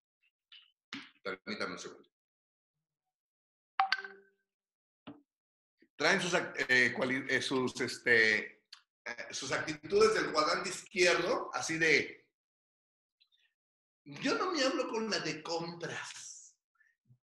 Permítame 1.22 1.72
un 1.72 1.78
segundo. 1.78 2.07
Traen 5.98 6.22
sus, 6.22 6.32
eh, 6.32 6.94
eh, 7.28 7.42
sus, 7.42 7.80
este, 7.80 8.38
eh, 9.04 9.26
sus 9.32 9.50
actitudes 9.50 10.14
del 10.14 10.30
cuadrante 10.30 10.68
izquierdo, 10.68 11.50
así 11.52 11.76
de, 11.76 12.24
yo 14.04 14.36
no 14.36 14.52
me 14.52 14.62
hablo 14.62 14.88
con 14.88 15.10
la 15.10 15.18
de 15.18 15.42
compras, 15.42 16.54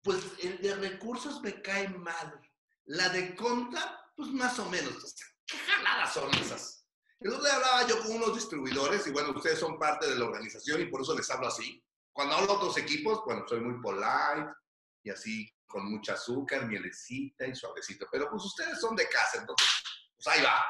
pues 0.03 0.23
el 0.43 0.61
de 0.61 0.75
recursos 0.75 1.41
me 1.41 1.59
cae 1.63 1.89
mal. 1.89 2.39
La 2.85 3.09
de 3.09 3.35
compra, 3.35 4.13
pues 4.15 4.29
más 4.29 4.59
o 4.59 4.69
menos. 4.69 5.15
¿Qué 5.47 5.57
jaladas 5.57 6.13
son 6.13 6.31
esas? 6.35 6.85
El 7.19 7.31
otro 7.31 7.45
día 7.45 7.55
hablaba 7.55 7.87
yo 7.87 7.99
con 8.03 8.11
unos 8.17 8.35
distribuidores 8.35 9.07
y 9.07 9.09
bueno, 9.09 9.31
ustedes 9.31 9.57
son 9.57 9.79
parte 9.79 10.07
de 10.07 10.15
la 10.15 10.25
organización 10.25 10.81
y 10.81 10.85
por 10.85 11.01
eso 11.01 11.17
les 11.17 11.29
hablo 11.31 11.47
así. 11.47 11.83
Cuando 12.13 12.35
hablo 12.35 12.51
a 12.51 12.55
otros 12.57 12.77
equipos, 12.77 13.23
bueno, 13.25 13.47
soy 13.47 13.61
muy 13.61 13.81
polite 13.81 14.53
y 15.03 15.09
así 15.09 15.51
con 15.69 15.89
mucha 15.89 16.13
azúcar, 16.13 16.65
mielecita 16.65 17.47
y 17.47 17.55
suavecito. 17.55 18.07
Pero 18.11 18.29
pues 18.29 18.43
ustedes 18.43 18.81
son 18.81 18.95
de 18.95 19.07
casa, 19.07 19.37
entonces, 19.37 19.67
pues 20.15 20.27
ahí 20.27 20.43
va. 20.43 20.65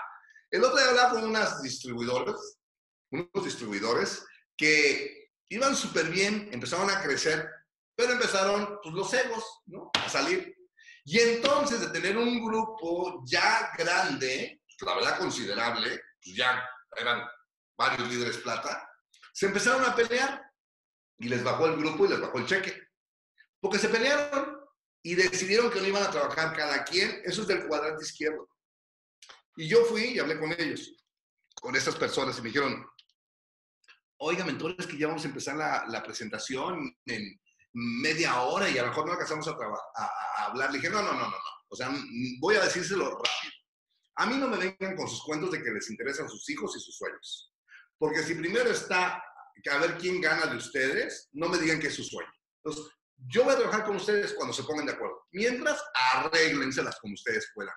El 0.51 0.63
otro 0.63 0.77
día 0.77 0.89
hablaba 0.89 1.09
con 1.11 1.23
unos 1.23 1.61
distribuidores, 1.61 2.35
unos 3.11 3.43
distribuidores 3.43 4.25
que 4.55 5.31
iban 5.49 5.75
súper 5.75 6.09
bien, 6.09 6.49
empezaron 6.51 6.89
a 6.89 7.01
crecer, 7.01 7.49
pero 7.95 8.13
empezaron 8.13 8.79
pues, 8.83 8.93
los 8.93 9.13
egos, 9.13 9.61
¿no? 9.65 9.89
A 9.93 10.09
salir. 10.09 10.55
Y 11.05 11.19
entonces 11.19 11.79
de 11.79 11.89
tener 11.89 12.17
un 12.17 12.45
grupo 12.45 13.23
ya 13.25 13.71
grande, 13.77 14.61
la 14.81 14.95
verdad 14.95 15.17
considerable, 15.17 16.01
pues 16.21 16.35
ya 16.35 16.63
eran 16.95 17.25
varios 17.77 18.07
líderes 18.09 18.37
plata, 18.37 18.87
se 19.33 19.45
empezaron 19.45 19.85
a 19.85 19.95
pelear 19.95 20.41
y 21.17 21.29
les 21.29 21.43
bajó 21.43 21.67
el 21.67 21.77
grupo 21.77 22.05
y 22.05 22.09
les 22.09 22.19
bajó 22.19 22.37
el 22.37 22.45
cheque. 22.45 22.89
Porque 23.61 23.79
se 23.79 23.89
pelearon 23.89 24.58
y 25.03 25.15
decidieron 25.15 25.71
que 25.71 25.79
no 25.81 25.87
iban 25.87 26.03
a 26.03 26.11
trabajar 26.11 26.55
cada 26.55 26.83
quien, 26.83 27.21
eso 27.23 27.41
es 27.41 27.47
del 27.47 27.67
cuadrante 27.67 28.03
izquierdo. 28.03 28.49
Y 29.55 29.67
yo 29.67 29.83
fui 29.85 30.03
y 30.03 30.19
hablé 30.19 30.39
con 30.39 30.51
ellos, 30.53 30.93
con 31.55 31.75
estas 31.75 31.95
personas, 31.95 32.37
y 32.37 32.41
me 32.41 32.49
dijeron, 32.49 32.85
oiga, 34.17 34.45
mentores, 34.45 34.85
que 34.85 34.97
ya 34.97 35.07
vamos 35.07 35.23
a 35.23 35.27
empezar 35.27 35.55
la, 35.55 36.03
presentación 36.03 36.95
en 37.05 37.39
media 37.73 38.41
hora 38.41 38.69
y 38.69 38.77
a 38.77 38.83
lo 38.83 38.89
mejor 38.89 39.05
no 39.05 39.13
alcanzamos 39.13 39.47
a, 39.47 40.45
hablar. 40.45 40.71
Le 40.71 40.79
dije, 40.79 40.89
no, 40.89 41.01
no, 41.01 41.13
no, 41.13 41.19
no, 41.19 41.29
no. 41.29 41.37
O 41.69 41.75
sea, 41.75 41.93
voy 42.39 42.55
a 42.55 42.63
decírselo 42.63 43.09
rápido. 43.11 43.53
A 44.15 44.25
mí 44.25 44.37
no 44.37 44.47
me 44.47 44.57
vengan 44.57 44.97
con 44.97 45.07
sus 45.07 45.23
cuentos 45.23 45.51
de 45.51 45.61
que 45.63 45.71
les 45.71 45.89
interesan 45.89 46.27
sus 46.27 46.49
hijos 46.49 46.75
y 46.75 46.79
sus 46.79 46.97
sueños. 46.97 47.53
Porque 47.97 48.23
si 48.23 48.35
primero 48.35 48.69
está 48.69 49.23
a 49.69 49.77
ver 49.77 49.97
quién 49.97 50.21
gana 50.21 50.45
de 50.47 50.57
ustedes, 50.57 51.29
no 51.33 51.49
me 51.49 51.57
digan 51.57 51.79
que 51.79 51.87
es 51.87 51.95
su 51.95 52.03
sueño. 52.03 52.31
Entonces, 52.63 52.91
yo 53.27 53.43
voy 53.43 53.53
a 53.53 53.57
trabajar 53.57 53.85
con 53.85 53.95
ustedes 53.97 54.33
cuando 54.33 54.53
se 54.53 54.63
pongan 54.63 54.85
de 54.85 54.93
acuerdo. 54.93 55.27
Mientras, 55.31 55.83
arréglenselas 56.13 56.99
como 56.99 57.13
ustedes 57.13 57.51
puedan. 57.53 57.75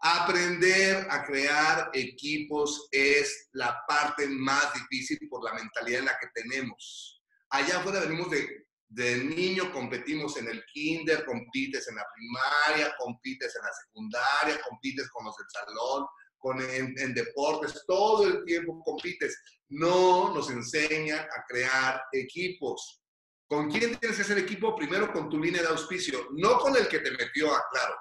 Aprender 0.00 1.06
a 1.08 1.24
crear 1.24 1.90
equipos 1.94 2.88
es 2.90 3.48
la 3.52 3.80
parte 3.88 4.26
más 4.28 4.72
difícil 4.74 5.18
por 5.30 5.42
la 5.44 5.54
mentalidad 5.54 6.00
en 6.00 6.06
la 6.06 6.18
que 6.18 6.28
tenemos. 6.34 7.22
Allá 7.50 7.78
afuera 7.78 8.00
venimos 8.00 8.30
de 8.30 8.64
de 8.94 9.16
niño 9.24 9.72
competimos 9.72 10.36
en 10.36 10.48
el 10.48 10.64
kinder, 10.72 11.24
compites 11.24 11.88
en 11.88 11.96
la 11.96 12.06
primaria, 12.14 12.94
compites 12.96 13.56
en 13.56 13.62
la 13.62 13.72
secundaria, 13.72 14.60
compites 14.68 15.10
con 15.10 15.24
los 15.24 15.36
del 15.36 15.46
salón, 15.50 16.06
con, 16.38 16.60
en, 16.60 17.14
deportes, 17.14 17.82
todo 17.88 18.26
el 18.26 18.44
tiempo 18.44 18.80
compites. 18.84 19.36
No 19.68 20.32
nos 20.32 20.48
enseñan 20.50 21.18
a 21.18 21.44
crear 21.48 22.02
equipos. 22.12 23.02
¿Con 23.46 23.70
quién 23.70 23.96
tienes 23.98 24.16
que 24.16 24.22
hacer 24.22 24.38
equipo? 24.38 24.74
Primero 24.74 25.12
con 25.12 25.28
tu 25.28 25.38
línea 25.38 25.62
de 25.62 25.68
auspicio, 25.68 26.28
no 26.32 26.58
con 26.58 26.76
el 26.76 26.88
que 26.88 27.00
te 27.00 27.10
metió, 27.10 27.54
aclaro. 27.54 27.96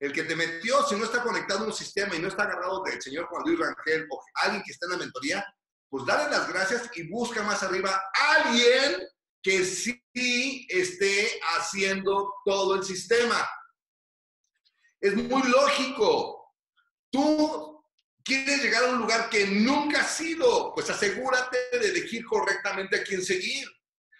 El 0.00 0.12
que 0.12 0.22
te 0.22 0.36
metió, 0.36 0.86
si 0.86 0.94
no 0.94 1.04
está 1.04 1.22
conectado 1.22 1.64
a 1.64 1.66
un 1.66 1.72
sistema 1.72 2.14
y 2.14 2.20
no 2.20 2.28
está 2.28 2.44
agarrado 2.44 2.82
del 2.84 3.02
señor 3.02 3.26
Juan 3.26 3.42
Luis 3.44 3.58
Rangel 3.58 4.06
o 4.10 4.22
alguien 4.34 4.62
que 4.62 4.70
está 4.70 4.86
en 4.86 4.92
la 4.92 4.98
mentoría, 4.98 5.44
pues 5.88 6.06
dale 6.06 6.30
las 6.30 6.48
gracias 6.48 6.90
y 6.94 7.08
busca 7.08 7.42
más 7.42 7.62
arriba 7.62 7.90
a 7.90 8.34
alguien 8.34 9.08
que 9.42 9.64
sí 9.64 10.66
esté 10.68 11.40
haciendo 11.56 12.34
todo 12.44 12.76
el 12.76 12.84
sistema. 12.84 13.48
Es 15.00 15.14
muy 15.14 15.42
lógico. 15.48 16.54
Tú 17.10 17.84
quieres 18.22 18.62
llegar 18.62 18.84
a 18.84 18.90
un 18.90 18.98
lugar 18.98 19.30
que 19.30 19.46
nunca 19.46 20.00
has 20.02 20.20
ido, 20.20 20.74
pues 20.74 20.90
asegúrate 20.90 21.56
de 21.72 21.88
elegir 21.88 22.24
correctamente 22.26 23.00
a 23.00 23.02
quién 23.02 23.24
seguir. 23.24 23.66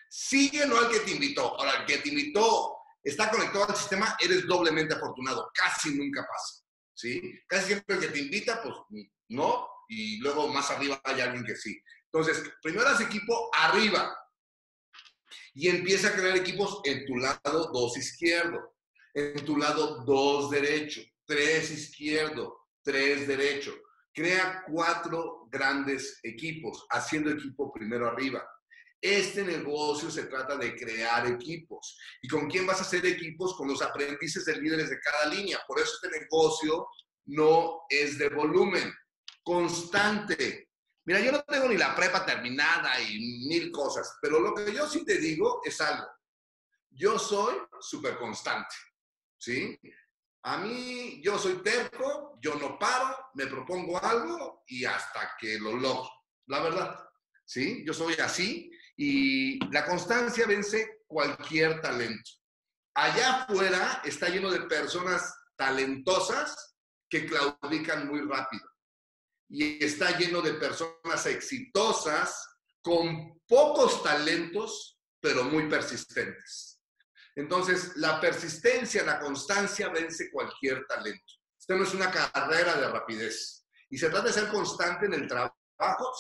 Sigue 0.09 0.67
no 0.67 0.79
al 0.79 0.91
que 0.91 1.01
te 1.01 1.13
invitó. 1.13 1.59
Ahora, 1.59 1.81
el 1.81 1.87
que 1.87 1.99
te 1.99 2.09
invitó 2.09 2.77
está 3.03 3.31
conectado 3.31 3.69
al 3.69 3.77
sistema, 3.77 4.17
eres 4.21 4.47
doblemente 4.47 4.95
afortunado. 4.95 5.51
Casi 5.55 5.95
nunca 5.95 6.27
pasa. 6.27 6.65
¿sí? 6.95 7.41
Casi 7.47 7.67
siempre 7.67 7.97
el 7.97 8.01
que 8.01 8.09
te 8.09 8.21
invita, 8.21 8.63
pues 8.63 8.75
no, 9.29 9.69
y 9.89 10.19
luego 10.19 10.49
más 10.49 10.71
arriba 10.71 11.01
hay 11.05 11.21
alguien 11.21 11.45
que 11.45 11.57
sí. 11.57 11.81
Entonces, 12.05 12.43
primero 12.63 12.89
haz 12.89 13.01
equipo 13.01 13.51
arriba, 13.55 14.17
y 15.59 15.69
empieza 15.69 16.09
a 16.09 16.13
crear 16.13 16.37
equipos 16.37 16.81
en 16.85 17.05
tu 17.05 17.17
lado 17.17 17.71
2 17.73 17.97
izquierdo, 17.97 18.77
en 19.13 19.45
tu 19.45 19.57
lado 19.57 20.05
2 20.05 20.51
derecho, 20.51 21.03
3 21.25 21.71
izquierdo, 21.73 22.69
3 22.83 23.27
derecho. 23.27 23.75
Crea 24.13 24.65
cuatro 24.71 25.49
grandes 25.51 26.21
equipos, 26.23 26.87
haciendo 26.91 27.31
equipo 27.31 27.73
primero 27.73 28.07
arriba. 28.07 28.49
Este 29.01 29.45
negocio 29.45 30.11
se 30.11 30.25
trata 30.25 30.57
de 30.57 30.75
crear 30.75 31.27
equipos. 31.27 31.97
¿Y 32.21 32.29
con 32.29 32.49
quién 32.51 32.67
vas 32.67 32.79
a 32.79 32.83
hacer 32.83 33.07
equipos? 33.07 33.57
Con 33.57 33.69
los 33.69 33.81
aprendices 33.81 34.45
de 34.45 34.61
líderes 34.61 34.91
de 34.91 34.99
cada 35.01 35.27
línea. 35.27 35.61
Por 35.67 35.79
eso 35.79 35.93
este 35.95 36.19
negocio 36.21 36.89
no 37.27 37.83
es 37.89 38.19
de 38.19 38.29
volumen, 38.31 38.93
constante. 39.43 40.71
Mira, 41.05 41.21
yo 41.21 41.33
no 41.33 41.43
tengo 41.43 41.69
ni 41.69 41.77
la 41.77 41.95
prepa 41.95 42.27
terminada 42.27 43.01
y 43.01 43.47
mil 43.49 43.71
cosas, 43.71 44.19
pero 44.21 44.41
lo 44.41 44.55
que 44.55 44.73
yo 44.73 44.87
sí 44.89 45.05
te 45.05 45.19
digo 45.19 45.61
es 45.65 45.81
algo. 45.81 46.07
Yo 46.91 47.19
soy 47.19 47.57
súper 47.81 48.19
constante, 48.19 48.75
¿sí? 49.39 49.79
A 50.43 50.59
mí, 50.59 51.21
yo 51.23 51.39
soy 51.39 51.63
terco, 51.63 52.39
yo 52.41 52.55
no 52.57 52.79
paro, 52.79 53.17
me 53.35 53.47
propongo 53.47 54.03
algo 54.03 54.65
y 54.67 54.85
hasta 54.85 55.37
que 55.39 55.59
lo 55.59 55.77
logro. 55.77 56.11
La 56.47 56.61
verdad, 56.61 57.09
¿sí? 57.45 57.85
Yo 57.87 57.93
soy 57.93 58.15
así 58.15 58.71
y 58.99 59.65
la 59.73 59.87
constancia 59.87 60.45
vence 60.47 61.05
cualquier 61.07 61.81
talento. 61.81 62.31
Allá 62.95 63.45
afuera 63.45 64.03
está 64.05 64.29
lleno 64.29 64.51
de 64.51 64.63
personas 64.63 65.33
talentosas 65.57 66.75
que 67.09 67.25
claudican 67.25 68.09
muy 68.09 68.21
rápido. 68.23 68.69
Y 69.49 69.83
está 69.83 70.19
lleno 70.19 70.43
de 70.43 70.55
personas 70.55 71.27
exitosas 71.27 72.45
con 72.83 73.41
pocos 73.47 74.03
talentos, 74.03 74.99
pero 75.21 75.45
muy 75.45 75.69
persistentes. 75.69 76.81
Entonces, 77.37 77.97
la 77.97 78.21
persistencia, 78.21 79.05
la 79.05 79.21
constancia 79.21 79.91
vence 79.91 80.29
cualquier 80.33 80.85
talento. 80.87 81.35
Esto 81.57 81.77
no 81.77 81.85
es 81.85 81.95
una 81.95 82.11
carrera 82.11 82.75
de 82.81 82.89
rapidez. 82.89 83.65
Y 83.91 83.97
se 83.97 84.11
trata 84.11 84.27
de 84.27 84.33
ser 84.33 84.49
constante 84.49 85.07
en 85.07 85.15
el 85.15 85.29
trabajo 85.29 85.58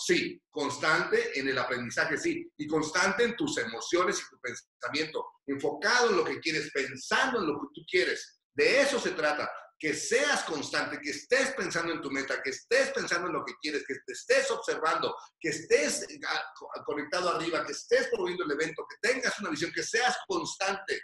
Sí. 0.04 0.40
Constante 0.50 1.38
en 1.38 1.48
el 1.48 1.58
aprendizaje, 1.58 2.16
sí. 2.16 2.50
Y 2.56 2.66
constante 2.66 3.24
en 3.24 3.36
tus 3.36 3.58
emociones 3.58 4.20
y 4.20 4.30
tu 4.30 4.40
pensamiento. 4.40 5.26
Enfocado 5.46 6.10
en 6.10 6.16
lo 6.16 6.24
que 6.24 6.40
quieres, 6.40 6.70
pensando 6.72 7.40
en 7.40 7.46
lo 7.48 7.60
que 7.60 7.66
tú 7.74 7.82
quieres. 7.88 8.40
De 8.54 8.80
eso 8.80 8.98
se 8.98 9.10
trata. 9.10 9.50
Que 9.80 9.94
seas 9.94 10.42
constante, 10.42 10.98
que 11.00 11.10
estés 11.10 11.52
pensando 11.52 11.92
en 11.92 12.00
tu 12.00 12.10
meta, 12.10 12.42
que 12.42 12.50
estés 12.50 12.90
pensando 12.90 13.28
en 13.28 13.34
lo 13.34 13.44
que 13.44 13.54
quieres, 13.60 13.84
que 13.86 13.94
te 14.04 14.12
estés 14.12 14.50
observando, 14.50 15.14
que 15.38 15.50
estés 15.50 16.04
ah, 16.26 16.52
conectado 16.84 17.30
arriba, 17.30 17.64
que 17.64 17.70
estés 17.70 18.08
promoviendo 18.08 18.44
el 18.44 18.50
evento, 18.50 18.84
que 18.88 19.08
tengas 19.08 19.38
una 19.38 19.50
visión, 19.50 19.70
que 19.72 19.84
seas 19.84 20.16
constante. 20.26 21.00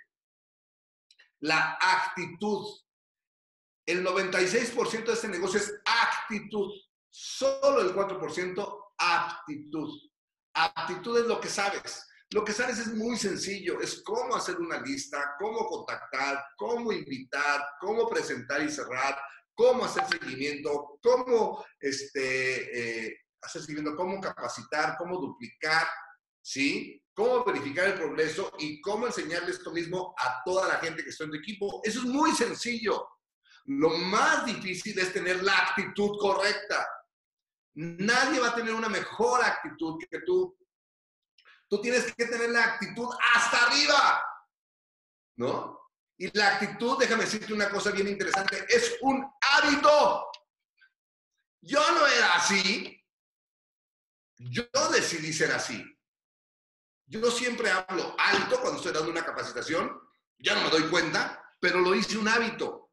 La 1.40 1.78
actitud. 1.80 2.66
El 3.86 4.05
96% 4.05 5.05
de 5.05 5.12
este 5.12 5.28
negocio 5.28 5.61
es 5.61 5.72
actitud. 5.84 6.72
Solo 7.16 7.80
el 7.80 7.94
4% 7.94 8.92
aptitud. 8.98 9.88
Aptitud 10.52 11.20
es 11.20 11.26
lo 11.26 11.40
que 11.40 11.48
sabes. 11.48 12.08
Lo 12.30 12.44
que 12.44 12.52
sabes 12.52 12.80
es 12.80 12.88
muy 12.88 13.16
sencillo, 13.16 13.80
es 13.80 14.02
cómo 14.02 14.34
hacer 14.34 14.56
una 14.56 14.80
lista, 14.80 15.36
cómo 15.38 15.64
contactar, 15.66 16.44
cómo 16.56 16.90
invitar, 16.90 17.64
cómo 17.80 18.08
presentar 18.08 18.60
y 18.62 18.68
cerrar, 18.68 19.16
cómo 19.54 19.84
hacer 19.84 20.04
seguimiento, 20.08 20.98
cómo 21.00 21.64
este, 21.78 23.06
eh, 23.08 23.16
cómo 23.96 24.20
capacitar, 24.20 24.96
cómo 24.98 25.16
duplicar, 25.18 25.86
¿sí? 26.42 27.00
Cómo 27.14 27.44
verificar 27.44 27.86
el 27.86 27.94
progreso 27.94 28.52
y 28.58 28.80
cómo 28.80 29.06
enseñarle 29.06 29.52
esto 29.52 29.70
mismo 29.70 30.16
a 30.18 30.42
toda 30.44 30.66
la 30.66 30.78
gente 30.78 31.04
que 31.04 31.10
está 31.10 31.22
en 31.22 31.30
tu 31.30 31.36
equipo. 31.36 31.80
Eso 31.84 32.00
es 32.00 32.06
muy 32.06 32.32
sencillo. 32.32 33.06
Lo 33.66 33.90
más 33.90 34.44
difícil 34.44 34.98
es 34.98 35.12
tener 35.12 35.44
la 35.44 35.56
actitud 35.56 36.18
correcta. 36.18 36.84
Nadie 37.75 38.41
va 38.41 38.49
a 38.49 38.55
tener 38.55 38.72
una 38.75 38.89
mejor 38.89 39.45
actitud 39.45 39.99
que 40.11 40.20
tú. 40.20 40.57
Tú 41.68 41.81
tienes 41.81 42.14
que 42.14 42.27
tener 42.27 42.51
la 42.51 42.64
actitud 42.64 43.09
hasta 43.35 43.66
arriba, 43.66 44.22
¿no? 45.37 45.81
Y 46.16 46.37
la 46.37 46.55
actitud, 46.55 46.99
déjame 46.99 47.25
decirte 47.25 47.53
una 47.53 47.68
cosa 47.70 47.91
bien 47.91 48.07
interesante, 48.07 48.64
es 48.68 48.97
un 49.01 49.29
hábito. 49.41 50.31
Yo 51.62 51.81
no 51.93 52.07
era 52.07 52.37
así. 52.37 53.01
Yo 54.37 54.64
decidí 54.93 55.33
ser 55.33 55.53
así. 55.53 55.83
Yo 57.07 57.31
siempre 57.31 57.70
hablo 57.70 58.14
alto 58.18 58.61
cuando 58.61 58.79
estoy 58.79 58.93
dando 58.93 59.11
una 59.11 59.25
capacitación. 59.25 60.01
Ya 60.39 60.55
no 60.55 60.62
me 60.62 60.70
doy 60.70 60.89
cuenta, 60.89 61.43
pero 61.61 61.81
lo 61.81 61.95
hice 61.95 62.18
un 62.18 62.29
hábito. 62.29 62.84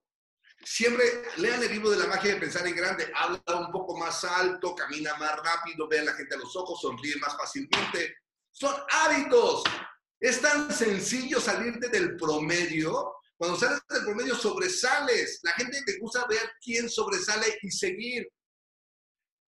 Siempre 0.63 1.23
lean 1.37 1.61
el 1.63 1.71
libro 1.71 1.89
de 1.89 1.97
la 1.97 2.07
magia 2.07 2.33
de 2.33 2.39
pensar 2.39 2.65
en 2.67 2.75
grande, 2.75 3.11
habla 3.15 3.41
un 3.47 3.71
poco 3.71 3.97
más 3.97 4.23
alto, 4.23 4.75
camina 4.75 5.15
más 5.15 5.35
rápido, 5.37 5.87
ve 5.87 5.99
a 5.99 6.03
la 6.03 6.13
gente 6.13 6.35
a 6.35 6.37
los 6.37 6.55
ojos, 6.55 6.81
sonríe 6.81 7.15
más 7.17 7.35
fácilmente. 7.35 8.15
Son 8.51 8.75
hábitos. 8.89 9.63
Es 10.19 10.39
tan 10.39 10.71
sencillo 10.71 11.39
salirte 11.39 11.89
del 11.89 12.15
promedio. 12.15 13.15
Cuando 13.35 13.57
sales 13.57 13.81
del 13.89 14.03
promedio 14.03 14.35
sobresales. 14.35 15.39
La 15.41 15.53
gente 15.53 15.81
te 15.83 15.97
gusta 15.97 16.27
ver 16.27 16.51
quién 16.63 16.87
sobresale 16.89 17.57
y 17.63 17.71
seguir. 17.71 18.27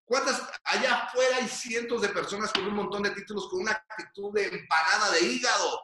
¿Cuántas? 0.03 0.41
Allá 0.63 0.95
afuera 0.95 1.37
hay 1.37 1.47
cientos 1.47 2.01
de 2.01 2.09
personas 2.09 2.51
con 2.51 2.65
un 2.65 2.73
montón 2.73 3.03
de 3.03 3.11
títulos, 3.11 3.47
con 3.49 3.61
una 3.61 3.71
actitud 3.71 4.33
de 4.33 4.47
empanada 4.47 5.11
de 5.11 5.21
hígado. 5.21 5.79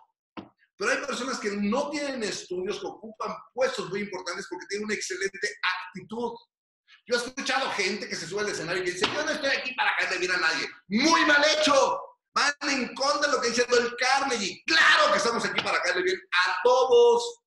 Pero 0.80 0.92
hay 0.92 1.06
personas 1.06 1.38
que 1.40 1.52
no 1.52 1.90
tienen 1.90 2.24
estudios, 2.24 2.80
que 2.80 2.88
ocupan 2.88 3.36
puestos 3.54 3.90
muy 3.90 4.00
importantes 4.00 4.48
porque 4.50 4.66
tienen 4.68 4.86
una 4.86 4.94
excelente 4.94 5.38
actitud. 5.92 6.32
Yo 7.06 7.16
he 7.16 7.18
escuchado 7.18 7.70
gente 7.72 8.08
que 8.08 8.16
se 8.16 8.26
sube 8.26 8.42
al 8.42 8.48
escenario 8.48 8.82
y 8.82 8.92
dice, 8.92 9.06
yo 9.14 9.26
no 9.26 9.30
estoy 9.30 9.50
aquí 9.50 9.74
para 9.74 9.94
caerle 9.98 10.20
bien 10.20 10.32
a 10.32 10.38
nadie. 10.38 10.70
Muy 10.88 11.26
mal 11.26 11.44
hecho. 11.44 12.00
Van 12.34 12.54
en 12.70 12.96
contra 12.96 13.28
de 13.28 13.36
lo 13.36 13.42
que 13.42 13.50
dice 13.50 13.68
el 13.70 13.94
Carnegie. 13.98 14.64
Claro 14.66 15.12
que 15.12 15.18
estamos 15.18 15.44
aquí 15.44 15.62
para 15.62 15.82
caerle 15.82 16.04
bien 16.04 16.20
a 16.48 16.56
todos. 16.64 17.42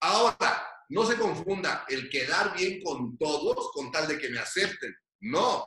Ahora, 0.00 0.68
no 0.90 1.06
se 1.06 1.16
confunda 1.16 1.86
el 1.88 2.10
quedar 2.10 2.54
bien 2.54 2.82
con 2.82 3.16
todos 3.16 3.70
con 3.72 3.90
tal 3.90 4.06
de 4.06 4.18
que 4.18 4.28
me 4.28 4.38
acepten. 4.38 4.94
No, 5.20 5.64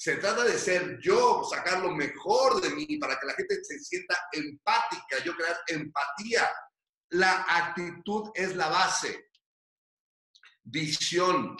se 0.00 0.16
trata 0.16 0.44
de 0.44 0.56
ser 0.56 0.98
yo, 0.98 1.44
sacar 1.44 1.80
lo 1.80 1.90
mejor 1.90 2.62
de 2.62 2.70
mí 2.70 2.96
para 2.96 3.20
que 3.20 3.26
la 3.26 3.34
gente 3.34 3.62
se 3.62 3.78
sienta 3.80 4.16
empática, 4.32 5.22
yo 5.22 5.36
crear 5.36 5.60
empatía. 5.66 6.50
La 7.10 7.42
actitud 7.42 8.30
es 8.32 8.56
la 8.56 8.70
base. 8.70 9.28
Visión. 10.62 11.54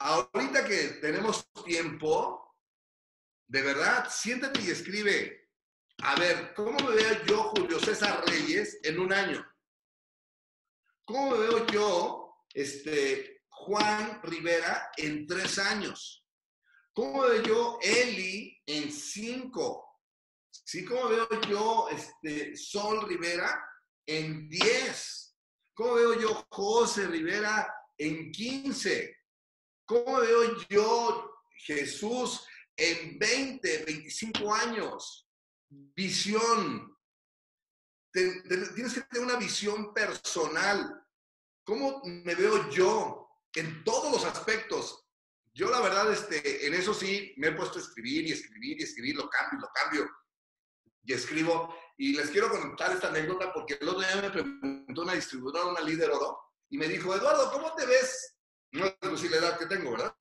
Ahorita 0.00 0.66
que 0.66 0.88
tenemos 1.00 1.50
tiempo, 1.64 2.58
de 3.48 3.62
verdad, 3.62 4.06
siéntate 4.10 4.60
y 4.60 4.70
escribe. 4.72 5.48
A 6.02 6.16
ver, 6.16 6.52
¿cómo 6.52 6.78
me 6.78 6.94
veo 6.94 7.24
yo, 7.24 7.42
Julio 7.56 7.80
César 7.80 8.22
Reyes, 8.26 8.80
en 8.82 9.00
un 9.00 9.14
año? 9.14 9.50
¿Cómo 11.06 11.30
me 11.30 11.38
veo 11.38 11.66
yo, 11.68 12.44
este, 12.52 13.46
Juan 13.48 14.20
Rivera, 14.22 14.90
en 14.98 15.26
tres 15.26 15.58
años? 15.58 16.23
¿Cómo 16.94 17.22
veo 17.22 17.42
yo 17.42 17.78
Eli 17.82 18.56
en 18.66 18.92
5? 18.92 20.00
¿Sí? 20.48 20.84
¿Cómo 20.84 21.08
veo 21.08 21.28
yo 21.48 21.88
este, 21.90 22.56
Sol 22.56 23.08
Rivera 23.08 23.68
en 24.06 24.48
10? 24.48 25.36
¿Cómo 25.74 25.94
veo 25.94 26.20
yo 26.20 26.46
José 26.50 27.08
Rivera 27.08 27.68
en 27.98 28.30
15? 28.30 29.16
¿Cómo 29.84 30.20
veo 30.20 30.56
yo 30.68 31.42
Jesús 31.66 32.46
en 32.76 33.18
20, 33.18 33.84
25 33.84 34.54
años? 34.54 35.28
Visión. 35.68 36.96
tienes 38.12 38.94
que 38.94 39.00
tener 39.00 39.24
una 39.24 39.36
visión 39.36 39.92
personal. 39.92 41.04
¿Cómo 41.64 42.02
me 42.04 42.36
veo 42.36 42.70
yo 42.70 43.28
en 43.52 43.82
todos 43.82 44.12
los 44.12 44.24
aspectos? 44.24 45.03
Yo 45.54 45.70
la 45.70 45.80
verdad, 45.80 46.12
este, 46.12 46.66
en 46.66 46.74
eso 46.74 46.92
sí, 46.92 47.32
me 47.36 47.48
he 47.48 47.52
puesto 47.52 47.78
a 47.78 47.82
escribir 47.82 48.26
y 48.26 48.32
escribir 48.32 48.80
y 48.80 48.82
escribir, 48.82 49.16
lo 49.16 49.30
cambio 49.30 49.60
lo 49.60 49.68
cambio. 49.72 50.10
Y 51.04 51.12
escribo. 51.12 51.74
Y 51.96 52.16
les 52.16 52.30
quiero 52.30 52.50
contar 52.50 52.90
esta 52.90 53.08
anécdota 53.08 53.52
porque 53.52 53.78
el 53.80 53.88
otro 53.88 54.00
día 54.00 54.16
me 54.20 54.30
preguntó 54.30 55.02
una 55.02 55.14
distribuidora, 55.14 55.66
una 55.66 55.80
líder 55.80 56.10
oro, 56.10 56.40
y 56.70 56.76
me 56.76 56.88
dijo, 56.88 57.14
Eduardo, 57.14 57.52
¿cómo 57.52 57.72
te 57.74 57.86
ves? 57.86 58.36
No 58.72 58.86
es 58.86 58.96
decir 59.00 59.30
la 59.30 59.36
edad 59.36 59.58
que 59.58 59.66
tengo, 59.66 59.92
¿verdad? 59.92 60.12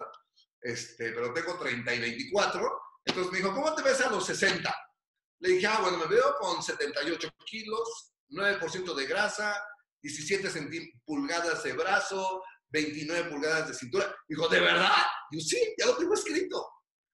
Este, 0.62 1.12
pero 1.12 1.34
tengo 1.34 1.58
30 1.58 1.96
y 1.96 2.00
24. 2.00 2.82
Entonces 3.06 3.32
me 3.32 3.40
dijo, 3.40 3.54
¿cómo 3.56 3.74
te 3.74 3.82
ves 3.82 4.02
a 4.02 4.12
los 4.12 4.26
60? 4.28 4.76
Le 5.40 5.50
dije, 5.50 5.66
ah, 5.66 5.80
bueno, 5.82 5.98
me 5.98 6.06
veo 6.06 6.36
con 6.40 6.62
78 6.62 7.30
kilos, 7.46 8.14
9% 8.30 8.94
de 8.94 9.06
grasa, 9.08 9.60
17 10.04 10.94
pulgadas 11.06 11.64
de 11.64 11.74
brazo, 11.74 12.44
29 12.74 13.30
pulgadas 13.30 13.67
de 13.67 13.74
cintura. 13.76 14.13
Dijo, 14.28 14.47
¿de 14.49 14.59
verdad? 14.59 14.91
Yo, 15.32 15.39
sí, 15.39 15.76
ya 15.78 15.86
lo 15.86 15.95
tengo 15.95 16.15
escrito. 16.15 16.67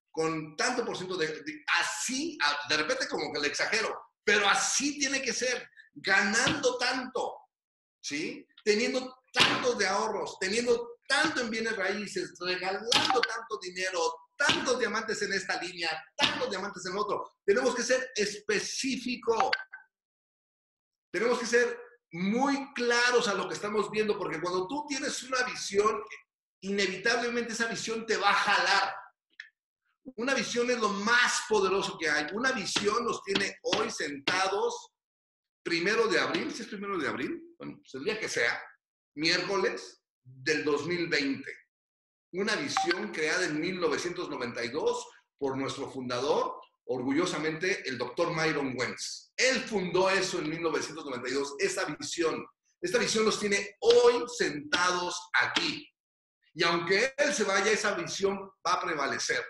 Con 0.09 0.55
tanto 0.55 0.83
por 0.83 0.97
ciento 0.97 1.15
de, 1.17 1.43
Así, 1.79 2.37
de 2.67 2.77
repente 2.77 3.07
como 3.07 3.31
que 3.31 3.39
le 3.39 3.49
exagero, 3.49 3.95
pero 4.23 4.47
así 4.47 4.97
tiene 4.97 5.21
que 5.21 5.33
ser. 5.33 5.69
Ganando 5.93 6.77
tanto, 6.77 7.35
¿sí? 8.01 8.47
Teniendo 8.63 9.21
tantos 9.33 9.77
de 9.77 9.87
ahorros, 9.87 10.37
teniendo 10.39 10.97
tanto 11.07 11.41
en 11.41 11.49
bienes 11.49 11.75
raíces, 11.75 12.33
regalando 12.39 12.89
tanto 13.21 13.59
dinero, 13.61 13.99
tantos 14.37 14.79
diamantes 14.79 15.21
en 15.21 15.33
esta 15.33 15.61
línea, 15.61 15.89
tantos 16.15 16.49
diamantes 16.49 16.85
en 16.85 16.97
otro. 16.97 17.33
Tenemos 17.45 17.75
que 17.75 17.83
ser 17.83 18.11
específico. 18.15 19.51
Tenemos 21.11 21.39
que 21.39 21.45
ser 21.45 21.88
muy 22.11 22.73
claros 22.73 23.27
a 23.27 23.33
lo 23.33 23.47
que 23.47 23.53
estamos 23.53 23.89
viendo, 23.91 24.17
porque 24.17 24.41
cuando 24.41 24.67
tú 24.67 24.85
tienes 24.87 25.23
una 25.23 25.43
visión, 25.43 26.01
inevitablemente 26.61 27.53
esa 27.53 27.67
visión 27.67 28.05
te 28.05 28.17
va 28.17 28.29
a 28.29 28.33
jalar. 28.33 28.95
Una 30.15 30.33
visión 30.33 30.69
es 30.71 30.79
lo 30.79 30.89
más 30.89 31.43
poderoso 31.47 31.97
que 31.97 32.09
hay. 32.09 32.27
Una 32.33 32.51
visión 32.51 33.05
nos 33.05 33.23
tiene 33.23 33.57
hoy 33.61 33.91
sentados 33.91 34.91
primero 35.63 36.07
de 36.07 36.19
abril, 36.19 36.51
si 36.51 36.63
es 36.63 36.67
primero 36.67 36.97
de 36.97 37.07
abril, 37.07 37.55
bueno, 37.57 37.77
pues 37.77 37.93
el 37.93 38.03
día 38.03 38.19
que 38.19 38.29
sea, 38.29 38.59
miércoles 39.15 40.01
del 40.23 40.63
2020. 40.63 41.45
Una 42.33 42.55
visión 42.55 43.11
creada 43.11 43.45
en 43.45 43.59
1992 43.59 45.07
por 45.37 45.57
nuestro 45.57 45.89
fundador, 45.91 46.59
orgullosamente 46.89 47.87
el 47.87 47.97
doctor 47.97 48.33
Myron 48.33 48.73
Wentz. 48.75 49.31
Él 49.37 49.61
fundó 49.61 50.09
eso 50.09 50.39
en 50.39 50.49
1992, 50.49 51.55
esa 51.59 51.85
visión. 51.85 52.45
Esta 52.81 52.97
visión 52.97 53.25
los 53.25 53.39
tiene 53.39 53.77
hoy 53.79 54.23
sentados 54.37 55.29
aquí. 55.33 55.87
Y 56.53 56.63
aunque 56.63 57.13
él 57.17 57.33
se 57.33 57.43
vaya, 57.43 57.71
esa 57.71 57.93
visión 57.93 58.39
va 58.65 58.73
a 58.73 58.81
prevalecer. 58.81 59.43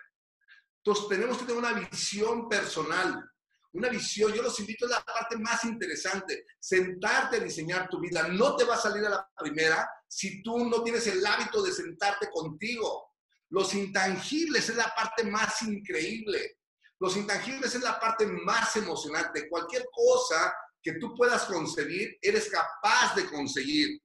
Entonces 0.83 1.07
tenemos 1.07 1.37
que 1.37 1.45
tener 1.45 1.59
una 1.59 1.73
visión 1.73 2.49
personal, 2.49 3.23
una 3.71 3.89
visión. 3.89 4.33
Yo 4.33 4.41
los 4.41 4.59
invito 4.59 4.85
a 4.85 4.89
la 4.89 5.01
parte 5.01 5.37
más 5.37 5.63
interesante, 5.63 6.45
sentarte 6.59 7.37
a 7.37 7.39
diseñar 7.39 7.87
tu 7.87 8.01
vida. 8.01 8.27
No 8.27 8.57
te 8.57 8.65
va 8.65 8.75
a 8.75 8.79
salir 8.79 9.05
a 9.05 9.09
la 9.09 9.29
primera 9.37 9.89
si 10.07 10.43
tú 10.43 10.65
no 10.65 10.83
tienes 10.83 11.07
el 11.07 11.25
hábito 11.25 11.61
de 11.61 11.71
sentarte 11.71 12.29
contigo. 12.29 13.13
Los 13.49 13.73
intangibles 13.73 14.69
es 14.69 14.75
la 14.75 14.93
parte 14.93 15.23
más 15.23 15.61
increíble. 15.61 16.58
Los 16.99 17.15
intangibles 17.15 17.73
es 17.73 17.81
la 17.81 17.99
parte 17.99 18.25
más 18.27 18.75
emocionante. 18.75 19.47
Cualquier 19.49 19.85
cosa 19.91 20.53
que 20.81 20.93
tú 20.93 21.15
puedas 21.15 21.45
concebir, 21.45 22.17
eres 22.21 22.49
capaz 22.49 23.15
de 23.15 23.25
conseguir. 23.29 24.01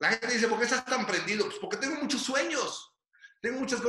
La 0.00 0.10
gente 0.10 0.28
dice, 0.28 0.48
¿por 0.48 0.58
qué 0.58 0.64
estás 0.64 0.84
tan 0.84 1.06
prendido? 1.06 1.46
Pues 1.46 1.58
porque 1.58 1.76
tengo 1.76 1.96
muchos 2.00 2.22
sueños. 2.22 2.92
Tengo 3.40 3.60
muchas 3.60 3.80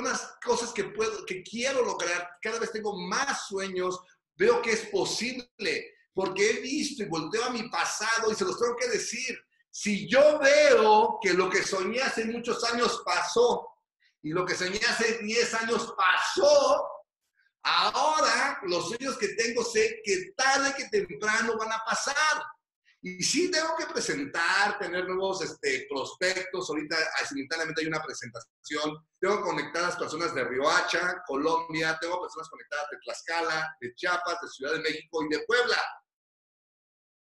cosas 0.43 0.72
que, 0.72 0.86
puedo, 0.86 1.26
que 1.26 1.43
quiero 1.43 1.84
lograr. 1.84 2.30
Cada 2.41 2.60
vez 2.60 2.72
tengo 2.72 2.95
más 3.07 3.47
sueños. 3.47 3.99
Veo 4.36 4.62
que 4.62 4.72
es 4.72 4.88
posible. 4.88 5.93
Porque 6.14 6.49
he 6.49 6.62
visto 6.62 7.03
y 7.03 7.07
volteo 7.07 7.45
a 7.45 7.49
mi 7.49 7.70
pasado 7.70 8.32
y 8.32 8.36
se 8.36 8.45
los 8.45 8.60
tengo 8.60 8.76
que 8.76 8.88
decir. 8.88 9.39
Si 9.72 10.07
yo 10.10 10.39
veo 10.39 11.20
que 11.22 11.34
lo 11.34 11.49
que 11.49 11.64
soñé 11.64 12.01
hace 12.01 12.26
muchos 12.26 12.64
años 12.66 13.01
pasó 13.05 13.68
y 14.22 14.32
lo 14.32 14.45
que 14.45 14.55
soñé 14.55 14.80
hace 14.88 15.20
10 15.20 15.53
años 15.53 15.93
pasó, 15.95 16.99
ahora 17.64 18.60
los 18.64 18.89
sueños 18.89 19.18
que 19.18 19.30
tengo 19.30 19.64
sé 19.64 20.01
que 20.03 20.32
tarde 20.36 20.74
que 20.78 20.89
temprano 20.89 21.57
van 21.57 21.72
a 21.72 21.84
pasar. 21.86 22.43
Y 23.01 23.24
sí 23.24 23.49
tengo 23.49 23.78
que 23.78 23.86
presentar, 23.86 24.78
tener 24.78 25.07
nuevos 25.07 25.41
este, 25.41 25.88
prospectos. 25.89 26.70
Ahorita 26.70 26.97
simultáneamente 27.28 27.82
hay 27.82 27.88
una 27.88 28.03
presentación. 28.03 29.07
Tengo 29.20 29.41
conectadas 29.41 29.95
personas 29.95 30.36
de 30.36 30.43
Riohacha, 30.43 31.24
Colombia. 31.26 31.97
Tengo 32.01 32.20
personas 32.20 32.49
conectadas 32.49 32.88
de 32.91 32.97
Tlaxcala, 32.97 33.78
de 33.80 33.95
Chiapas, 33.95 34.41
de 34.41 34.47
Ciudad 34.49 34.74
de 34.74 34.82
México 34.82 35.24
y 35.24 35.30
de 35.30 35.45
Puebla. 35.45 35.78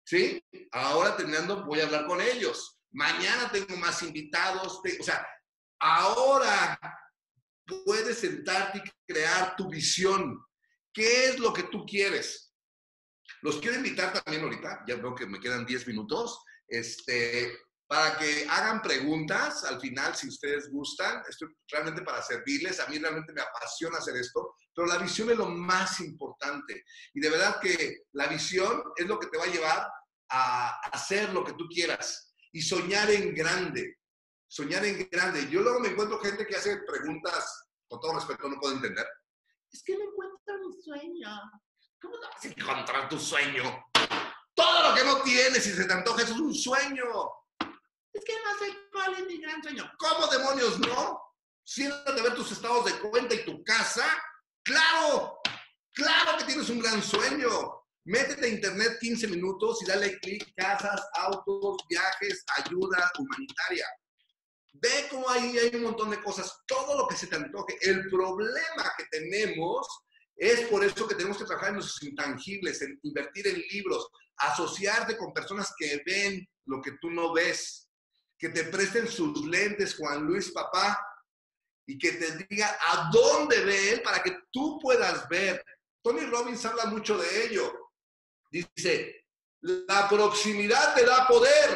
¿Sí? 0.06 0.44
Ahora 0.72 1.16
terminando 1.16 1.64
voy 1.64 1.80
a 1.80 1.84
hablar 1.84 2.06
con 2.06 2.20
ellos. 2.20 2.78
Mañana 2.92 3.50
tengo 3.50 3.74
más 3.78 4.02
invitados. 4.02 4.82
o 5.00 5.02
sea, 5.02 5.26
ahora 5.80 6.78
puedes 7.66 8.18
sentarte 8.18 8.82
y 8.84 9.12
crear 9.12 9.56
tu 9.56 9.68
visión. 9.68 10.38
¿Qué 10.92 11.26
es 11.26 11.38
lo 11.38 11.52
que 11.52 11.64
tú 11.64 11.84
quieres? 11.84 12.52
Los 13.42 13.56
quiero 13.56 13.76
invitar 13.76 14.12
también 14.12 14.44
ahorita, 14.44 14.84
ya 14.86 14.96
veo 14.96 15.14
que 15.14 15.26
me 15.26 15.40
quedan 15.40 15.66
10 15.66 15.86
minutos, 15.88 16.38
este, 16.68 17.52
para 17.86 18.16
que 18.18 18.46
hagan 18.48 18.80
preguntas 18.80 19.64
al 19.64 19.80
final, 19.80 20.14
si 20.14 20.28
ustedes 20.28 20.70
gustan. 20.70 21.22
Estoy 21.28 21.48
realmente 21.70 22.02
para 22.02 22.22
servirles. 22.22 22.80
A 22.80 22.86
mí 22.86 22.98
realmente 22.98 23.32
me 23.32 23.42
apasiona 23.42 23.98
hacer 23.98 24.16
esto, 24.16 24.56
pero 24.74 24.88
la 24.88 24.98
visión 24.98 25.30
es 25.30 25.36
lo 25.36 25.48
más 25.48 26.00
importante. 26.00 26.84
Y 27.12 27.20
de 27.20 27.30
verdad 27.30 27.60
que 27.60 28.04
la 28.12 28.26
visión 28.26 28.82
es 28.96 29.06
lo 29.06 29.18
que 29.18 29.28
te 29.28 29.38
va 29.38 29.44
a 29.44 29.52
llevar 29.52 29.86
a 30.30 30.80
hacer 30.92 31.32
lo 31.32 31.44
que 31.44 31.52
tú 31.52 31.68
quieras 31.68 32.34
y 32.52 32.62
soñar 32.62 33.10
en 33.10 33.34
grande. 33.34 33.98
Soñar 34.54 34.84
en 34.84 35.08
grande. 35.10 35.50
Yo 35.50 35.62
luego 35.62 35.80
me 35.80 35.88
encuentro 35.88 36.20
gente 36.20 36.46
que 36.46 36.54
hace 36.54 36.76
preguntas, 36.86 37.66
con 37.88 37.98
todo 37.98 38.14
respeto, 38.14 38.48
no 38.48 38.60
puedo 38.60 38.76
entender. 38.76 39.04
Es 39.72 39.82
que 39.82 39.98
no 39.98 40.04
encuentro 40.04 40.58
mi 40.60 40.80
sueño. 40.80 41.28
¿Cómo 42.00 42.20
te 42.20 42.26
vas 42.28 42.44
a 42.44 42.48
encontrar 42.48 43.08
tu 43.08 43.18
sueño? 43.18 43.84
Todo 44.54 44.90
lo 44.90 44.94
que 44.94 45.02
no 45.02 45.22
tienes 45.22 45.66
y 45.66 45.72
se 45.72 45.84
te 45.84 45.92
antoja 45.92 46.22
es 46.22 46.30
un 46.30 46.54
sueño. 46.54 47.04
Es 48.12 48.24
que 48.24 48.32
no 48.44 48.58
sé 48.60 48.78
cuál 48.92 49.14
es 49.14 49.26
mi 49.26 49.40
gran 49.40 49.60
sueño. 49.60 49.90
¿Cómo 49.98 50.28
demonios 50.28 50.78
no? 50.78 51.20
Siéntate 51.64 52.20
a 52.20 52.22
ver 52.22 52.36
tus 52.36 52.52
estados 52.52 52.84
de 52.84 52.92
cuenta 53.10 53.34
y 53.34 53.44
tu 53.44 53.60
casa. 53.64 54.06
¡Claro! 54.62 55.40
¡Claro 55.94 56.38
que 56.38 56.44
tienes 56.44 56.70
un 56.70 56.78
gran 56.78 57.02
sueño! 57.02 57.48
Métete 58.04 58.46
a 58.46 58.50
internet 58.50 58.98
15 59.00 59.26
minutos 59.26 59.82
y 59.82 59.86
dale 59.86 60.16
clic, 60.20 60.54
casas, 60.54 61.04
autos, 61.14 61.82
viajes, 61.88 62.44
ayuda 62.56 63.10
humanitaria. 63.18 63.84
Ve 64.74 65.06
cómo 65.10 65.28
ahí 65.30 65.56
hay 65.56 65.76
un 65.76 65.84
montón 65.84 66.10
de 66.10 66.20
cosas, 66.20 66.62
todo 66.66 66.98
lo 66.98 67.06
que 67.06 67.16
se 67.16 67.28
te 67.28 67.36
antoje. 67.36 67.78
El 67.80 68.08
problema 68.08 68.92
que 68.98 69.04
tenemos 69.10 69.86
es 70.36 70.62
por 70.62 70.84
eso 70.84 71.06
que 71.06 71.14
tenemos 71.14 71.38
que 71.38 71.44
trabajar 71.44 71.70
en 71.70 71.76
nuestros 71.76 72.02
intangibles, 72.02 72.82
en 72.82 72.98
invertir 73.02 73.46
en 73.46 73.62
libros, 73.70 74.08
asociarte 74.36 75.16
con 75.16 75.32
personas 75.32 75.72
que 75.78 76.02
ven 76.04 76.46
lo 76.66 76.82
que 76.82 76.92
tú 77.00 77.10
no 77.10 77.32
ves, 77.32 77.88
que 78.36 78.48
te 78.48 78.64
presten 78.64 79.06
sus 79.06 79.46
lentes, 79.46 79.94
Juan 79.96 80.24
Luis 80.24 80.50
Papá, 80.50 80.98
y 81.86 81.96
que 81.96 82.12
te 82.12 82.46
diga 82.48 82.76
a 82.88 83.10
dónde 83.12 83.64
ve 83.64 83.92
él 83.92 84.02
para 84.02 84.22
que 84.22 84.36
tú 84.50 84.78
puedas 84.80 85.28
ver. 85.28 85.64
Tony 86.02 86.26
Robbins 86.26 86.64
habla 86.64 86.86
mucho 86.86 87.16
de 87.16 87.46
ello. 87.46 87.90
Dice, 88.50 89.24
la 89.60 90.08
proximidad 90.08 90.94
te 90.94 91.04
da 91.04 91.28
poder. 91.28 91.70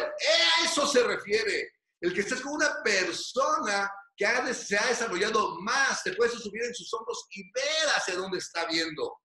A 0.60 0.64
eso 0.64 0.86
se 0.86 1.02
refiere. 1.04 1.77
El 2.00 2.14
que 2.14 2.20
estés 2.20 2.40
con 2.40 2.54
una 2.54 2.82
persona 2.82 3.90
que 4.16 4.54
se 4.54 4.76
ha 4.76 4.86
desarrollado 4.86 5.60
más, 5.60 6.02
te 6.02 6.14
puedes 6.14 6.34
subir 6.34 6.62
en 6.64 6.74
sus 6.74 6.92
hombros 6.92 7.26
y 7.30 7.50
ver 7.52 7.88
hacia 7.96 8.16
dónde 8.16 8.38
está 8.38 8.66
viendo. 8.66 9.20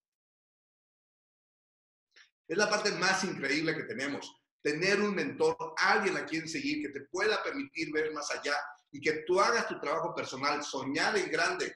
Es 2.47 2.57
la 2.57 2.69
parte 2.69 2.91
más 2.91 3.23
increíble 3.23 3.75
que 3.75 3.83
tenemos. 3.83 4.31
Tener 4.61 5.01
un 5.01 5.15
mentor, 5.15 5.57
alguien 5.77 6.15
a 6.17 6.25
quien 6.25 6.47
seguir, 6.47 6.85
que 6.85 6.99
te 6.99 7.05
pueda 7.07 7.41
permitir 7.41 7.91
ver 7.91 8.13
más 8.13 8.29
allá 8.31 8.55
y 8.91 9.01
que 9.01 9.23
tú 9.25 9.41
hagas 9.41 9.67
tu 9.67 9.79
trabajo 9.79 10.13
personal, 10.13 10.63
soñar 10.63 11.17
en 11.17 11.31
grande. 11.31 11.75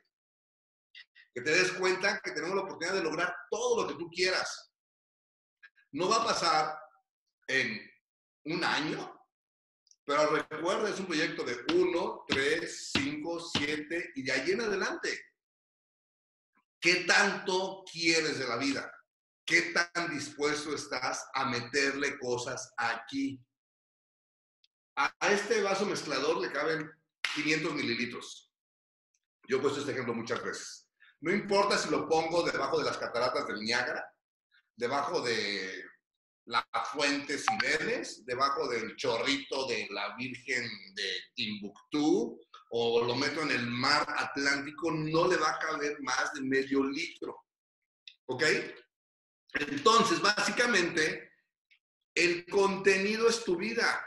Que 1.33 1.41
te 1.41 1.51
des 1.51 1.71
cuenta 1.73 2.21
que 2.23 2.31
tenemos 2.31 2.55
la 2.55 2.61
oportunidad 2.63 2.95
de 2.95 3.03
lograr 3.03 3.35
todo 3.49 3.81
lo 3.81 3.87
que 3.87 3.95
tú 3.95 4.09
quieras. 4.09 4.71
No 5.91 6.07
va 6.07 6.17
a 6.17 6.25
pasar 6.25 6.79
en 7.47 7.81
un 8.45 8.63
año, 8.63 9.16
pero 10.07 10.29
recuerda, 10.29 10.89
es 10.89 11.01
un 11.01 11.05
proyecto 11.05 11.43
de 11.43 11.65
1, 11.75 12.25
3, 12.29 12.91
5, 12.93 13.39
7 13.57 14.11
y 14.15 14.23
de 14.23 14.31
ahí 14.31 14.51
en 14.51 14.61
adelante. 14.61 15.19
¿Qué 16.79 17.03
tanto 17.03 17.83
quieres 17.91 18.39
de 18.39 18.47
la 18.47 18.55
vida? 18.55 18.89
¿Qué 19.45 19.73
tan 19.73 20.09
dispuesto 20.09 20.73
estás 20.73 21.27
a 21.33 21.49
meterle 21.49 22.17
cosas 22.19 22.73
aquí? 22.77 23.37
A 24.95 25.11
este 25.29 25.61
vaso 25.61 25.85
mezclador 25.85 26.37
le 26.37 26.53
caben 26.53 26.89
500 27.35 27.73
mililitros. 27.73 28.53
Yo 29.45 29.57
he 29.57 29.59
puesto 29.59 29.81
este 29.81 29.91
ejemplo 29.91 30.13
muchas 30.13 30.41
veces. 30.41 30.89
No 31.19 31.33
importa 31.33 31.77
si 31.77 31.89
lo 31.89 32.07
pongo 32.07 32.43
debajo 32.43 32.79
de 32.79 32.85
las 32.85 32.97
cataratas 32.97 33.45
del 33.45 33.59
Niágara, 33.59 34.09
debajo 34.73 35.19
de 35.19 35.83
la 36.47 36.65
fuente 36.93 37.37
Cibeles, 37.37 38.25
debajo 38.25 38.67
del 38.69 38.95
chorrito 38.95 39.67
de 39.67 39.87
la 39.91 40.15
Virgen 40.15 40.63
de 40.95 41.21
Timbuktu, 41.35 42.39
o 42.69 43.03
lo 43.03 43.15
meto 43.15 43.41
en 43.41 43.51
el 43.51 43.67
mar 43.67 44.05
Atlántico, 44.17 44.91
no 44.91 45.27
le 45.27 45.37
va 45.37 45.51
a 45.51 45.59
caber 45.59 46.01
más 46.01 46.33
de 46.33 46.41
medio 46.41 46.83
litro. 46.83 47.45
¿Ok? 48.27 48.43
Entonces, 49.53 50.21
básicamente, 50.21 51.31
el 52.15 52.45
contenido 52.45 53.27
es 53.27 53.43
tu 53.43 53.57
vida. 53.57 54.05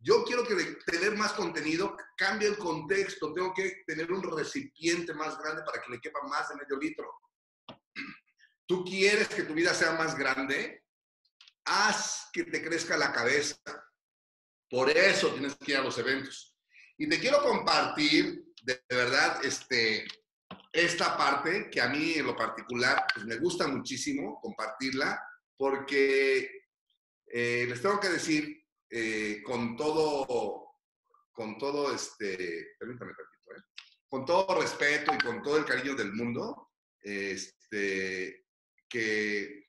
Yo 0.00 0.24
quiero 0.24 0.44
que 0.44 0.54
tener 0.86 1.16
más 1.16 1.32
contenido 1.32 1.96
cambie 2.16 2.48
el 2.48 2.58
contexto. 2.58 3.32
Tengo 3.32 3.52
que 3.54 3.82
tener 3.86 4.10
un 4.12 4.22
recipiente 4.36 5.14
más 5.14 5.38
grande 5.38 5.62
para 5.62 5.80
que 5.80 5.92
le 5.92 6.00
quepa 6.00 6.20
más 6.28 6.48
de 6.48 6.56
medio 6.56 6.76
litro. 6.76 7.08
Tú 8.66 8.84
quieres 8.84 9.28
que 9.28 9.44
tu 9.44 9.54
vida 9.54 9.74
sea 9.74 9.92
más 9.92 10.16
grande, 10.16 10.84
haz 11.68 12.28
que 12.32 12.44
te 12.44 12.62
crezca 12.62 12.96
la 12.96 13.12
cabeza. 13.12 13.56
Por 14.70 14.90
eso 14.90 15.32
tienes 15.32 15.56
que 15.56 15.72
ir 15.72 15.78
a 15.78 15.82
los 15.82 15.98
eventos. 15.98 16.56
Y 16.96 17.08
te 17.08 17.18
quiero 17.18 17.42
compartir, 17.42 18.44
de 18.62 18.82
verdad, 18.88 19.44
este, 19.44 20.06
esta 20.72 21.16
parte 21.16 21.70
que 21.70 21.80
a 21.80 21.88
mí 21.88 22.14
en 22.14 22.26
lo 22.26 22.36
particular 22.36 23.06
pues, 23.14 23.26
me 23.26 23.36
gusta 23.36 23.66
muchísimo 23.68 24.40
compartirla, 24.40 25.20
porque 25.56 26.50
eh, 27.26 27.66
les 27.68 27.82
tengo 27.82 28.00
que 28.00 28.08
decir 28.08 28.64
eh, 28.90 29.42
con 29.44 29.76
todo, 29.76 30.76
con 31.32 31.58
todo 31.58 31.94
este, 31.94 32.74
permítame 32.78 33.12
tantito, 33.12 33.56
¿eh? 33.56 33.64
con 34.08 34.24
todo 34.24 34.60
respeto 34.60 35.14
y 35.14 35.18
con 35.18 35.42
todo 35.42 35.58
el 35.58 35.64
cariño 35.64 35.94
del 35.94 36.12
mundo, 36.12 36.70
este, 37.00 38.44
que 38.88 39.67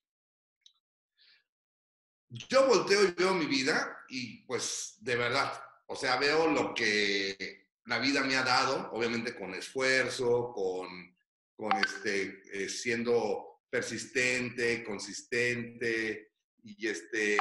yo 2.30 2.68
volteo 2.68 3.04
y 3.04 3.12
veo 3.12 3.34
mi 3.34 3.46
vida 3.46 4.06
y 4.08 4.44
pues 4.46 4.98
de 5.02 5.16
verdad, 5.16 5.52
o 5.88 5.96
sea, 5.96 6.18
veo 6.18 6.48
lo 6.48 6.74
que 6.74 7.68
la 7.86 8.00
vida 8.00 8.24
me 8.24 8.36
ha 8.36 8.44
dado, 8.44 8.92
obviamente 8.92 9.36
con 9.36 9.54
esfuerzo, 9.54 10.52
con, 10.54 11.16
con 11.56 11.72
este, 11.78 12.42
eh, 12.54 12.70
siendo 12.70 13.64
persistente, 13.70 14.84
consistente 14.84 16.34
y 16.64 16.88
este 16.88 17.38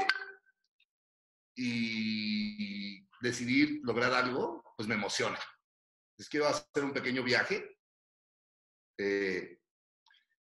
y 1.55 3.05
decidir 3.20 3.80
lograr 3.82 4.12
algo, 4.12 4.62
pues 4.76 4.89
me 4.89 4.95
emociona. 4.95 5.39
Les 6.16 6.28
quiero 6.28 6.47
hacer 6.47 6.84
un 6.84 6.93
pequeño 6.93 7.22
viaje 7.24 7.78
eh, 8.97 9.57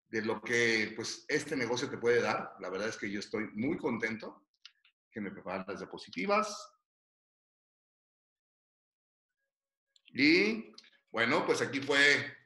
de 0.09 0.22
lo 0.22 0.40
que 0.40 0.92
pues 0.96 1.24
este 1.28 1.56
negocio 1.56 1.88
te 1.88 1.98
puede 1.98 2.20
dar. 2.20 2.54
La 2.61 2.70
verdad 2.70 2.88
es 2.88 2.96
que 2.96 3.11
yo 3.11 3.20
estoy 3.20 3.48
muy 3.54 3.76
contento 3.76 4.46
que 5.11 5.20
me 5.20 5.30
preparan 5.30 5.64
las 5.66 5.78
diapositivas. 5.78 6.70
Y 10.06 10.72
bueno, 11.11 11.44
pues 11.46 11.61
aquí 11.61 11.80
fue 11.80 12.36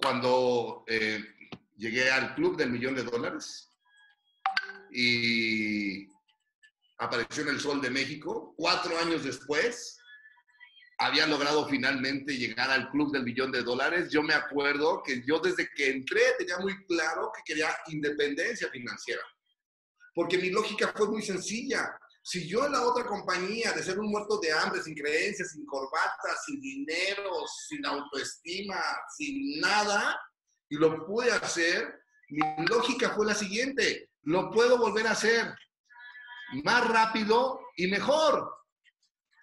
cuando 0.00 0.84
eh, 0.86 1.24
llegué 1.76 2.10
al 2.10 2.34
club 2.34 2.56
del 2.56 2.70
millón 2.70 2.94
de 2.94 3.04
dólares 3.04 3.72
y 4.90 6.08
apareció 6.98 7.42
en 7.44 7.50
el 7.50 7.60
Sol 7.60 7.80
de 7.80 7.90
México. 7.90 8.54
Cuatro 8.56 8.98
años 8.98 9.24
después, 9.24 9.95
había 10.98 11.26
logrado 11.26 11.68
finalmente 11.68 12.36
llegar 12.36 12.70
al 12.70 12.90
club 12.90 13.12
del 13.12 13.24
millón 13.24 13.52
de 13.52 13.62
dólares. 13.62 14.10
Yo 14.10 14.22
me 14.22 14.34
acuerdo 14.34 15.02
que 15.04 15.22
yo 15.26 15.38
desde 15.40 15.68
que 15.74 15.90
entré 15.90 16.20
tenía 16.38 16.58
muy 16.58 16.84
claro 16.86 17.30
que 17.34 17.42
quería 17.44 17.76
independencia 17.88 18.68
financiera, 18.70 19.22
porque 20.14 20.38
mi 20.38 20.50
lógica 20.50 20.92
fue 20.96 21.08
muy 21.08 21.22
sencilla. 21.22 21.98
Si 22.22 22.48
yo 22.48 22.66
en 22.66 22.72
la 22.72 22.82
otra 22.82 23.04
compañía, 23.04 23.72
de 23.72 23.82
ser 23.82 23.98
un 24.00 24.10
muerto 24.10 24.40
de 24.40 24.50
hambre, 24.52 24.82
sin 24.82 24.94
creencias, 24.94 25.52
sin 25.52 25.64
corbata, 25.64 26.34
sin 26.44 26.60
dinero, 26.60 27.30
sin 27.68 27.84
autoestima, 27.86 28.80
sin 29.16 29.60
nada, 29.60 30.18
y 30.68 30.76
lo 30.76 31.06
pude 31.06 31.30
hacer, 31.30 32.00
mi 32.28 32.40
lógica 32.66 33.10
fue 33.10 33.26
la 33.26 33.34
siguiente, 33.34 34.10
lo 34.22 34.50
puedo 34.50 34.78
volver 34.78 35.06
a 35.06 35.12
hacer 35.12 35.54
más 36.64 36.88
rápido 36.88 37.60
y 37.76 37.86
mejor. 37.86 38.52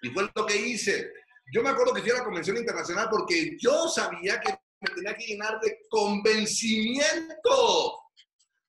Y 0.02 0.10
fue 0.10 0.30
lo 0.36 0.46
que 0.46 0.58
hice. 0.58 1.10
Yo 1.52 1.62
me 1.62 1.70
acuerdo 1.70 1.94
que 1.94 2.02
fui 2.02 2.12
a 2.12 2.16
la 2.16 2.24
convención 2.24 2.58
internacional 2.58 3.10
porque 3.10 3.56
yo 3.60 3.88
sabía 3.88 4.40
que 4.40 4.58
me 4.80 4.96
tenía 4.96 5.16
que 5.16 5.26
llenar 5.26 5.60
de 5.60 5.80
convencimiento. 5.90 8.00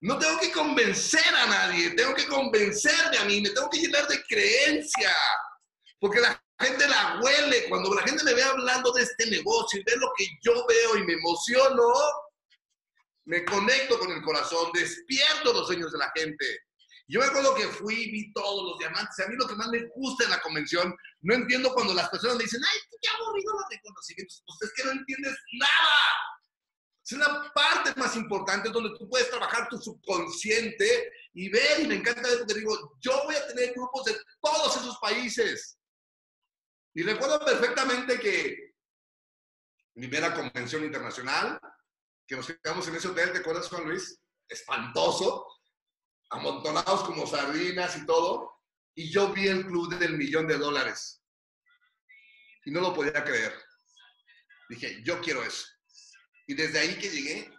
No 0.01 0.19
tengo 0.19 0.39
que 0.39 0.53
convencer 0.53 1.35
a 1.35 1.47
nadie, 1.47 1.91
tengo 1.91 2.15
que 2.15 2.27
convencerme 2.27 3.19
a 3.19 3.25
mí, 3.25 3.41
me 3.41 3.51
tengo 3.51 3.71
que 3.71 3.79
llenar 3.79 4.07
de 4.09 4.23
creencia. 4.25 5.15
Porque 5.99 6.21
la 6.21 6.43
gente 6.61 6.87
la 6.89 7.21
huele. 7.23 7.69
Cuando 7.69 7.95
la 7.95 8.03
gente 8.03 8.25
me 8.25 8.35
ve 8.35 8.43
hablando 8.43 8.93
de 8.93 9.03
este 9.03 9.31
negocio 9.31 9.81
y 9.81 9.85
ve 9.85 9.97
lo 9.97 10.13
que 10.17 10.27
yo 10.43 10.67
veo 10.67 10.97
y 10.97 11.05
me 11.05 11.15
emociono, 11.15 11.93
me 13.27 13.45
conecto 13.45 13.99
con 13.99 14.13
el 14.13 14.23
corazón, 14.23 14.71
despierto 14.73 15.53
los 15.53 15.67
sueños 15.67 15.93
de 15.93 15.99
la 15.99 16.13
gente. 16.15 16.59
Yo 17.09 17.21
me 17.21 17.27
acuerdo 17.27 17.55
que 17.55 17.69
fui, 17.69 18.11
vi 18.11 18.33
todos 18.33 18.71
los 18.71 18.79
diamantes. 18.79 19.19
A 19.21 19.29
mí 19.29 19.37
lo 19.37 19.47
que 19.47 19.57
más 19.57 19.69
me 19.69 19.87
gusta 19.95 20.25
en 20.25 20.31
la 20.31 20.41
convención, 20.41 20.95
no 21.25 21.35
entiendo 21.35 21.73
cuando 21.73 21.95
las 21.95 22.11
personas 22.11 22.37
me 22.37 22.45
dicen, 22.45 22.61
ay, 22.63 22.79
qué 23.01 23.09
aburrido 23.09 23.55
los 23.55 23.65
reconocimientos. 23.71 24.43
Pues 24.47 24.63
es 24.63 24.73
que 24.75 24.85
no 24.85 24.93
entiendes 24.93 25.35
nada. 25.59 26.25
Es 27.03 27.13
la 27.19 27.53
parte 27.55 27.99
más 27.99 28.15
importante 28.17 28.69
donde 28.69 28.97
tú 28.99 29.09
puedes 29.09 29.31
trabajar 29.31 29.69
tu 29.69 29.79
subconsciente 29.79 31.13
y 31.33 31.49
ver, 31.49 31.81
y 31.81 31.87
me 31.87 31.97
encanta 31.97 32.29
ver 32.29 32.39
porque 32.39 32.55
digo, 32.55 32.97
yo 33.01 33.23
voy 33.25 33.35
a 33.37 33.47
tener 33.47 33.73
grupos 33.73 34.05
de 34.05 34.17
todos 34.43 34.77
esos 34.77 34.99
países. 34.99 35.79
Y 36.95 37.03
recuerdo 37.03 37.43
perfectamente 37.45 38.21
que 38.21 38.75
primera 39.95 40.35
convención 40.35 40.85
internacional, 40.85 41.59
que 42.27 42.37
nos 42.37 42.47
quedamos 42.47 42.87
en 42.89 42.97
ese 42.97 43.09
hotel, 43.09 43.33
¿te 43.33 43.39
acuerdas, 43.39 43.69
Juan 43.69 43.85
Luis? 43.85 44.19
Espantoso, 44.49 45.47
amontonados 46.31 47.05
como 47.05 47.27
sardinas 47.27 47.97
y 47.97 48.05
todo, 48.05 48.54
y 48.95 49.11
yo 49.11 49.33
vi 49.33 49.49
el 49.49 49.67
club 49.67 49.97
del 49.99 50.17
millón 50.17 50.47
de 50.47 50.57
dólares. 50.57 51.23
Y 52.65 52.71
no 52.71 52.81
lo 52.81 52.95
podía 52.95 53.25
creer. 53.25 53.53
Dije, 54.69 55.03
yo 55.05 55.21
quiero 55.21 55.43
eso. 55.43 55.67
Y 56.47 56.55
desde 56.55 56.79
ahí 56.79 56.97
que 56.97 57.11
llegué, 57.11 57.51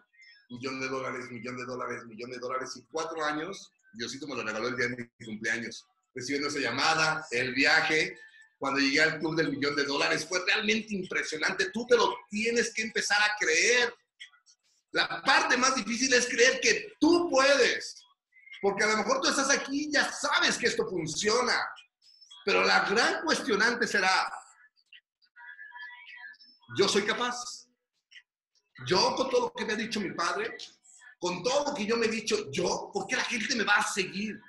millón 0.49 0.79
de 0.79 0.87
dólares, 0.87 1.29
millón 1.29 1.57
de 1.57 1.65
dólares, 1.65 2.05
millón 2.05 2.31
de 2.31 2.39
dólares, 2.39 2.71
y 2.75 2.85
cuatro 2.91 3.23
años, 3.23 3.71
Diosito 3.93 4.27
me 4.27 4.35
lo 4.35 4.43
regaló 4.43 4.67
el 4.67 4.75
día 4.75 4.87
de 4.87 5.09
mi 5.17 5.25
cumpleaños, 5.25 5.85
recibiendo 6.13 6.49
esa 6.49 6.59
llamada, 6.59 7.25
el 7.31 7.53
viaje, 7.53 8.17
cuando 8.57 8.79
llegué 8.79 9.01
al 9.01 9.19
club 9.19 9.35
del 9.35 9.51
millón 9.51 9.75
de 9.75 9.83
dólares, 9.83 10.25
fue 10.27 10.43
realmente 10.45 10.95
impresionante. 10.95 11.71
Tú 11.71 11.85
te 11.87 11.95
lo 11.95 12.15
tienes 12.29 12.73
que 12.73 12.83
empezar 12.83 13.21
a 13.21 13.35
creer. 13.39 13.93
La 14.91 15.21
parte 15.23 15.57
más 15.57 15.75
difícil 15.75 16.13
es 16.13 16.27
creer 16.27 16.59
que 16.61 16.93
tú 16.99 17.29
puedes. 17.29 18.04
Porque 18.65 18.83
a 18.83 18.87
lo 18.87 18.97
mejor 18.97 19.21
tú 19.21 19.27
estás 19.29 19.51
aquí 19.51 19.83
y 19.83 19.91
ya 19.91 20.11
sabes 20.11 20.57
que 20.57 20.65
esto 20.65 20.87
funciona. 20.89 21.53
Pero 22.43 22.63
la 22.63 22.89
gran 22.89 23.23
cuestionante 23.23 23.85
será, 23.85 24.09
¿yo 26.75 26.87
soy 26.87 27.03
capaz? 27.03 27.67
Yo 28.87 29.15
con 29.15 29.29
todo 29.29 29.41
lo 29.41 29.53
que 29.53 29.65
me 29.65 29.73
ha 29.73 29.75
dicho 29.75 29.99
mi 29.99 30.13
padre, 30.13 30.57
con 31.19 31.43
todo 31.43 31.65
lo 31.65 31.75
que 31.75 31.85
yo 31.85 31.95
me 31.95 32.07
he 32.07 32.09
dicho 32.09 32.49
yo, 32.51 32.89
¿por 32.91 33.05
qué 33.05 33.17
la 33.17 33.23
gente 33.25 33.55
me 33.55 33.65
va 33.65 33.75
a 33.75 33.83
seguir? 33.83 34.41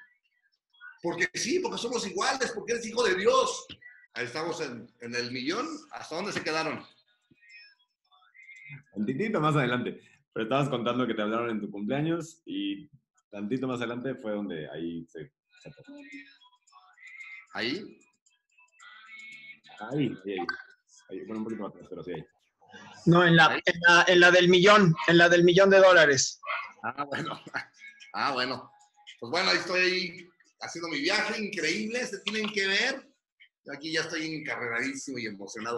Porque 1.03 1.29
sí, 1.35 1.61
porque 1.61 1.77
somos 1.77 2.07
iguales, 2.07 2.53
porque 2.55 2.73
eres 2.73 2.87
hijo 2.87 3.05
de 3.05 3.17
Dios. 3.17 3.67
Ahí 4.15 4.25
estamos 4.25 4.63
en, 4.63 5.15
el 5.15 5.31
millón. 5.31 5.69
¿Hasta 5.91 6.17
dónde 6.17 6.33
se 6.33 6.43
quedaron? 6.43 6.83
Tantitito 8.95 9.43
más 9.43 9.57
adelante. 9.57 10.01
Pero 10.33 10.45
estabas 10.45 10.71
contando 10.71 11.07
que 11.07 11.13
te 11.13 11.21
hablaron 11.21 11.51
en 11.51 11.61
tu 11.61 11.71
cumpleaños 11.71 12.41
y 12.47 12.89
tantito 13.31 13.67
más 13.67 13.79
adelante 13.79 14.15
fue 14.15 14.33
donde 14.33 14.69
ahí 14.71 15.07
se... 15.07 15.33
¿Ahí? 17.55 17.99
Ahí, 19.81 20.17
ahí, 20.25 20.39
ahí. 21.11 21.19
Bueno, 21.27 21.39
un 21.39 21.45
poquito 21.45 21.63
más 21.63 21.73
atrás, 21.73 21.87
pero 21.89 22.03
sí 22.03 22.13
ahí. 22.13 22.25
No, 23.07 23.25
en 23.25 23.37
la, 23.37 23.61
en 24.07 24.21
la, 24.21 24.31
del 24.31 24.49
millón, 24.49 24.95
en 25.07 25.19
la 25.19 25.29
del 25.29 25.45
millón 25.45 25.71
de 25.71 25.79
dólares. 25.79 26.41
Ah, 26.83 27.05
bueno. 27.05 27.41
Ah, 28.19 28.33
bueno. 28.33 28.73
Pues 29.21 29.31
bueno, 29.31 29.51
ahí 29.51 29.59
estoy 29.59 29.81
ahí 29.81 30.29
haciendo 30.61 30.89
mi 30.89 31.01
viaje 31.01 31.39
increíble, 31.39 32.07
se 32.07 32.19
tienen 32.21 32.51
que 32.51 32.67
ver. 32.67 33.07
aquí 33.71 33.93
ya 33.93 34.01
estoy 34.01 34.37
encarreradísimo 34.37 35.19
y 35.19 35.27
emocionado. 35.27 35.77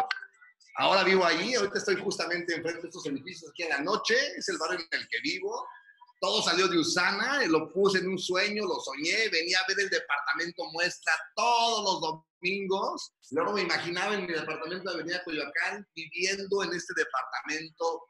Ahora 0.76 1.02
vivo 1.02 1.24
ahí, 1.24 1.54
ahorita 1.54 1.78
estoy 1.78 1.96
justamente 1.96 2.54
enfrente 2.54 2.82
de 2.82 2.88
estos 2.88 3.04
edificios 3.06 3.50
aquí 3.50 3.64
en 3.64 3.70
la 3.70 3.80
noche, 3.80 4.14
es 4.36 4.48
el 4.48 4.58
barrio 4.58 4.78
en 4.78 5.00
el 5.00 5.08
que 5.08 5.20
vivo. 5.20 5.66
Todo 6.20 6.42
salió 6.42 6.66
de 6.66 6.78
Usana, 6.78 7.44
lo 7.46 7.72
puse 7.72 7.98
en 7.98 8.08
un 8.08 8.18
sueño, 8.18 8.64
lo 8.64 8.80
soñé, 8.80 9.28
venía 9.28 9.58
a 9.58 9.66
ver 9.68 9.78
el 9.78 9.88
departamento 9.88 10.64
muestra 10.72 11.12
todos 11.36 11.84
los 11.84 12.24
domingos. 12.40 13.12
Luego 13.30 13.52
me 13.52 13.62
imaginaba 13.62 14.14
en 14.14 14.26
mi 14.26 14.32
departamento 14.32 14.90
de 14.90 14.96
Avenida 14.96 15.22
Coyoacán 15.24 15.86
viviendo 15.94 16.64
en 16.64 16.74
este 16.74 16.92
departamento. 16.96 18.02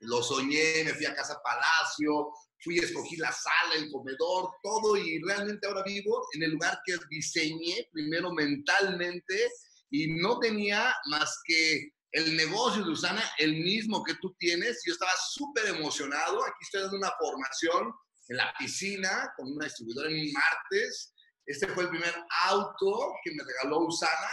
Lo 0.00 0.22
soñé, 0.22 0.84
me 0.84 0.94
fui 0.94 1.06
a 1.06 1.14
Casa 1.14 1.40
Palacio, 1.42 2.32
fui, 2.62 2.78
escogí 2.78 3.16
la 3.16 3.30
sala, 3.30 3.74
el 3.76 3.90
comedor, 3.90 4.50
todo 4.62 4.96
y 4.96 5.20
realmente 5.22 5.66
ahora 5.66 5.82
vivo 5.84 6.26
en 6.34 6.42
el 6.42 6.52
lugar 6.52 6.80
que 6.84 6.96
diseñé 7.08 7.88
primero 7.92 8.32
mentalmente 8.32 9.48
y 9.90 10.14
no 10.20 10.38
tenía 10.40 10.94
más 11.06 11.40
que 11.44 11.92
el 12.12 12.36
negocio 12.36 12.84
de 12.84 12.90
Usana, 12.90 13.22
el 13.38 13.52
mismo 13.52 14.02
que 14.02 14.14
tú 14.14 14.34
tienes. 14.38 14.82
Yo 14.86 14.92
estaba 14.92 15.12
súper 15.30 15.66
emocionado. 15.66 16.42
Aquí 16.44 16.58
estoy 16.62 16.82
dando 16.82 16.96
una 16.96 17.12
formación 17.18 17.92
en 18.28 18.36
la 18.36 18.52
piscina 18.58 19.32
con 19.36 19.52
una 19.52 19.66
distribuidora 19.66 20.10
en 20.10 20.32
martes. 20.32 21.14
Este 21.46 21.66
fue 21.68 21.84
el 21.84 21.90
primer 21.90 22.14
auto 22.46 23.14
que 23.24 23.32
me 23.32 23.42
regaló 23.42 23.86
Usana, 23.86 24.30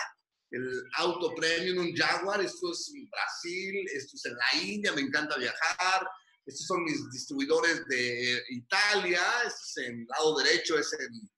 el 0.52 0.84
auto 0.98 1.34
premium, 1.36 1.86
un 1.86 1.96
Jaguar. 1.96 2.42
Esto 2.42 2.72
es 2.72 2.92
en 2.94 3.10
Brasil, 3.10 3.86
esto 3.94 4.16
es 4.16 4.26
en 4.26 4.36
la 4.36 4.64
India, 4.64 4.92
me 4.94 5.02
encanta 5.02 5.38
viajar. 5.38 6.08
Estos 6.46 6.68
son 6.68 6.84
mis 6.84 7.10
distribuidores 7.12 7.86
de 7.88 8.44
Italia. 8.50 9.22
Este 9.46 9.82
es 9.82 9.88
en 9.88 10.00
el 10.02 10.08
lado 10.08 10.38
derecho, 10.38 10.78
es 10.78 10.94
en 10.94 11.30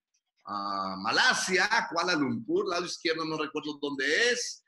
ah, 0.48 0.96
Malasia, 1.00 1.88
Kuala 1.92 2.14
Lumpur. 2.16 2.68
Lado 2.68 2.86
izquierdo 2.86 3.24
no 3.26 3.38
recuerdo 3.38 3.80
dónde 3.82 4.32
es. 4.32 4.64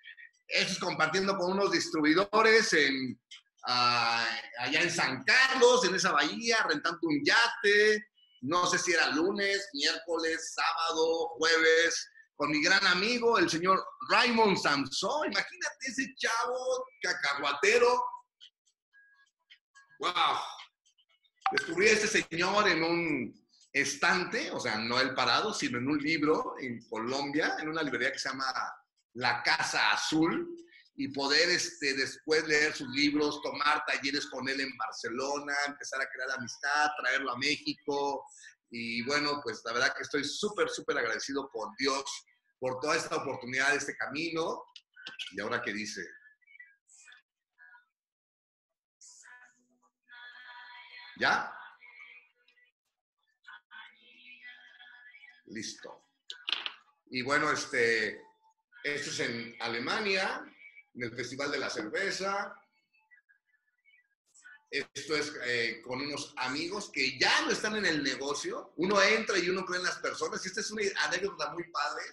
Esto 0.50 0.74
es 0.74 0.80
compartiendo 0.80 1.38
con 1.38 1.52
unos 1.52 1.72
distribuidores 1.72 2.76
ah, 3.68 4.28
allá 4.60 4.82
en 4.82 4.90
San 4.90 5.24
Carlos, 5.24 5.86
en 5.86 5.94
esa 5.94 6.12
bahía, 6.12 6.58
rentando 6.68 7.00
un 7.04 7.24
yate. 7.24 8.08
No 8.42 8.66
sé 8.66 8.80
si 8.80 8.94
era 8.94 9.12
lunes, 9.12 9.70
miércoles, 9.74 10.56
sábado, 10.56 11.30
jueves, 11.38 12.10
con 12.36 12.50
mi 12.50 12.64
gran 12.64 12.84
amigo, 12.88 13.38
el 13.38 13.48
señor 13.48 13.86
Raymond 14.10 14.58
Samson. 14.58 15.28
Imagínate 15.28 15.88
ese 15.88 16.16
chavo 16.16 16.86
cacahuatero. 17.02 18.04
¡Wow! 20.00 20.12
Descubrí 21.52 21.90
a 21.90 21.92
este 21.92 22.08
señor 22.08 22.68
en 22.70 22.84
un 22.84 23.48
estante, 23.72 24.50
o 24.50 24.60
sea, 24.60 24.80
no 24.80 25.00
el 25.00 25.14
parado, 25.14 25.54
sino 25.54 25.78
en 25.78 25.90
un 25.90 26.00
libro 26.00 26.56
en 26.60 26.80
Colombia, 26.90 27.56
en 27.60 27.70
una 27.70 27.84
librería 27.84 28.12
que 28.12 28.20
se 28.20 28.30
llama 28.30 28.46
La 29.20 29.44
Casa 29.44 29.92
Azul, 29.92 30.48
y 30.96 31.10
poder 31.10 31.50
este, 31.50 31.94
después 31.94 32.48
leer 32.48 32.74
sus 32.74 32.88
libros, 32.90 33.42
tomar 33.42 33.84
talleres 33.86 34.28
con 34.28 34.48
él 34.48 34.60
en 34.62 34.78
Barcelona, 34.78 35.54
empezar 35.68 36.02
a 36.02 36.10
crear 36.10 36.32
amistad, 36.32 36.90
traerlo 37.02 37.32
a 37.32 37.38
México. 37.38 38.26
Y 38.70 39.04
bueno, 39.04 39.42
pues 39.44 39.62
la 39.66 39.74
verdad 39.74 39.94
que 39.96 40.04
estoy 40.04 40.24
súper, 40.24 40.70
súper 40.70 40.98
agradecido 40.98 41.50
con 41.50 41.74
Dios 41.78 42.04
por 42.60 42.80
toda 42.80 42.96
esta 42.96 43.18
oportunidad, 43.18 43.76
este 43.76 43.96
camino. 43.96 44.64
Y 45.32 45.42
ahora 45.42 45.62
qué 45.62 45.74
dice, 45.74 46.02
¿Ya? 51.20 51.54
Listo. 55.48 56.06
Y 57.10 57.22
bueno, 57.22 57.52
este, 57.52 58.22
esto 58.96 59.10
es 59.12 59.20
en 59.20 59.56
Alemania, 59.60 60.44
en 60.94 61.04
el 61.04 61.16
Festival 61.16 61.52
de 61.52 61.60
la 61.60 61.70
Cerveza. 61.70 62.54
Esto 64.72 65.16
es 65.16 65.34
eh, 65.46 65.82
con 65.84 66.02
unos 66.02 66.34
amigos 66.38 66.92
que 66.94 67.18
ya 67.18 67.42
no 67.42 67.52
están 67.52 67.76
en 67.76 67.86
el 67.86 68.04
negocio. 68.04 68.74
Uno 68.78 69.02
entra 69.02 69.38
y 69.38 69.50
uno 69.50 69.66
cree 69.66 69.80
en 69.80 69.86
las 69.86 69.98
personas. 69.98 70.44
Y 70.44 70.50
esta 70.50 70.62
es 70.62 70.72
una 70.72 70.84
anécdota 71.06 71.52
muy 71.54 71.64
padre, 71.72 72.04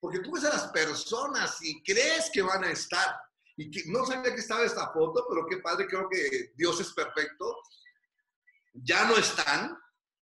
porque 0.00 0.20
tú 0.20 0.32
ves 0.32 0.44
a 0.44 0.50
las 0.50 0.68
personas 0.68 1.58
y 1.62 1.82
crees 1.82 2.30
que 2.32 2.42
van 2.42 2.64
a 2.64 2.70
estar. 2.70 3.16
Y 3.56 3.70
que, 3.70 3.84
no 3.86 4.04
sabía 4.04 4.34
que 4.34 4.40
estaba 4.40 4.64
esta 4.64 4.92
foto, 4.92 5.26
pero 5.28 5.46
qué 5.46 5.58
padre, 5.58 5.86
creo 5.86 6.08
que 6.08 6.52
Dios 6.54 6.80
es 6.80 6.92
perfecto 6.92 7.56
ya 8.74 9.04
no 9.04 9.16
están 9.16 9.78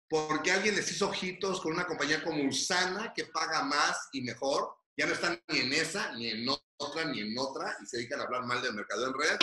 porque 0.08 0.52
alguien 0.52 0.76
les 0.76 0.90
hizo 0.90 1.08
ojitos 1.08 1.60
con 1.60 1.72
una 1.72 1.86
compañía 1.86 2.22
como 2.22 2.44
Usana 2.44 3.12
que 3.12 3.24
paga 3.24 3.64
más 3.64 4.08
y 4.12 4.22
mejor. 4.22 4.72
Ya 4.96 5.06
no 5.06 5.12
están 5.12 5.40
ni 5.48 5.60
en 5.60 5.72
esa, 5.72 6.12
ni 6.12 6.28
en 6.28 6.48
otra, 6.48 7.04
ni 7.04 7.20
en 7.20 7.38
otra 7.38 7.76
y 7.82 7.86
se 7.86 7.98
dedican 7.98 8.20
a 8.20 8.24
hablar 8.24 8.44
mal 8.44 8.62
del 8.62 8.74
mercado 8.74 9.06
en 9.06 9.14
red. 9.14 9.38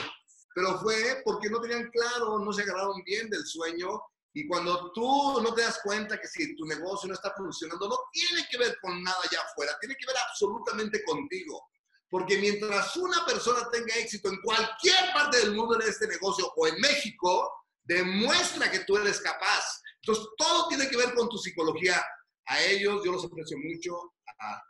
Pero 0.55 0.79
fue 0.79 1.21
porque 1.23 1.49
no 1.49 1.61
tenían 1.61 1.89
claro, 1.91 2.39
no 2.39 2.53
se 2.53 2.63
agarraron 2.63 3.03
bien 3.03 3.29
del 3.29 3.45
sueño 3.45 4.01
y 4.33 4.47
cuando 4.47 4.91
tú 4.93 5.41
no 5.41 5.53
te 5.53 5.61
das 5.61 5.79
cuenta 5.83 6.19
que 6.19 6.27
si 6.27 6.55
tu 6.55 6.65
negocio 6.65 7.07
no 7.07 7.13
está 7.13 7.33
funcionando, 7.35 7.87
no 7.87 7.97
tiene 8.11 8.47
que 8.49 8.57
ver 8.57 8.77
con 8.81 9.03
nada 9.03 9.17
allá 9.29 9.41
afuera, 9.41 9.77
tiene 9.79 9.95
que 9.99 10.07
ver 10.07 10.15
absolutamente 10.29 11.03
contigo. 11.03 11.69
Porque 12.09 12.37
mientras 12.37 12.95
una 12.97 13.25
persona 13.25 13.69
tenga 13.71 13.95
éxito 13.95 14.29
en 14.29 14.39
cualquier 14.41 15.13
parte 15.13 15.37
del 15.37 15.55
mundo 15.55 15.79
en 15.79 15.87
este 15.87 16.07
negocio 16.07 16.51
o 16.55 16.67
en 16.67 16.79
México, 16.79 17.63
Demuestra 17.83 18.71
que 18.71 18.79
tú 18.79 18.97
eres 18.97 19.19
capaz. 19.19 19.81
Entonces, 20.01 20.25
todo 20.37 20.67
tiene 20.69 20.87
que 20.89 20.97
ver 20.97 21.13
con 21.13 21.29
tu 21.29 21.37
psicología. 21.37 22.01
A 22.45 22.61
ellos 22.61 23.01
yo 23.03 23.11
los 23.11 23.25
aprecio 23.25 23.57
mucho, 23.57 24.13
a 24.39 24.61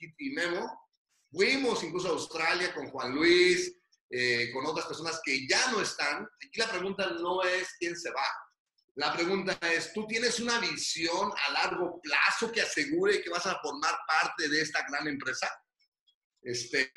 Kit 0.00 0.14
y 0.18 0.30
Memo. 0.30 0.88
Fuimos 1.30 1.84
incluso 1.84 2.08
a 2.08 2.12
Australia 2.12 2.74
con 2.74 2.88
Juan 2.90 3.14
Luis, 3.14 3.72
eh, 4.08 4.50
con 4.52 4.66
otras 4.66 4.86
personas 4.86 5.20
que 5.22 5.46
ya 5.46 5.70
no 5.70 5.80
están. 5.80 6.24
Aquí 6.24 6.58
la 6.58 6.70
pregunta 6.70 7.08
no 7.20 7.42
es 7.42 7.68
quién 7.78 7.96
se 7.96 8.10
va. 8.10 8.26
La 8.96 9.12
pregunta 9.12 9.56
es, 9.62 9.92
¿tú 9.92 10.06
tienes 10.06 10.40
una 10.40 10.58
visión 10.58 11.30
a 11.46 11.52
largo 11.52 12.00
plazo 12.00 12.50
que 12.50 12.62
asegure 12.62 13.22
que 13.22 13.30
vas 13.30 13.46
a 13.46 13.58
formar 13.60 13.94
parte 14.06 14.48
de 14.48 14.62
esta 14.62 14.84
gran 14.88 15.06
empresa? 15.06 15.48
Este, 16.42 16.90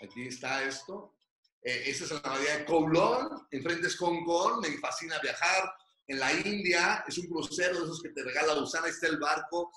aquí 0.00 0.28
está 0.28 0.64
esto. 0.64 1.16
Eh, 1.62 1.84
esta 1.86 2.04
es 2.04 2.10
la 2.10 2.20
Bahía 2.20 2.58
de 2.58 2.64
Kowloon, 2.64 3.48
enfrente 3.50 3.86
es 3.86 3.96
Hong 3.96 4.24
Kong, 4.24 4.62
me 4.62 4.78
fascina 4.78 5.18
viajar. 5.20 5.72
En 6.06 6.18
la 6.18 6.32
India 6.32 7.04
es 7.06 7.16
un 7.18 7.26
crucero 7.26 7.78
de 7.78 7.84
esos 7.84 8.02
que 8.02 8.10
te 8.10 8.22
regala 8.22 8.54
Usana, 8.54 8.88
está 8.88 9.06
el 9.06 9.18
barco. 9.18 9.72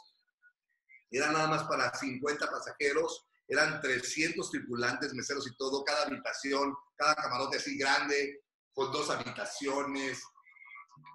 Era 1.12 1.32
nada 1.32 1.48
más 1.48 1.64
para 1.64 1.94
50 1.94 2.50
pasajeros, 2.50 3.26
eran 3.48 3.80
300 3.82 4.50
tripulantes, 4.52 5.14
meseros 5.14 5.48
y 5.48 5.56
todo, 5.56 5.84
cada 5.84 6.06
habitación, 6.06 6.76
cada 6.96 7.16
camarote 7.16 7.58
así 7.58 7.78
grande, 7.78 8.42
con 8.74 8.92
dos 8.92 9.10
habitaciones, 9.10 10.22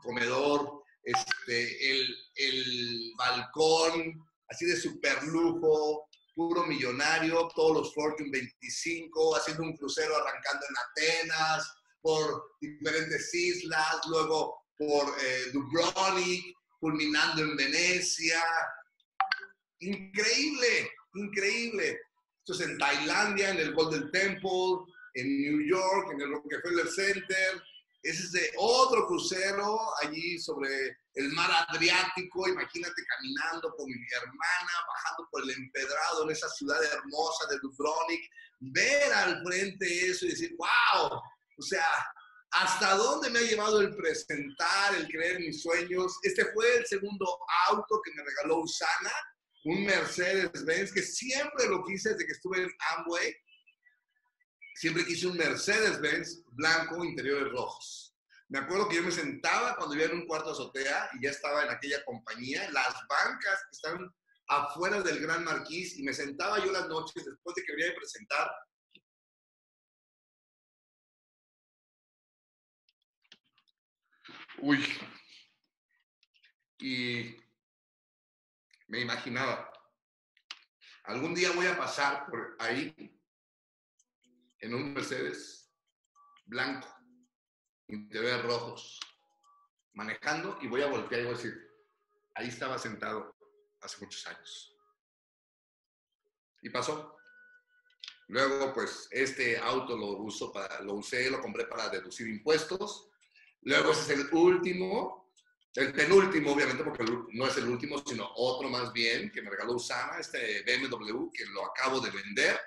comedor, 0.03 0.83
este, 1.03 1.91
el, 1.91 2.17
el 2.37 3.13
balcón, 3.19 4.27
así 4.49 4.65
de 4.65 4.77
super 4.77 5.23
lujo, 5.25 6.09
puro 6.35 6.67
millonario, 6.67 7.49
todos 7.55 7.77
los 7.77 7.95
Fortune 7.95 8.31
25, 8.31 9.37
haciendo 9.37 9.65
un 9.65 9.77
crucero 9.77 10.17
arrancando 10.17 10.67
en 10.67 10.77
Atenas, 10.79 11.73
por 12.01 12.57
diferentes 12.61 13.33
islas, 13.33 14.01
luego 14.09 14.67
por 14.77 15.15
eh, 15.21 15.51
Dubrovnik, 15.53 16.57
culminando 16.81 17.43
en 17.43 17.57
Venecia. 17.57 18.43
Increíble, 19.83 20.93
increíble. 21.15 22.01
Esto 22.39 22.55
es 22.55 22.69
en 22.69 22.79
Tailandia, 22.79 23.51
en 23.51 23.59
el 23.59 23.75
Golden 23.75 24.11
Temple, 24.13 24.87
en 25.15 25.43
New 25.43 25.67
York, 25.67 26.11
en 26.13 26.21
el 26.21 26.31
Rockefeller 26.31 26.89
Center. 26.89 27.63
Ese 28.03 28.23
es 28.23 28.33
de 28.33 28.53
otro 28.59 29.07
crucero 29.07 29.79
allí 30.03 30.39
sobre 30.39 30.69
el 31.15 31.29
mar 31.33 31.51
Adriático, 31.69 32.49
imagínate 32.49 33.03
caminando 33.09 33.75
con 33.77 33.87
mi 33.87 34.07
hermana, 34.13 34.73
bajando 34.89 35.29
por 35.31 35.43
el 35.43 35.51
empedrado 35.51 36.25
en 36.25 36.31
esa 36.31 36.49
ciudad 36.49 36.83
hermosa 36.83 37.49
de 37.51 37.59
Dubrovnik, 37.61 38.23
ver 38.61 39.13
al 39.13 39.43
frente 39.45 40.07
eso 40.07 40.27
y 40.27 40.31
decir, 40.31 40.57
wow, 40.57 41.13
o 41.13 41.63
sea, 41.63 41.87
¿hasta 42.53 42.95
dónde 42.95 43.31
me 43.31 43.41
ha 43.41 43.43
llevado 43.43 43.81
el 43.81 43.95
presentar, 43.95 44.95
el 44.95 45.07
creer 45.09 45.41
mis 45.41 45.63
sueños? 45.63 46.19
Este 46.23 46.45
fue 46.53 46.77
el 46.77 46.87
segundo 46.87 47.39
auto 47.69 48.01
que 48.05 48.13
me 48.15 48.25
regaló 48.25 48.61
Usana, 48.61 49.13
un 49.65 49.85
Mercedes-Benz, 49.85 50.93
que 50.93 51.03
siempre 51.03 51.69
lo 51.69 51.85
quise 51.85 52.11
desde 52.11 52.27
que 52.27 52.33
estuve 52.33 52.63
en 52.63 52.71
Amway, 52.97 53.37
siempre 54.75 55.05
quise 55.05 55.27
un 55.27 55.37
Mercedes-Benz 55.37 56.45
blanco, 56.53 57.05
interiores 57.05 57.53
rojos 57.53 58.13
me 58.53 58.59
acuerdo 58.59 58.87
que 58.87 58.97
yo 58.97 59.03
me 59.03 59.11
sentaba 59.11 59.75
cuando 59.77 59.95
vivía 59.95 60.11
en 60.13 60.19
un 60.19 60.27
cuarto 60.27 60.51
azotea 60.51 61.09
y 61.15 61.25
ya 61.25 61.31
estaba 61.31 61.65
en 61.65 61.71
aquella 61.71 62.05
compañía, 62.05 62.71
las 62.71 62.95
bancas 63.09 63.65
que 63.65 63.71
están 63.73 64.15
afuera 64.47 65.01
del 65.01 65.21
Gran 65.21 65.43
Marquís 65.43 65.99
y 65.99 66.03
me 66.03 66.13
sentaba 66.13 66.63
yo 66.63 66.71
las 66.71 66.87
noches 66.87 67.25
después 67.25 67.57
de 67.57 67.63
que 67.65 67.73
había 67.73 67.87
de 67.87 67.93
presentar. 67.95 68.51
Uy. 74.59 74.85
Y 76.79 77.42
me 78.93 79.01
imaginaba, 79.01 79.73
algún 81.05 81.35
día 81.35 81.51
voy 81.53 81.67
a 81.67 81.79
pasar 81.79 82.27
por 82.27 82.57
ahí 82.59 83.19
en 84.59 84.75
un 84.75 84.93
Mercedes 84.93 85.73
blanco 86.45 86.87
interiores 87.89 88.43
rojos, 88.43 89.01
manejando 89.95 90.59
y 90.61 90.67
voy 90.69 90.83
a 90.83 90.89
voltear 90.89 91.23
y 91.23 91.25
voy 91.25 91.33
a 91.33 91.37
decir, 91.39 91.71
ahí 92.35 92.49
estaba 92.49 92.79
sentado 92.79 93.35
hace 93.81 94.05
muchos 94.05 94.27
años. 94.27 94.77
Y 96.61 96.69
pasó. 96.69 97.17
Luego, 98.29 98.75
pues, 98.75 99.09
este 99.11 99.57
auto 99.57 99.97
lo, 99.97 100.19
uso 100.19 100.53
para, 100.53 100.83
lo 100.83 100.95
usé, 100.97 101.31
lo 101.31 101.41
compré 101.41 101.65
para 101.65 101.89
deducir 101.89 102.29
impuestos. 102.29 103.11
Luego 103.63 103.93
ese 103.93 104.13
es 104.13 104.21
el 104.21 104.35
último, 104.35 105.22
el 105.75 105.93
penúltimo, 105.93 106.53
obviamente, 106.53 106.85
porque 106.85 107.05
no 107.05 107.47
es 107.47 107.57
el 107.57 107.69
último, 107.69 108.03
sino 108.07 108.31
otro 108.37 108.69
más 108.69 108.93
bien, 108.93 109.31
que 109.31 109.41
me 109.41 109.51
regaló 109.51 109.75
Usana, 109.75 110.19
este 110.19 110.63
BMW, 110.63 111.31
que 111.33 111.47
lo 111.47 111.67
acabo 111.67 112.01
de 112.01 112.11
vender, 112.11 112.61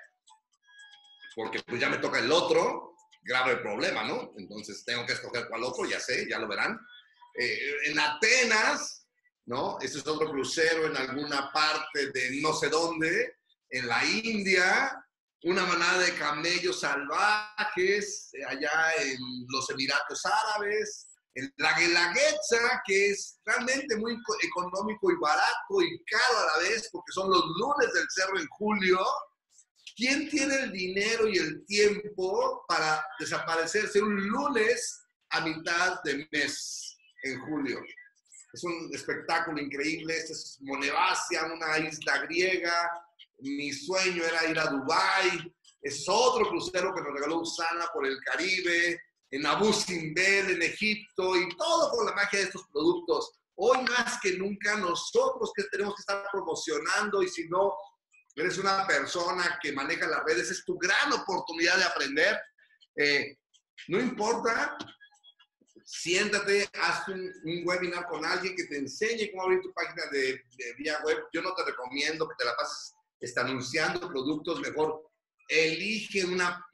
porque 1.34 1.62
pues 1.62 1.80
ya 1.80 1.88
me 1.88 1.98
toca 1.98 2.18
el 2.18 2.32
otro, 2.32 2.96
grave 3.22 3.56
problema, 3.56 4.04
¿no? 4.04 4.32
Entonces 4.36 4.84
tengo 4.84 5.04
que 5.06 5.12
escoger 5.12 5.46
cuál 5.48 5.64
otro, 5.64 5.84
ya 5.84 6.00
sé, 6.00 6.26
ya 6.28 6.38
lo 6.38 6.48
verán. 6.48 6.78
Eh, 7.38 7.74
en 7.86 7.98
Atenas, 7.98 9.06
¿no? 9.46 9.78
Este 9.80 9.98
es 9.98 10.06
otro 10.06 10.30
crucero 10.30 10.86
en 10.86 10.96
alguna 10.96 11.52
parte 11.52 12.10
de 12.12 12.40
no 12.40 12.52
sé 12.54 12.68
dónde, 12.68 13.36
en 13.70 13.86
la 13.86 14.04
India, 14.04 15.04
una 15.42 15.64
manada 15.64 15.98
de 15.98 16.14
camellos 16.14 16.80
salvajes 16.80 18.30
eh, 18.32 18.44
allá 18.44 18.92
en 19.00 19.18
los 19.48 19.68
Emiratos 19.70 20.24
Árabes, 20.24 21.08
en 21.36 21.52
la 21.58 21.78
Guelaguetza, 21.78 22.82
que 22.84 23.10
es 23.10 23.38
realmente 23.44 23.96
muy 23.96 24.16
económico 24.42 25.12
y 25.12 25.16
barato 25.20 25.82
y 25.82 26.02
caro 26.04 26.38
a 26.38 26.46
la 26.56 26.68
vez, 26.68 26.88
porque 26.92 27.12
son 27.12 27.30
los 27.30 27.44
lunes 27.58 27.92
del 27.92 28.06
cerro 28.10 28.38
en 28.38 28.46
julio, 28.48 28.98
¿Quién 29.96 30.28
tiene 30.28 30.54
el 30.56 30.72
dinero 30.72 31.26
y 31.26 31.38
el 31.38 31.64
tiempo 31.64 32.62
para 32.68 33.02
desaparecerse 33.18 34.02
un 34.02 34.28
lunes 34.28 35.00
a 35.30 35.40
mitad 35.40 36.02
de 36.04 36.28
mes 36.30 36.98
en 37.22 37.40
julio? 37.40 37.80
Es 38.52 38.62
un 38.62 38.90
espectáculo 38.92 39.58
increíble. 39.58 40.18
Este 40.18 40.34
es 40.34 40.58
Monevasia, 40.60 41.46
una 41.46 41.78
isla 41.78 42.18
griega. 42.26 42.90
Mi 43.38 43.72
sueño 43.72 44.22
era 44.22 44.50
ir 44.50 44.58
a 44.58 44.66
Dubái. 44.66 45.54
Es 45.80 46.04
otro 46.06 46.46
crucero 46.46 46.94
que 46.94 47.00
nos 47.00 47.14
regaló 47.14 47.40
Usana 47.40 47.86
por 47.94 48.06
el 48.06 48.18
Caribe, 48.20 49.00
en 49.30 49.46
Abu 49.46 49.72
Simbel, 49.72 50.50
en 50.50 50.62
Egipto, 50.62 51.36
y 51.36 51.48
todo 51.56 51.90
con 51.90 52.06
la 52.06 52.12
magia 52.12 52.40
de 52.40 52.44
estos 52.46 52.66
productos. 52.72 53.32
hoy 53.58 53.82
más 53.84 54.18
que 54.20 54.36
nunca 54.36 54.76
nosotros 54.76 55.50
que 55.56 55.64
tenemos 55.70 55.94
que 55.94 56.00
estar 56.00 56.26
promocionando 56.30 57.22
y 57.22 57.28
si 57.28 57.48
no 57.48 57.74
eres 58.34 58.58
una 58.58 58.86
persona 58.86 59.58
que 59.62 59.72
maneja 59.72 60.06
las 60.06 60.24
redes, 60.24 60.50
es 60.50 60.64
tu 60.64 60.76
gran 60.76 61.12
oportunidad 61.14 61.78
de 61.78 61.84
aprender. 61.84 62.38
Eh, 62.96 63.38
no 63.88 63.98
importa, 63.98 64.76
siéntate, 65.84 66.68
haz 66.74 67.08
un, 67.08 67.32
webinar 67.64 68.06
con 68.08 68.26
alguien 68.26 68.54
que 68.54 68.64
te 68.64 68.76
enseñe 68.76 69.30
cómo 69.30 69.44
abrir 69.44 69.62
tu 69.62 69.72
página 69.72 70.02
de, 70.12 70.44
de 70.58 70.74
vía 70.76 71.00
web. 71.04 71.24
Yo 71.32 71.40
no 71.40 71.54
te 71.54 71.64
recomiendo 71.64 72.28
que 72.28 72.34
te 72.36 72.44
la 72.44 72.54
pases 72.56 72.92
está 73.20 73.42
anunciando 73.42 74.08
productos, 74.08 74.60
mejor 74.60 75.10
elige 75.48 76.24
una, 76.24 76.64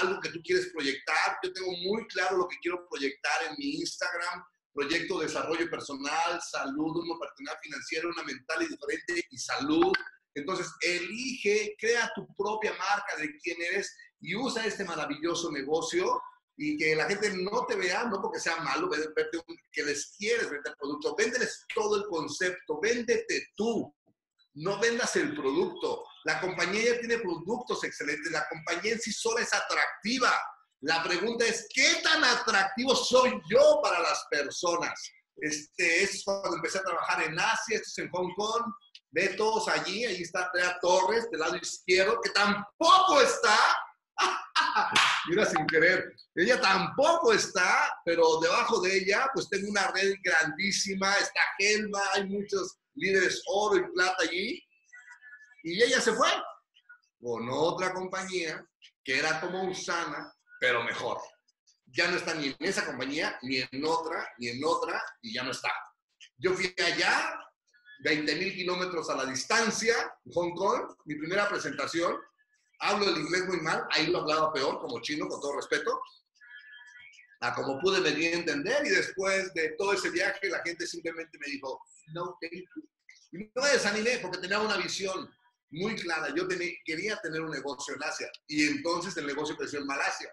algo 0.00 0.20
que 0.20 0.30
tú 0.30 0.40
quieres 0.42 0.70
proyectar. 0.72 1.38
Yo 1.42 1.52
tengo 1.52 1.72
muy 1.72 2.06
claro 2.08 2.38
lo 2.38 2.48
que 2.48 2.56
quiero 2.60 2.86
proyectar 2.88 3.44
en 3.48 3.56
mi 3.58 3.76
Instagram, 3.80 4.44
proyecto 4.72 5.18
de 5.18 5.26
desarrollo 5.26 5.70
personal, 5.70 6.40
salud, 6.40 6.96
una 6.96 7.14
oportunidad 7.14 7.56
financiera, 7.62 8.08
una 8.08 8.24
mental 8.24 8.62
y 8.62 8.68
diferente 8.68 9.26
y 9.30 9.38
salud. 9.38 9.92
Entonces, 10.34 10.72
elige, 10.80 11.76
crea 11.78 12.10
tu 12.14 12.26
propia 12.34 12.72
marca 12.72 13.16
de 13.18 13.36
quién 13.38 13.60
eres 13.60 13.94
y 14.20 14.34
usa 14.34 14.64
este 14.64 14.84
maravilloso 14.84 15.50
negocio 15.50 16.20
y 16.56 16.76
que 16.76 16.94
la 16.94 17.06
gente 17.06 17.34
no 17.34 17.66
te 17.66 17.76
vea, 17.76 18.04
no 18.04 18.20
porque 18.20 18.38
sea 18.38 18.56
malo, 18.56 18.88
que 18.90 19.82
les 19.82 20.14
quieres 20.16 20.50
vender 20.50 20.72
el 20.72 20.76
producto, 20.78 21.16
véndeles 21.16 21.66
todo 21.74 21.96
el 21.96 22.04
concepto, 22.08 22.78
véndete 22.80 23.48
tú, 23.56 23.94
no 24.54 24.78
vendas 24.78 25.16
el 25.16 25.34
producto. 25.34 26.04
La 26.24 26.40
compañía 26.40 26.94
ya 26.94 27.00
tiene 27.00 27.18
productos 27.18 27.82
excelentes, 27.84 28.30
la 28.30 28.46
compañía 28.48 28.92
en 28.92 29.00
sí 29.00 29.12
sola 29.12 29.42
es 29.42 29.52
atractiva. 29.52 30.32
La 30.80 31.02
pregunta 31.02 31.44
es, 31.46 31.66
¿qué 31.72 32.00
tan 32.02 32.22
atractivo 32.24 32.94
soy 32.94 33.40
yo 33.50 33.80
para 33.82 34.00
las 34.00 34.24
personas? 34.30 34.92
Este 35.36 36.04
es 36.04 36.22
cuando 36.24 36.56
empecé 36.56 36.78
a 36.78 36.82
trabajar 36.82 37.22
en 37.24 37.38
Asia, 37.38 37.76
esto 37.76 37.88
es 37.88 37.98
en 37.98 38.10
Hong 38.10 38.34
Kong, 38.36 38.62
ve 39.10 39.28
todos 39.30 39.68
allí, 39.68 40.04
ahí 40.04 40.22
está 40.22 40.46
Andrea 40.46 40.78
Torres 40.80 41.30
del 41.30 41.40
lado 41.40 41.56
izquierdo, 41.56 42.20
que 42.20 42.30
tampoco 42.30 43.20
está, 43.20 43.58
mira 45.28 45.46
sin 45.46 45.66
querer, 45.66 46.12
ella 46.34 46.60
tampoco 46.60 47.32
está, 47.32 47.92
pero 48.04 48.40
debajo 48.40 48.80
de 48.80 48.98
ella 48.98 49.28
pues 49.34 49.48
tengo 49.48 49.68
una 49.70 49.90
red 49.90 50.14
grandísima, 50.22 51.14
está 51.16 51.40
Gelma, 51.58 52.00
hay 52.14 52.26
muchos 52.28 52.78
líderes 52.94 53.42
oro 53.46 53.76
y 53.76 53.92
plata 53.92 54.22
allí, 54.22 54.62
y 55.62 55.82
ella 55.82 56.00
se 56.00 56.12
fue 56.12 56.28
con 57.20 57.48
otra 57.50 57.92
compañía 57.92 58.66
que 59.04 59.18
era 59.18 59.40
como 59.40 59.64
Usana, 59.70 60.32
pero 60.60 60.82
mejor. 60.82 61.18
Ya 61.86 62.08
no 62.10 62.16
está 62.16 62.34
ni 62.34 62.48
en 62.48 62.56
esa 62.60 62.86
compañía, 62.86 63.38
ni 63.42 63.58
en 63.58 63.84
otra, 63.84 64.28
ni 64.38 64.48
en 64.48 64.64
otra, 64.64 65.02
y 65.20 65.34
ya 65.34 65.42
no 65.42 65.50
está. 65.50 65.72
Yo 66.38 66.54
fui 66.54 66.74
allá, 66.84 67.38
20 68.04 68.34
mil 68.36 68.54
kilómetros 68.54 69.08
a 69.10 69.16
la 69.16 69.26
distancia, 69.26 69.94
Hong 70.32 70.54
Kong, 70.54 70.96
mi 71.04 71.14
primera 71.16 71.48
presentación. 71.48 72.16
Hablo 72.80 73.08
el 73.08 73.18
inglés 73.18 73.46
muy 73.46 73.60
mal, 73.60 73.86
ahí 73.90 74.08
lo 74.08 74.20
hablaba 74.20 74.52
peor, 74.52 74.80
como 74.80 75.00
chino, 75.00 75.28
con 75.28 75.40
todo 75.40 75.56
respeto. 75.56 76.00
A 77.40 77.54
como 77.54 77.78
pude 77.80 78.00
venir 78.00 78.34
a 78.34 78.38
entender, 78.38 78.86
y 78.86 78.90
después 78.90 79.52
de 79.54 79.74
todo 79.76 79.92
ese 79.92 80.10
viaje, 80.10 80.48
la 80.48 80.62
gente 80.62 80.86
simplemente 80.86 81.38
me 81.38 81.46
dijo, 81.46 81.80
no 82.14 82.36
Y 82.40 83.50
no 83.54 83.62
me 83.62 83.68
desanimé 83.70 84.18
porque 84.18 84.38
tenía 84.38 84.60
una 84.60 84.76
visión 84.76 85.30
muy 85.72 85.96
clara. 85.96 86.32
Yo 86.34 86.46
quería 86.84 87.16
tener 87.16 87.40
un 87.40 87.50
negocio 87.50 87.94
en 87.94 88.02
Asia 88.02 88.30
y 88.46 88.66
entonces 88.66 89.16
el 89.16 89.26
negocio 89.26 89.56
creció 89.56 89.80
en 89.80 89.86
Malasia. 89.86 90.32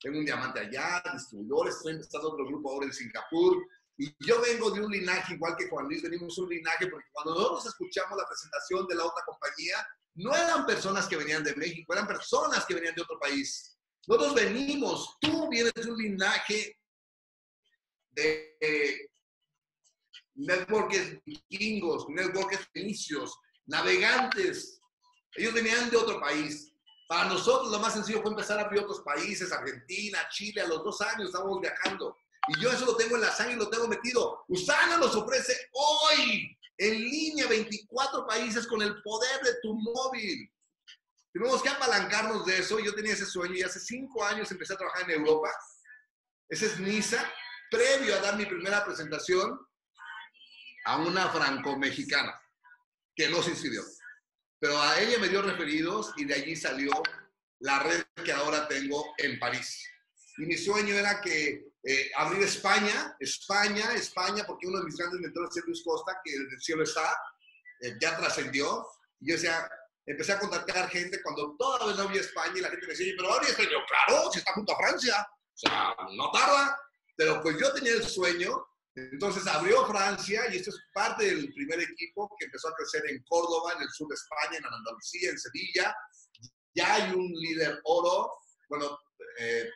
Tengo 0.00 0.18
un 0.18 0.24
diamante 0.24 0.60
allá, 0.60 1.02
distribuidores, 1.12 1.76
estoy 1.76 2.20
otro 2.20 2.44
grupo 2.44 2.70
ahora 2.70 2.86
en 2.86 2.92
Singapur. 2.92 3.64
Y 3.96 4.14
yo 4.26 4.40
vengo 4.40 4.70
de 4.70 4.80
un 4.80 4.90
linaje 4.90 5.34
igual 5.34 5.54
que 5.56 5.68
Juan 5.68 5.86
Luis, 5.86 6.02
venimos 6.02 6.34
de 6.34 6.42
un 6.42 6.48
linaje 6.48 6.88
porque 6.88 7.08
cuando 7.12 7.34
nosotros 7.34 7.66
escuchamos 7.66 8.18
la 8.18 8.26
presentación 8.26 8.86
de 8.88 8.94
la 8.96 9.04
otra 9.04 9.22
compañía, 9.24 9.76
no 10.14 10.34
eran 10.34 10.66
personas 10.66 11.06
que 11.06 11.16
venían 11.16 11.44
de 11.44 11.54
México, 11.54 11.92
eran 11.92 12.06
personas 12.06 12.66
que 12.66 12.74
venían 12.74 12.94
de 12.94 13.02
otro 13.02 13.18
país. 13.18 13.78
Nosotros 14.06 14.34
venimos, 14.34 15.16
tú 15.20 15.48
vienes 15.48 15.72
de 15.74 15.90
un 15.90 15.96
linaje 15.96 16.76
de 18.10 19.08
networks 20.34 21.22
vikingos, 21.24 22.08
networks 22.08 22.68
fenicios, 22.72 23.38
navegantes. 23.66 24.80
Ellos 25.34 25.54
venían 25.54 25.90
de 25.90 25.96
otro 25.96 26.20
país. 26.20 26.72
Para 27.08 27.28
nosotros 27.28 27.70
lo 27.70 27.78
más 27.78 27.92
sencillo 27.92 28.22
fue 28.22 28.30
empezar 28.30 28.58
a 28.58 28.62
abrir 28.62 28.80
otros 28.80 29.00
países, 29.00 29.52
Argentina, 29.52 30.18
Chile, 30.30 30.62
a 30.62 30.66
los 30.66 30.82
dos 30.82 31.00
años 31.02 31.26
estábamos 31.26 31.60
viajando. 31.60 32.16
Y 32.48 32.60
yo 32.60 32.70
eso 32.70 32.86
lo 32.86 32.96
tengo 32.96 33.16
en 33.16 33.22
la 33.22 33.30
sangre 33.30 33.54
y 33.54 33.58
lo 33.58 33.68
tengo 33.68 33.86
metido. 33.86 34.44
Usana 34.48 34.96
nos 34.96 35.14
ofrece 35.14 35.54
hoy 35.72 36.56
en 36.78 37.00
línea 37.00 37.46
24 37.46 38.26
países 38.26 38.66
con 38.66 38.82
el 38.82 39.00
poder 39.02 39.42
de 39.42 39.54
tu 39.60 39.74
móvil. 39.74 40.50
Tenemos 41.32 41.62
que 41.62 41.68
apalancarnos 41.68 42.44
de 42.46 42.58
eso. 42.58 42.78
Yo 42.80 42.94
tenía 42.94 43.12
ese 43.12 43.26
sueño 43.26 43.54
y 43.54 43.62
hace 43.62 43.80
cinco 43.80 44.24
años 44.24 44.50
empecé 44.50 44.74
a 44.74 44.78
trabajar 44.78 45.10
en 45.10 45.20
Europa. 45.20 45.50
Ese 46.48 46.66
es 46.66 46.80
NISA. 46.80 47.30
Previo 47.70 48.14
a 48.14 48.20
dar 48.20 48.36
mi 48.36 48.44
primera 48.44 48.84
presentación, 48.84 49.58
a 50.84 50.96
una 50.98 51.30
franco-mexicana 51.30 52.41
que 53.14 53.28
no 53.28 53.42
se 53.42 53.50
inscribió. 53.50 53.82
Pero 54.58 54.80
a 54.80 55.00
ella 55.00 55.18
me 55.18 55.28
dio 55.28 55.42
referidos 55.42 56.12
y 56.16 56.24
de 56.24 56.34
allí 56.34 56.56
salió 56.56 56.90
la 57.60 57.80
red 57.80 58.04
que 58.24 58.32
ahora 58.32 58.68
tengo 58.68 59.14
en 59.18 59.38
París. 59.38 59.88
Y 60.38 60.46
mi 60.46 60.56
sueño 60.56 60.94
era 60.94 61.20
que 61.20 61.72
eh, 61.84 62.10
abrir 62.16 62.42
España, 62.42 63.16
España, 63.18 63.92
España, 63.94 64.44
porque 64.46 64.66
uno 64.66 64.78
de 64.78 64.84
mis 64.84 64.96
grandes 64.96 65.20
mentores 65.20 65.56
es 65.56 65.64
Luis 65.64 65.82
Costa, 65.84 66.20
que 66.24 66.32
el 66.32 66.60
cielo 66.60 66.84
está, 66.84 67.16
eh, 67.80 67.96
ya 68.00 68.16
trascendió. 68.16 68.86
Y 69.20 69.30
yo 69.30 69.34
decía, 69.34 69.68
empecé 70.06 70.32
a 70.32 70.38
contactar 70.38 70.88
gente 70.88 71.20
cuando 71.22 71.56
todavía 71.56 71.96
no 71.96 72.08
había 72.08 72.20
España 72.20 72.54
y 72.56 72.60
la 72.60 72.70
gente 72.70 72.86
me 72.86 72.92
decía, 72.92 73.12
pero 73.16 73.32
ahora 73.32 73.46
España, 73.46 73.68
claro, 74.06 74.30
si 74.32 74.38
está 74.38 74.52
junto 74.52 74.72
a 74.72 74.76
Francia, 74.76 75.26
o 75.28 75.58
sea, 75.58 75.96
no 76.16 76.30
tarda. 76.30 76.78
Pero 77.16 77.42
pues 77.42 77.58
yo 77.58 77.72
tenía 77.72 77.92
el 77.92 78.04
sueño 78.04 78.66
entonces 78.94 79.46
abrió 79.46 79.86
Francia 79.86 80.42
y 80.52 80.56
esto 80.56 80.70
es 80.70 80.80
parte 80.92 81.24
del 81.24 81.52
primer 81.54 81.80
equipo 81.80 82.28
que 82.38 82.44
empezó 82.44 82.68
a 82.68 82.74
crecer 82.74 83.02
en 83.08 83.22
Córdoba, 83.24 83.72
en 83.76 83.82
el 83.82 83.90
sur 83.90 84.06
de 84.08 84.14
España, 84.14 84.58
en 84.58 84.66
Andalucía, 84.66 85.30
en 85.30 85.38
Sevilla. 85.38 85.96
Ya 86.74 86.94
hay 86.94 87.12
un 87.12 87.32
líder 87.32 87.80
oro, 87.84 88.32
bueno, 88.68 88.98
eh, 89.38 89.70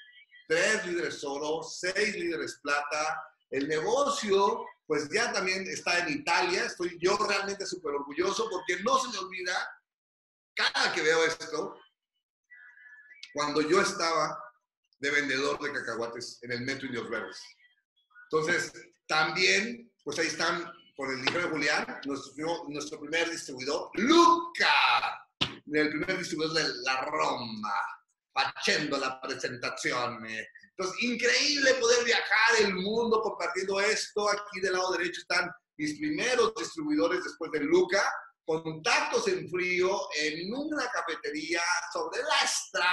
tres 0.49 0.87
líderes 0.87 1.25
oro, 1.25 1.63
seis 1.63 2.15
líderes 2.15 2.61
plata. 2.63 3.23
El 3.51 3.69
negocio, 3.69 4.67
pues 4.87 5.09
ya 5.09 5.33
también 5.33 5.67
está 5.67 6.01
en 6.01 6.21
Italia. 6.21 6.67
Estoy 6.67 6.99
yo 7.01 7.17
realmente 7.17 7.65
súper 7.65 7.95
orgulloso 7.95 8.51
porque 8.51 8.83
no 8.83 8.99
se 8.99 9.09
me 9.09 9.19
olvida, 9.19 9.83
cada 10.55 10.93
que 10.93 11.01
veo 11.01 11.25
esto, 11.25 11.79
cuando 13.33 13.63
yo 13.63 13.81
estaba 13.81 14.39
de 14.99 15.11
vendedor 15.11 15.59
de 15.61 15.73
cacahuates 15.73 16.39
en 16.43 16.53
el 16.53 16.63
Metro 16.63 16.87
Indios 16.87 17.09
Verdes. 17.09 17.41
Entonces, 18.31 18.73
también, 19.07 19.93
pues 20.05 20.19
ahí 20.19 20.27
están 20.27 20.71
por 20.97 21.13
el 21.13 21.25
de 21.25 21.43
Julián, 21.43 22.01
nuestro, 22.07 22.65
nuestro 22.69 23.01
primer 23.01 23.31
distribuidor, 23.31 23.91
Luca, 23.95 25.29
el 25.73 25.91
primer 25.91 26.19
distribuidor 26.19 26.55
de 26.55 26.65
la 26.85 27.03
Roma, 27.03 27.75
haciendo 28.35 28.97
la 28.97 29.21
presentación. 29.21 30.27
Entonces, 30.27 31.03
increíble 31.03 31.75
poder 31.75 32.05
viajar 32.05 32.61
el 32.61 32.75
mundo 32.75 33.21
compartiendo 33.23 33.81
esto. 33.81 34.29
Aquí 34.31 34.61
del 34.61 34.73
lado 34.73 34.93
derecho 34.93 35.21
están 35.21 35.51
mis 35.77 35.99
primeros 35.99 36.55
distribuidores 36.55 37.23
después 37.25 37.51
de 37.53 37.61
Luca, 37.61 38.03
contactos 38.47 39.29
en 39.29 39.49
frío 39.51 40.01
en 40.21 40.55
una 40.55 40.89
cafetería 40.91 41.61
sobre 41.93 42.23
la 42.23 42.45
estrada, 42.45 42.87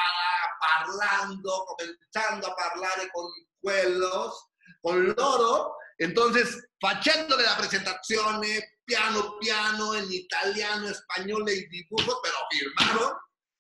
parlando, 0.59 1.66
comenzando 1.68 2.47
a 2.47 2.70
hablar 2.70 3.11
con 3.14 3.26
cuelos, 3.61 4.49
con 4.82 5.14
loro, 5.16 5.76
entonces, 6.00 6.68
facéndole 6.80 7.44
la 7.44 7.58
presentación, 7.58 8.41
piano, 8.86 9.38
piano, 9.39 9.96
en 9.96 10.12
italiano, 10.12 10.89
español 10.89 11.46
y 11.50 11.68
dibujos, 11.68 12.20
pero 12.24 12.36
firmaron. 12.52 13.14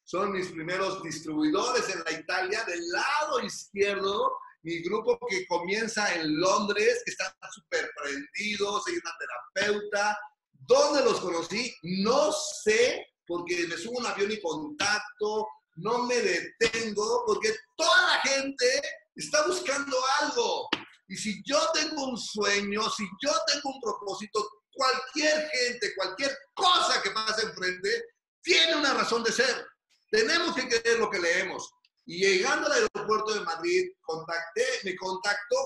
Son 0.03 0.31
mis 0.31 0.47
primeros 0.47 1.01
distribuidores 1.01 1.89
en 1.89 2.03
la 2.03 2.11
Italia. 2.11 2.63
Del 2.65 2.87
lado 2.89 3.39
izquierdo, 3.39 4.31
mi 4.63 4.81
grupo 4.81 5.17
que 5.29 5.47
comienza 5.47 6.13
en 6.15 6.39
Londres, 6.39 7.01
que 7.05 7.11
están 7.11 7.33
súper 7.51 7.89
prendidos, 8.01 8.83
hay 8.87 8.93
una 8.93 9.11
terapeuta. 9.55 10.19
¿Dónde 10.51 11.03
los 11.03 11.19
conocí? 11.19 11.73
No 11.83 12.31
sé, 12.31 13.07
porque 13.25 13.67
me 13.67 13.77
subo 13.77 13.99
un 13.99 14.05
avión 14.05 14.31
y 14.31 14.41
contacto, 14.41 15.47
no 15.75 16.03
me 16.03 16.15
detengo, 16.15 17.23
porque 17.25 17.53
toda 17.75 18.01
la 18.07 18.19
gente 18.21 18.81
está 19.15 19.45
buscando 19.47 19.97
algo. 20.21 20.69
Y 21.07 21.15
si 21.15 21.43
yo 21.45 21.59
tengo 21.73 22.07
un 22.07 22.17
sueño, 22.17 22.89
si 22.89 23.03
yo 23.21 23.31
tengo 23.47 23.75
un 23.75 23.81
propósito, 23.81 24.47
cualquier 24.71 25.49
gente, 25.49 25.93
cualquier 25.95 26.35
cosa 26.53 27.01
que 27.01 27.11
pase 27.11 27.45
enfrente, 27.45 28.05
tiene 28.41 28.75
una 28.75 28.93
razón 28.93 29.23
de 29.23 29.31
ser. 29.31 29.67
Tenemos 30.09 30.55
que 30.55 30.67
creer 30.67 30.99
lo 30.99 31.09
que 31.09 31.19
leemos. 31.19 31.69
Y 32.05 32.19
llegando 32.19 32.67
al 32.67 32.73
aeropuerto 32.73 33.33
de 33.33 33.41
Madrid, 33.41 33.91
contacté, 34.01 34.65
me 34.83 34.95
contactó, 34.95 35.57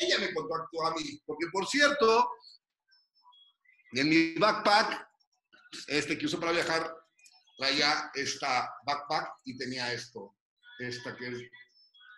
ella 0.00 0.18
me 0.18 0.34
contactó 0.34 0.86
a 0.86 0.94
mí, 0.94 1.20
porque 1.24 1.46
por 1.52 1.66
cierto, 1.68 2.28
en 3.92 4.08
mi 4.08 4.34
backpack, 4.34 5.08
este 5.86 6.18
que 6.18 6.26
uso 6.26 6.40
para 6.40 6.50
viajar, 6.50 6.92
traía 7.56 8.10
esta 8.14 8.68
backpack 8.84 9.34
y 9.44 9.56
tenía 9.56 9.92
esto, 9.92 10.36
esta 10.80 11.16
que 11.16 11.28
es 11.28 11.38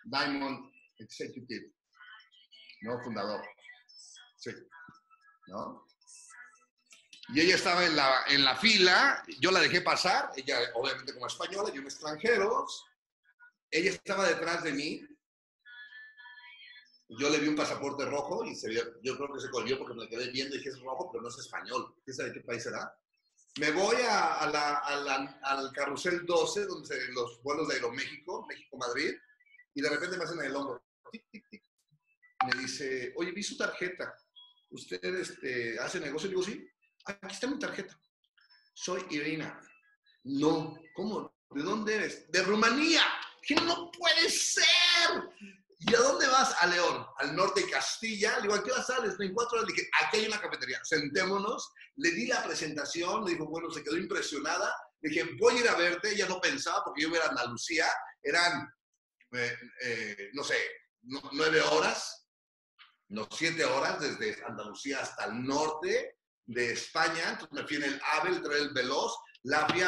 Diamond 0.05 0.71
Executive, 0.97 1.71
¿no? 2.81 2.99
Fundador. 3.03 3.41
Sí. 4.37 4.51
¿No? 5.47 5.87
Y 7.29 7.41
ella 7.41 7.55
estaba 7.55 7.85
en 7.85 7.95
la, 7.95 8.23
en 8.27 8.45
la 8.45 8.55
fila, 8.55 9.23
yo 9.39 9.51
la 9.51 9.59
dejé 9.59 9.81
pasar, 9.81 10.31
ella 10.37 10.59
obviamente 10.75 11.13
como 11.13 11.27
española, 11.27 11.71
yo 11.73 11.81
un 11.81 11.87
extranjeros, 11.87 12.85
ella 13.69 13.91
estaba 13.91 14.27
detrás 14.27 14.63
de 14.63 14.71
mí, 14.71 15.05
yo 17.09 17.29
le 17.29 17.39
vi 17.39 17.49
un 17.49 17.55
pasaporte 17.55 18.05
rojo 18.05 18.45
y 18.45 18.55
se 18.55 18.73
yo 18.73 19.17
creo 19.17 19.33
que 19.33 19.41
se 19.41 19.49
colgó 19.49 19.77
porque 19.77 19.93
me 19.93 20.07
quedé 20.07 20.29
viendo 20.29 20.55
y 20.55 20.59
dije 20.59 20.69
es 20.69 20.81
rojo, 20.81 21.09
pero 21.11 21.21
no 21.21 21.29
es 21.29 21.37
español, 21.37 21.95
¿qué 22.05 22.13
sabe 22.13 22.31
qué 22.31 22.41
país 22.41 22.63
será? 22.63 22.97
Me 23.59 23.71
voy 23.71 23.95
a, 24.07 24.39
al 24.39 25.71
carrusel 25.73 26.25
12, 26.25 26.65
donde 26.65 26.87
se, 26.87 27.11
los 27.11 27.41
vuelos 27.41 27.67
de 27.67 27.75
Aeroméxico, 27.75 28.45
México-Madrid, 28.45 29.15
y 29.73 29.81
de 29.81 29.89
repente 29.89 30.15
me 30.15 30.23
hacen 30.25 30.41
el 30.41 30.55
hombro. 30.55 30.83
Me 32.47 32.61
dice, 32.61 33.13
oye, 33.17 33.31
vi 33.31 33.43
su 33.43 33.57
tarjeta. 33.57 34.15
¿Usted 34.69 35.03
este, 35.03 35.79
hace 35.79 35.99
negocio? 35.99 36.29
digo, 36.29 36.43
sí. 36.43 36.65
Aquí 37.05 37.33
está 37.33 37.47
mi 37.47 37.59
tarjeta. 37.59 37.99
Soy 38.73 39.05
Irina. 39.09 39.59
No, 40.23 40.79
¿cómo? 40.93 41.35
¿De 41.51 41.63
dónde 41.63 41.95
eres? 41.95 42.31
De 42.31 42.41
Rumanía. 42.43 43.01
Que 43.41 43.55
no 43.55 43.91
puede 43.91 44.29
ser. 44.29 44.57
¿Y 45.79 45.93
a 45.93 45.99
dónde 45.99 46.27
vas? 46.27 46.55
A 46.59 46.67
León, 46.67 47.05
al 47.17 47.35
norte 47.35 47.61
de 47.61 47.69
Castilla. 47.69 48.37
Le 48.37 48.43
digo, 48.43 48.55
¿a 48.55 48.63
qué 48.63 48.71
hora 48.71 48.83
sales? 48.83 49.15
En 49.19 49.33
cuatro 49.33 49.57
horas. 49.57 49.69
Le 49.69 49.75
dije, 49.75 49.89
aquí 50.01 50.17
hay 50.17 50.27
una 50.27 50.41
cafetería, 50.41 50.79
sentémonos. 50.83 51.71
Le 51.97 52.11
di 52.11 52.27
la 52.27 52.43
presentación, 52.43 53.25
le 53.25 53.31
dijo, 53.31 53.45
bueno, 53.47 53.69
se 53.71 53.83
quedó 53.83 53.97
impresionada. 53.97 54.73
Le 55.01 55.09
dije, 55.09 55.29
voy 55.39 55.57
a 55.57 55.59
ir 55.59 55.69
a 55.69 55.75
verte. 55.75 56.11
Ella 56.11 56.27
no 56.27 56.41
pensaba, 56.41 56.83
porque 56.83 57.03
yo 57.03 57.09
iba 57.09 57.19
a 57.19 57.29
Andalucía. 57.29 57.87
Eran, 58.21 58.67
eh, 59.33 59.57
eh, 59.83 60.29
no 60.33 60.43
sé, 60.43 60.57
nueve 61.03 61.61
horas, 61.61 62.26
no, 63.09 63.27
siete 63.31 63.63
horas 63.63 63.99
desde 63.99 64.43
Andalucía 64.45 64.99
hasta 65.01 65.25
el 65.25 65.45
norte 65.45 66.17
de 66.45 66.73
España. 66.73 67.29
Entonces 67.31 67.51
me 67.51 67.67
fui 67.67 67.77
en 67.77 67.83
el 67.83 68.01
AVE, 68.13 68.57
el 68.59 68.73
veloz. 68.73 69.13
La 69.43 69.67
fui. 69.67 69.81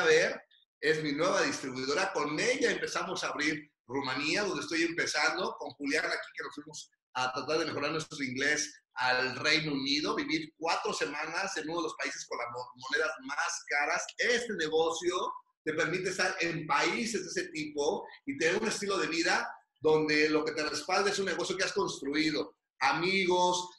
Es 0.81 1.03
mi 1.03 1.11
nueva 1.11 1.41
distribuidora. 1.41 2.13
Con 2.13 2.39
ella 2.39 2.71
empezamos 2.71 3.23
a 3.23 3.29
abrir 3.29 3.69
Rumanía, 3.87 4.43
donde 4.43 4.61
estoy 4.61 4.83
empezando, 4.83 5.55
con 5.57 5.71
Julián 5.71 6.05
aquí, 6.05 6.27
que 6.35 6.43
nos 6.43 6.55
fuimos 6.55 6.91
a 7.15 7.33
tratar 7.33 7.59
de 7.59 7.65
mejorar 7.65 7.91
nuestro 7.91 8.23
inglés 8.23 8.81
al 8.93 9.35
Reino 9.37 9.73
Unido, 9.73 10.15
vivir 10.15 10.53
cuatro 10.57 10.93
semanas 10.93 11.57
en 11.57 11.69
uno 11.69 11.79
de 11.79 11.83
los 11.83 11.95
países 11.95 12.25
con 12.27 12.37
las 12.37 12.47
monedas 12.75 13.11
más 13.25 13.63
caras. 13.67 14.05
Este 14.17 14.53
negocio 14.53 15.15
te 15.63 15.73
permite 15.73 16.09
estar 16.09 16.35
en 16.39 16.65
países 16.67 17.23
de 17.23 17.41
ese 17.41 17.51
tipo 17.51 18.05
y 18.25 18.37
tener 18.37 18.61
un 18.61 18.67
estilo 18.67 18.97
de 18.97 19.07
vida 19.07 19.49
donde 19.81 20.29
lo 20.29 20.45
que 20.45 20.51
te 20.51 20.63
respalda 20.63 21.09
es 21.09 21.19
un 21.19 21.25
negocio 21.25 21.57
que 21.57 21.63
has 21.63 21.73
construido. 21.73 22.55
Amigos, 22.79 23.69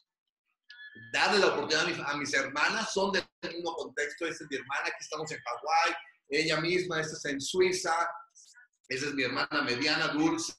darle 1.12 1.38
la 1.38 1.46
oportunidad 1.46 1.86
a, 2.07 2.16
mis 2.16 2.32
hermanas, 2.34 2.92
son 2.92 3.12
del 3.12 3.24
mismo 3.42 3.74
contexto. 3.74 4.26
Esta 4.26 4.44
es 4.44 4.51
mi 4.51 4.57
hermana, 4.57 4.82
aquí 4.82 4.96
estamos 5.01 5.30
en 5.32 5.40
Hawái, 5.40 5.94
ella 6.28 6.61
misma, 6.61 7.01
esta 7.01 7.16
es 7.16 7.24
en 7.24 7.40
Suiza, 7.40 7.94
esa 8.88 9.07
es 9.07 9.14
mi 9.14 9.24
hermana 9.24 9.62
mediana, 9.64 10.09
Dulce, 10.09 10.55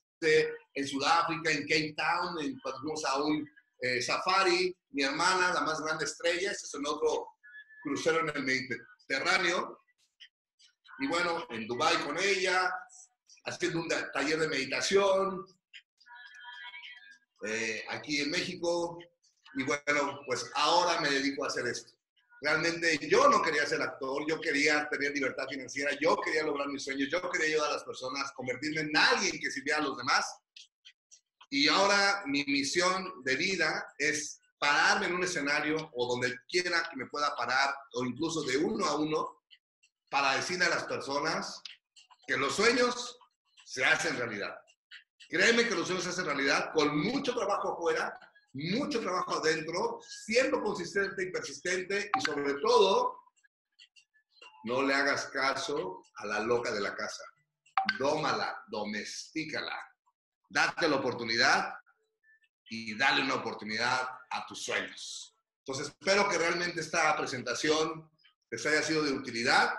en 0.74 0.88
Sudáfrica, 0.88 1.52
en 1.52 1.62
Cape 1.62 1.96
Town, 1.98 2.40
en, 2.42 2.60
cuando 2.60 2.82
fuimos 2.82 3.06
a 3.06 3.22
un 3.24 3.48
eh, 3.82 4.02
safari. 4.02 4.76
Mi 4.92 5.04
hermana, 5.04 5.54
la 5.54 5.62
más 5.62 5.82
grande 5.82 6.06
estrella, 6.06 6.52
este 6.52 6.66
es 6.66 6.74
en 6.76 6.86
otro 6.86 7.28
crucero 7.84 8.20
en 8.22 8.30
el 8.36 8.44
Mediterráneo. 8.44 9.82
Y 11.00 11.08
bueno, 11.08 11.46
en 11.50 11.68
Dubai 11.68 11.98
con 12.04 12.18
ella, 12.20 12.72
haciendo 13.46 13.82
un 13.82 13.88
taller 13.88 14.40
de 14.40 14.48
meditación. 14.48 15.46
Eh, 17.46 17.84
aquí 17.90 18.22
en 18.22 18.32
México. 18.32 19.00
Y 19.56 19.64
bueno, 19.64 20.22
pues 20.26 20.50
ahora 20.56 21.02
me 21.02 21.10
dedico 21.10 21.44
a 21.44 21.48
hacer 21.48 21.68
esto. 21.68 21.94
Realmente 22.42 22.98
yo 23.08 23.30
no 23.30 23.42
quería 23.42 23.68
ser 23.68 23.82
actor, 23.82 24.26
yo 24.28 24.40
quería 24.42 24.90
tener 24.90 25.12
libertad 25.12 25.46
financiera, 25.48 25.92
yo 26.02 26.18
quería 26.18 26.44
lograr 26.44 26.70
mis 26.70 26.84
sueños, 26.84 27.08
yo 27.12 27.30
quería 27.30 27.50
ayudar 27.50 27.70
a 27.70 27.74
las 27.74 27.84
personas, 27.84 28.32
convertirme 28.32 28.82
en 28.82 28.98
alguien 28.98 29.40
que 29.40 29.52
sirviera 29.52 29.80
a 29.80 29.84
los 29.84 29.98
demás. 29.98 30.26
Y 31.52 31.68
ahora 31.68 32.24
mi 32.26 32.44
misión 32.46 33.24
de 33.24 33.36
vida 33.36 33.94
es 34.00 34.42
pararme 34.58 35.08
en 35.08 35.16
un 35.16 35.24
escenario 35.24 35.92
o 35.94 36.08
donde 36.08 36.36
quiera 36.48 36.88
que 36.90 36.96
me 36.96 37.08
pueda 37.08 37.36
parar, 37.36 37.76
o 37.94 38.06
incluso 38.06 38.42
de 38.44 38.58
uno 38.58 38.86
a 38.86 38.96
uno, 38.96 39.44
para 40.10 40.36
decirle 40.36 40.66
a 40.66 40.70
las 40.70 40.86
personas 40.86 41.62
que 42.26 42.38
los 42.38 42.56
sueños 42.56 43.20
se 43.66 43.84
hacen 43.84 44.18
realidad. 44.18 44.61
Créeme 45.32 45.66
que 45.66 45.76
los 45.76 45.88
sueños 45.88 46.04
se 46.04 46.10
hacen 46.10 46.26
realidad 46.26 46.74
con 46.74 47.00
mucho 47.00 47.34
trabajo 47.34 47.72
afuera, 47.72 48.20
mucho 48.52 49.00
trabajo 49.00 49.36
adentro, 49.36 50.02
siendo 50.06 50.62
consistente 50.62 51.24
y 51.24 51.32
persistente 51.32 52.12
y 52.14 52.22
sobre 52.22 52.56
todo, 52.56 53.18
no 54.66 54.84
le 54.84 54.94
hagas 54.94 55.28
caso 55.28 56.04
a 56.16 56.26
la 56.26 56.42
loca 56.42 56.70
de 56.72 56.82
la 56.82 56.94
casa. 56.94 57.24
Dómala, 57.98 58.62
domestícala. 58.68 59.80
Date 60.50 60.90
la 60.90 60.98
oportunidad 60.98 61.76
y 62.70 62.98
dale 62.98 63.24
una 63.24 63.36
oportunidad 63.36 64.10
a 64.30 64.46
tus 64.46 64.66
sueños. 64.66 65.34
Entonces, 65.60 65.88
espero 65.88 66.28
que 66.28 66.38
realmente 66.38 66.82
esta 66.82 67.16
presentación 67.16 68.12
les 68.50 68.66
haya 68.66 68.84
sido 68.84 69.02
de 69.04 69.14
utilidad 69.14 69.74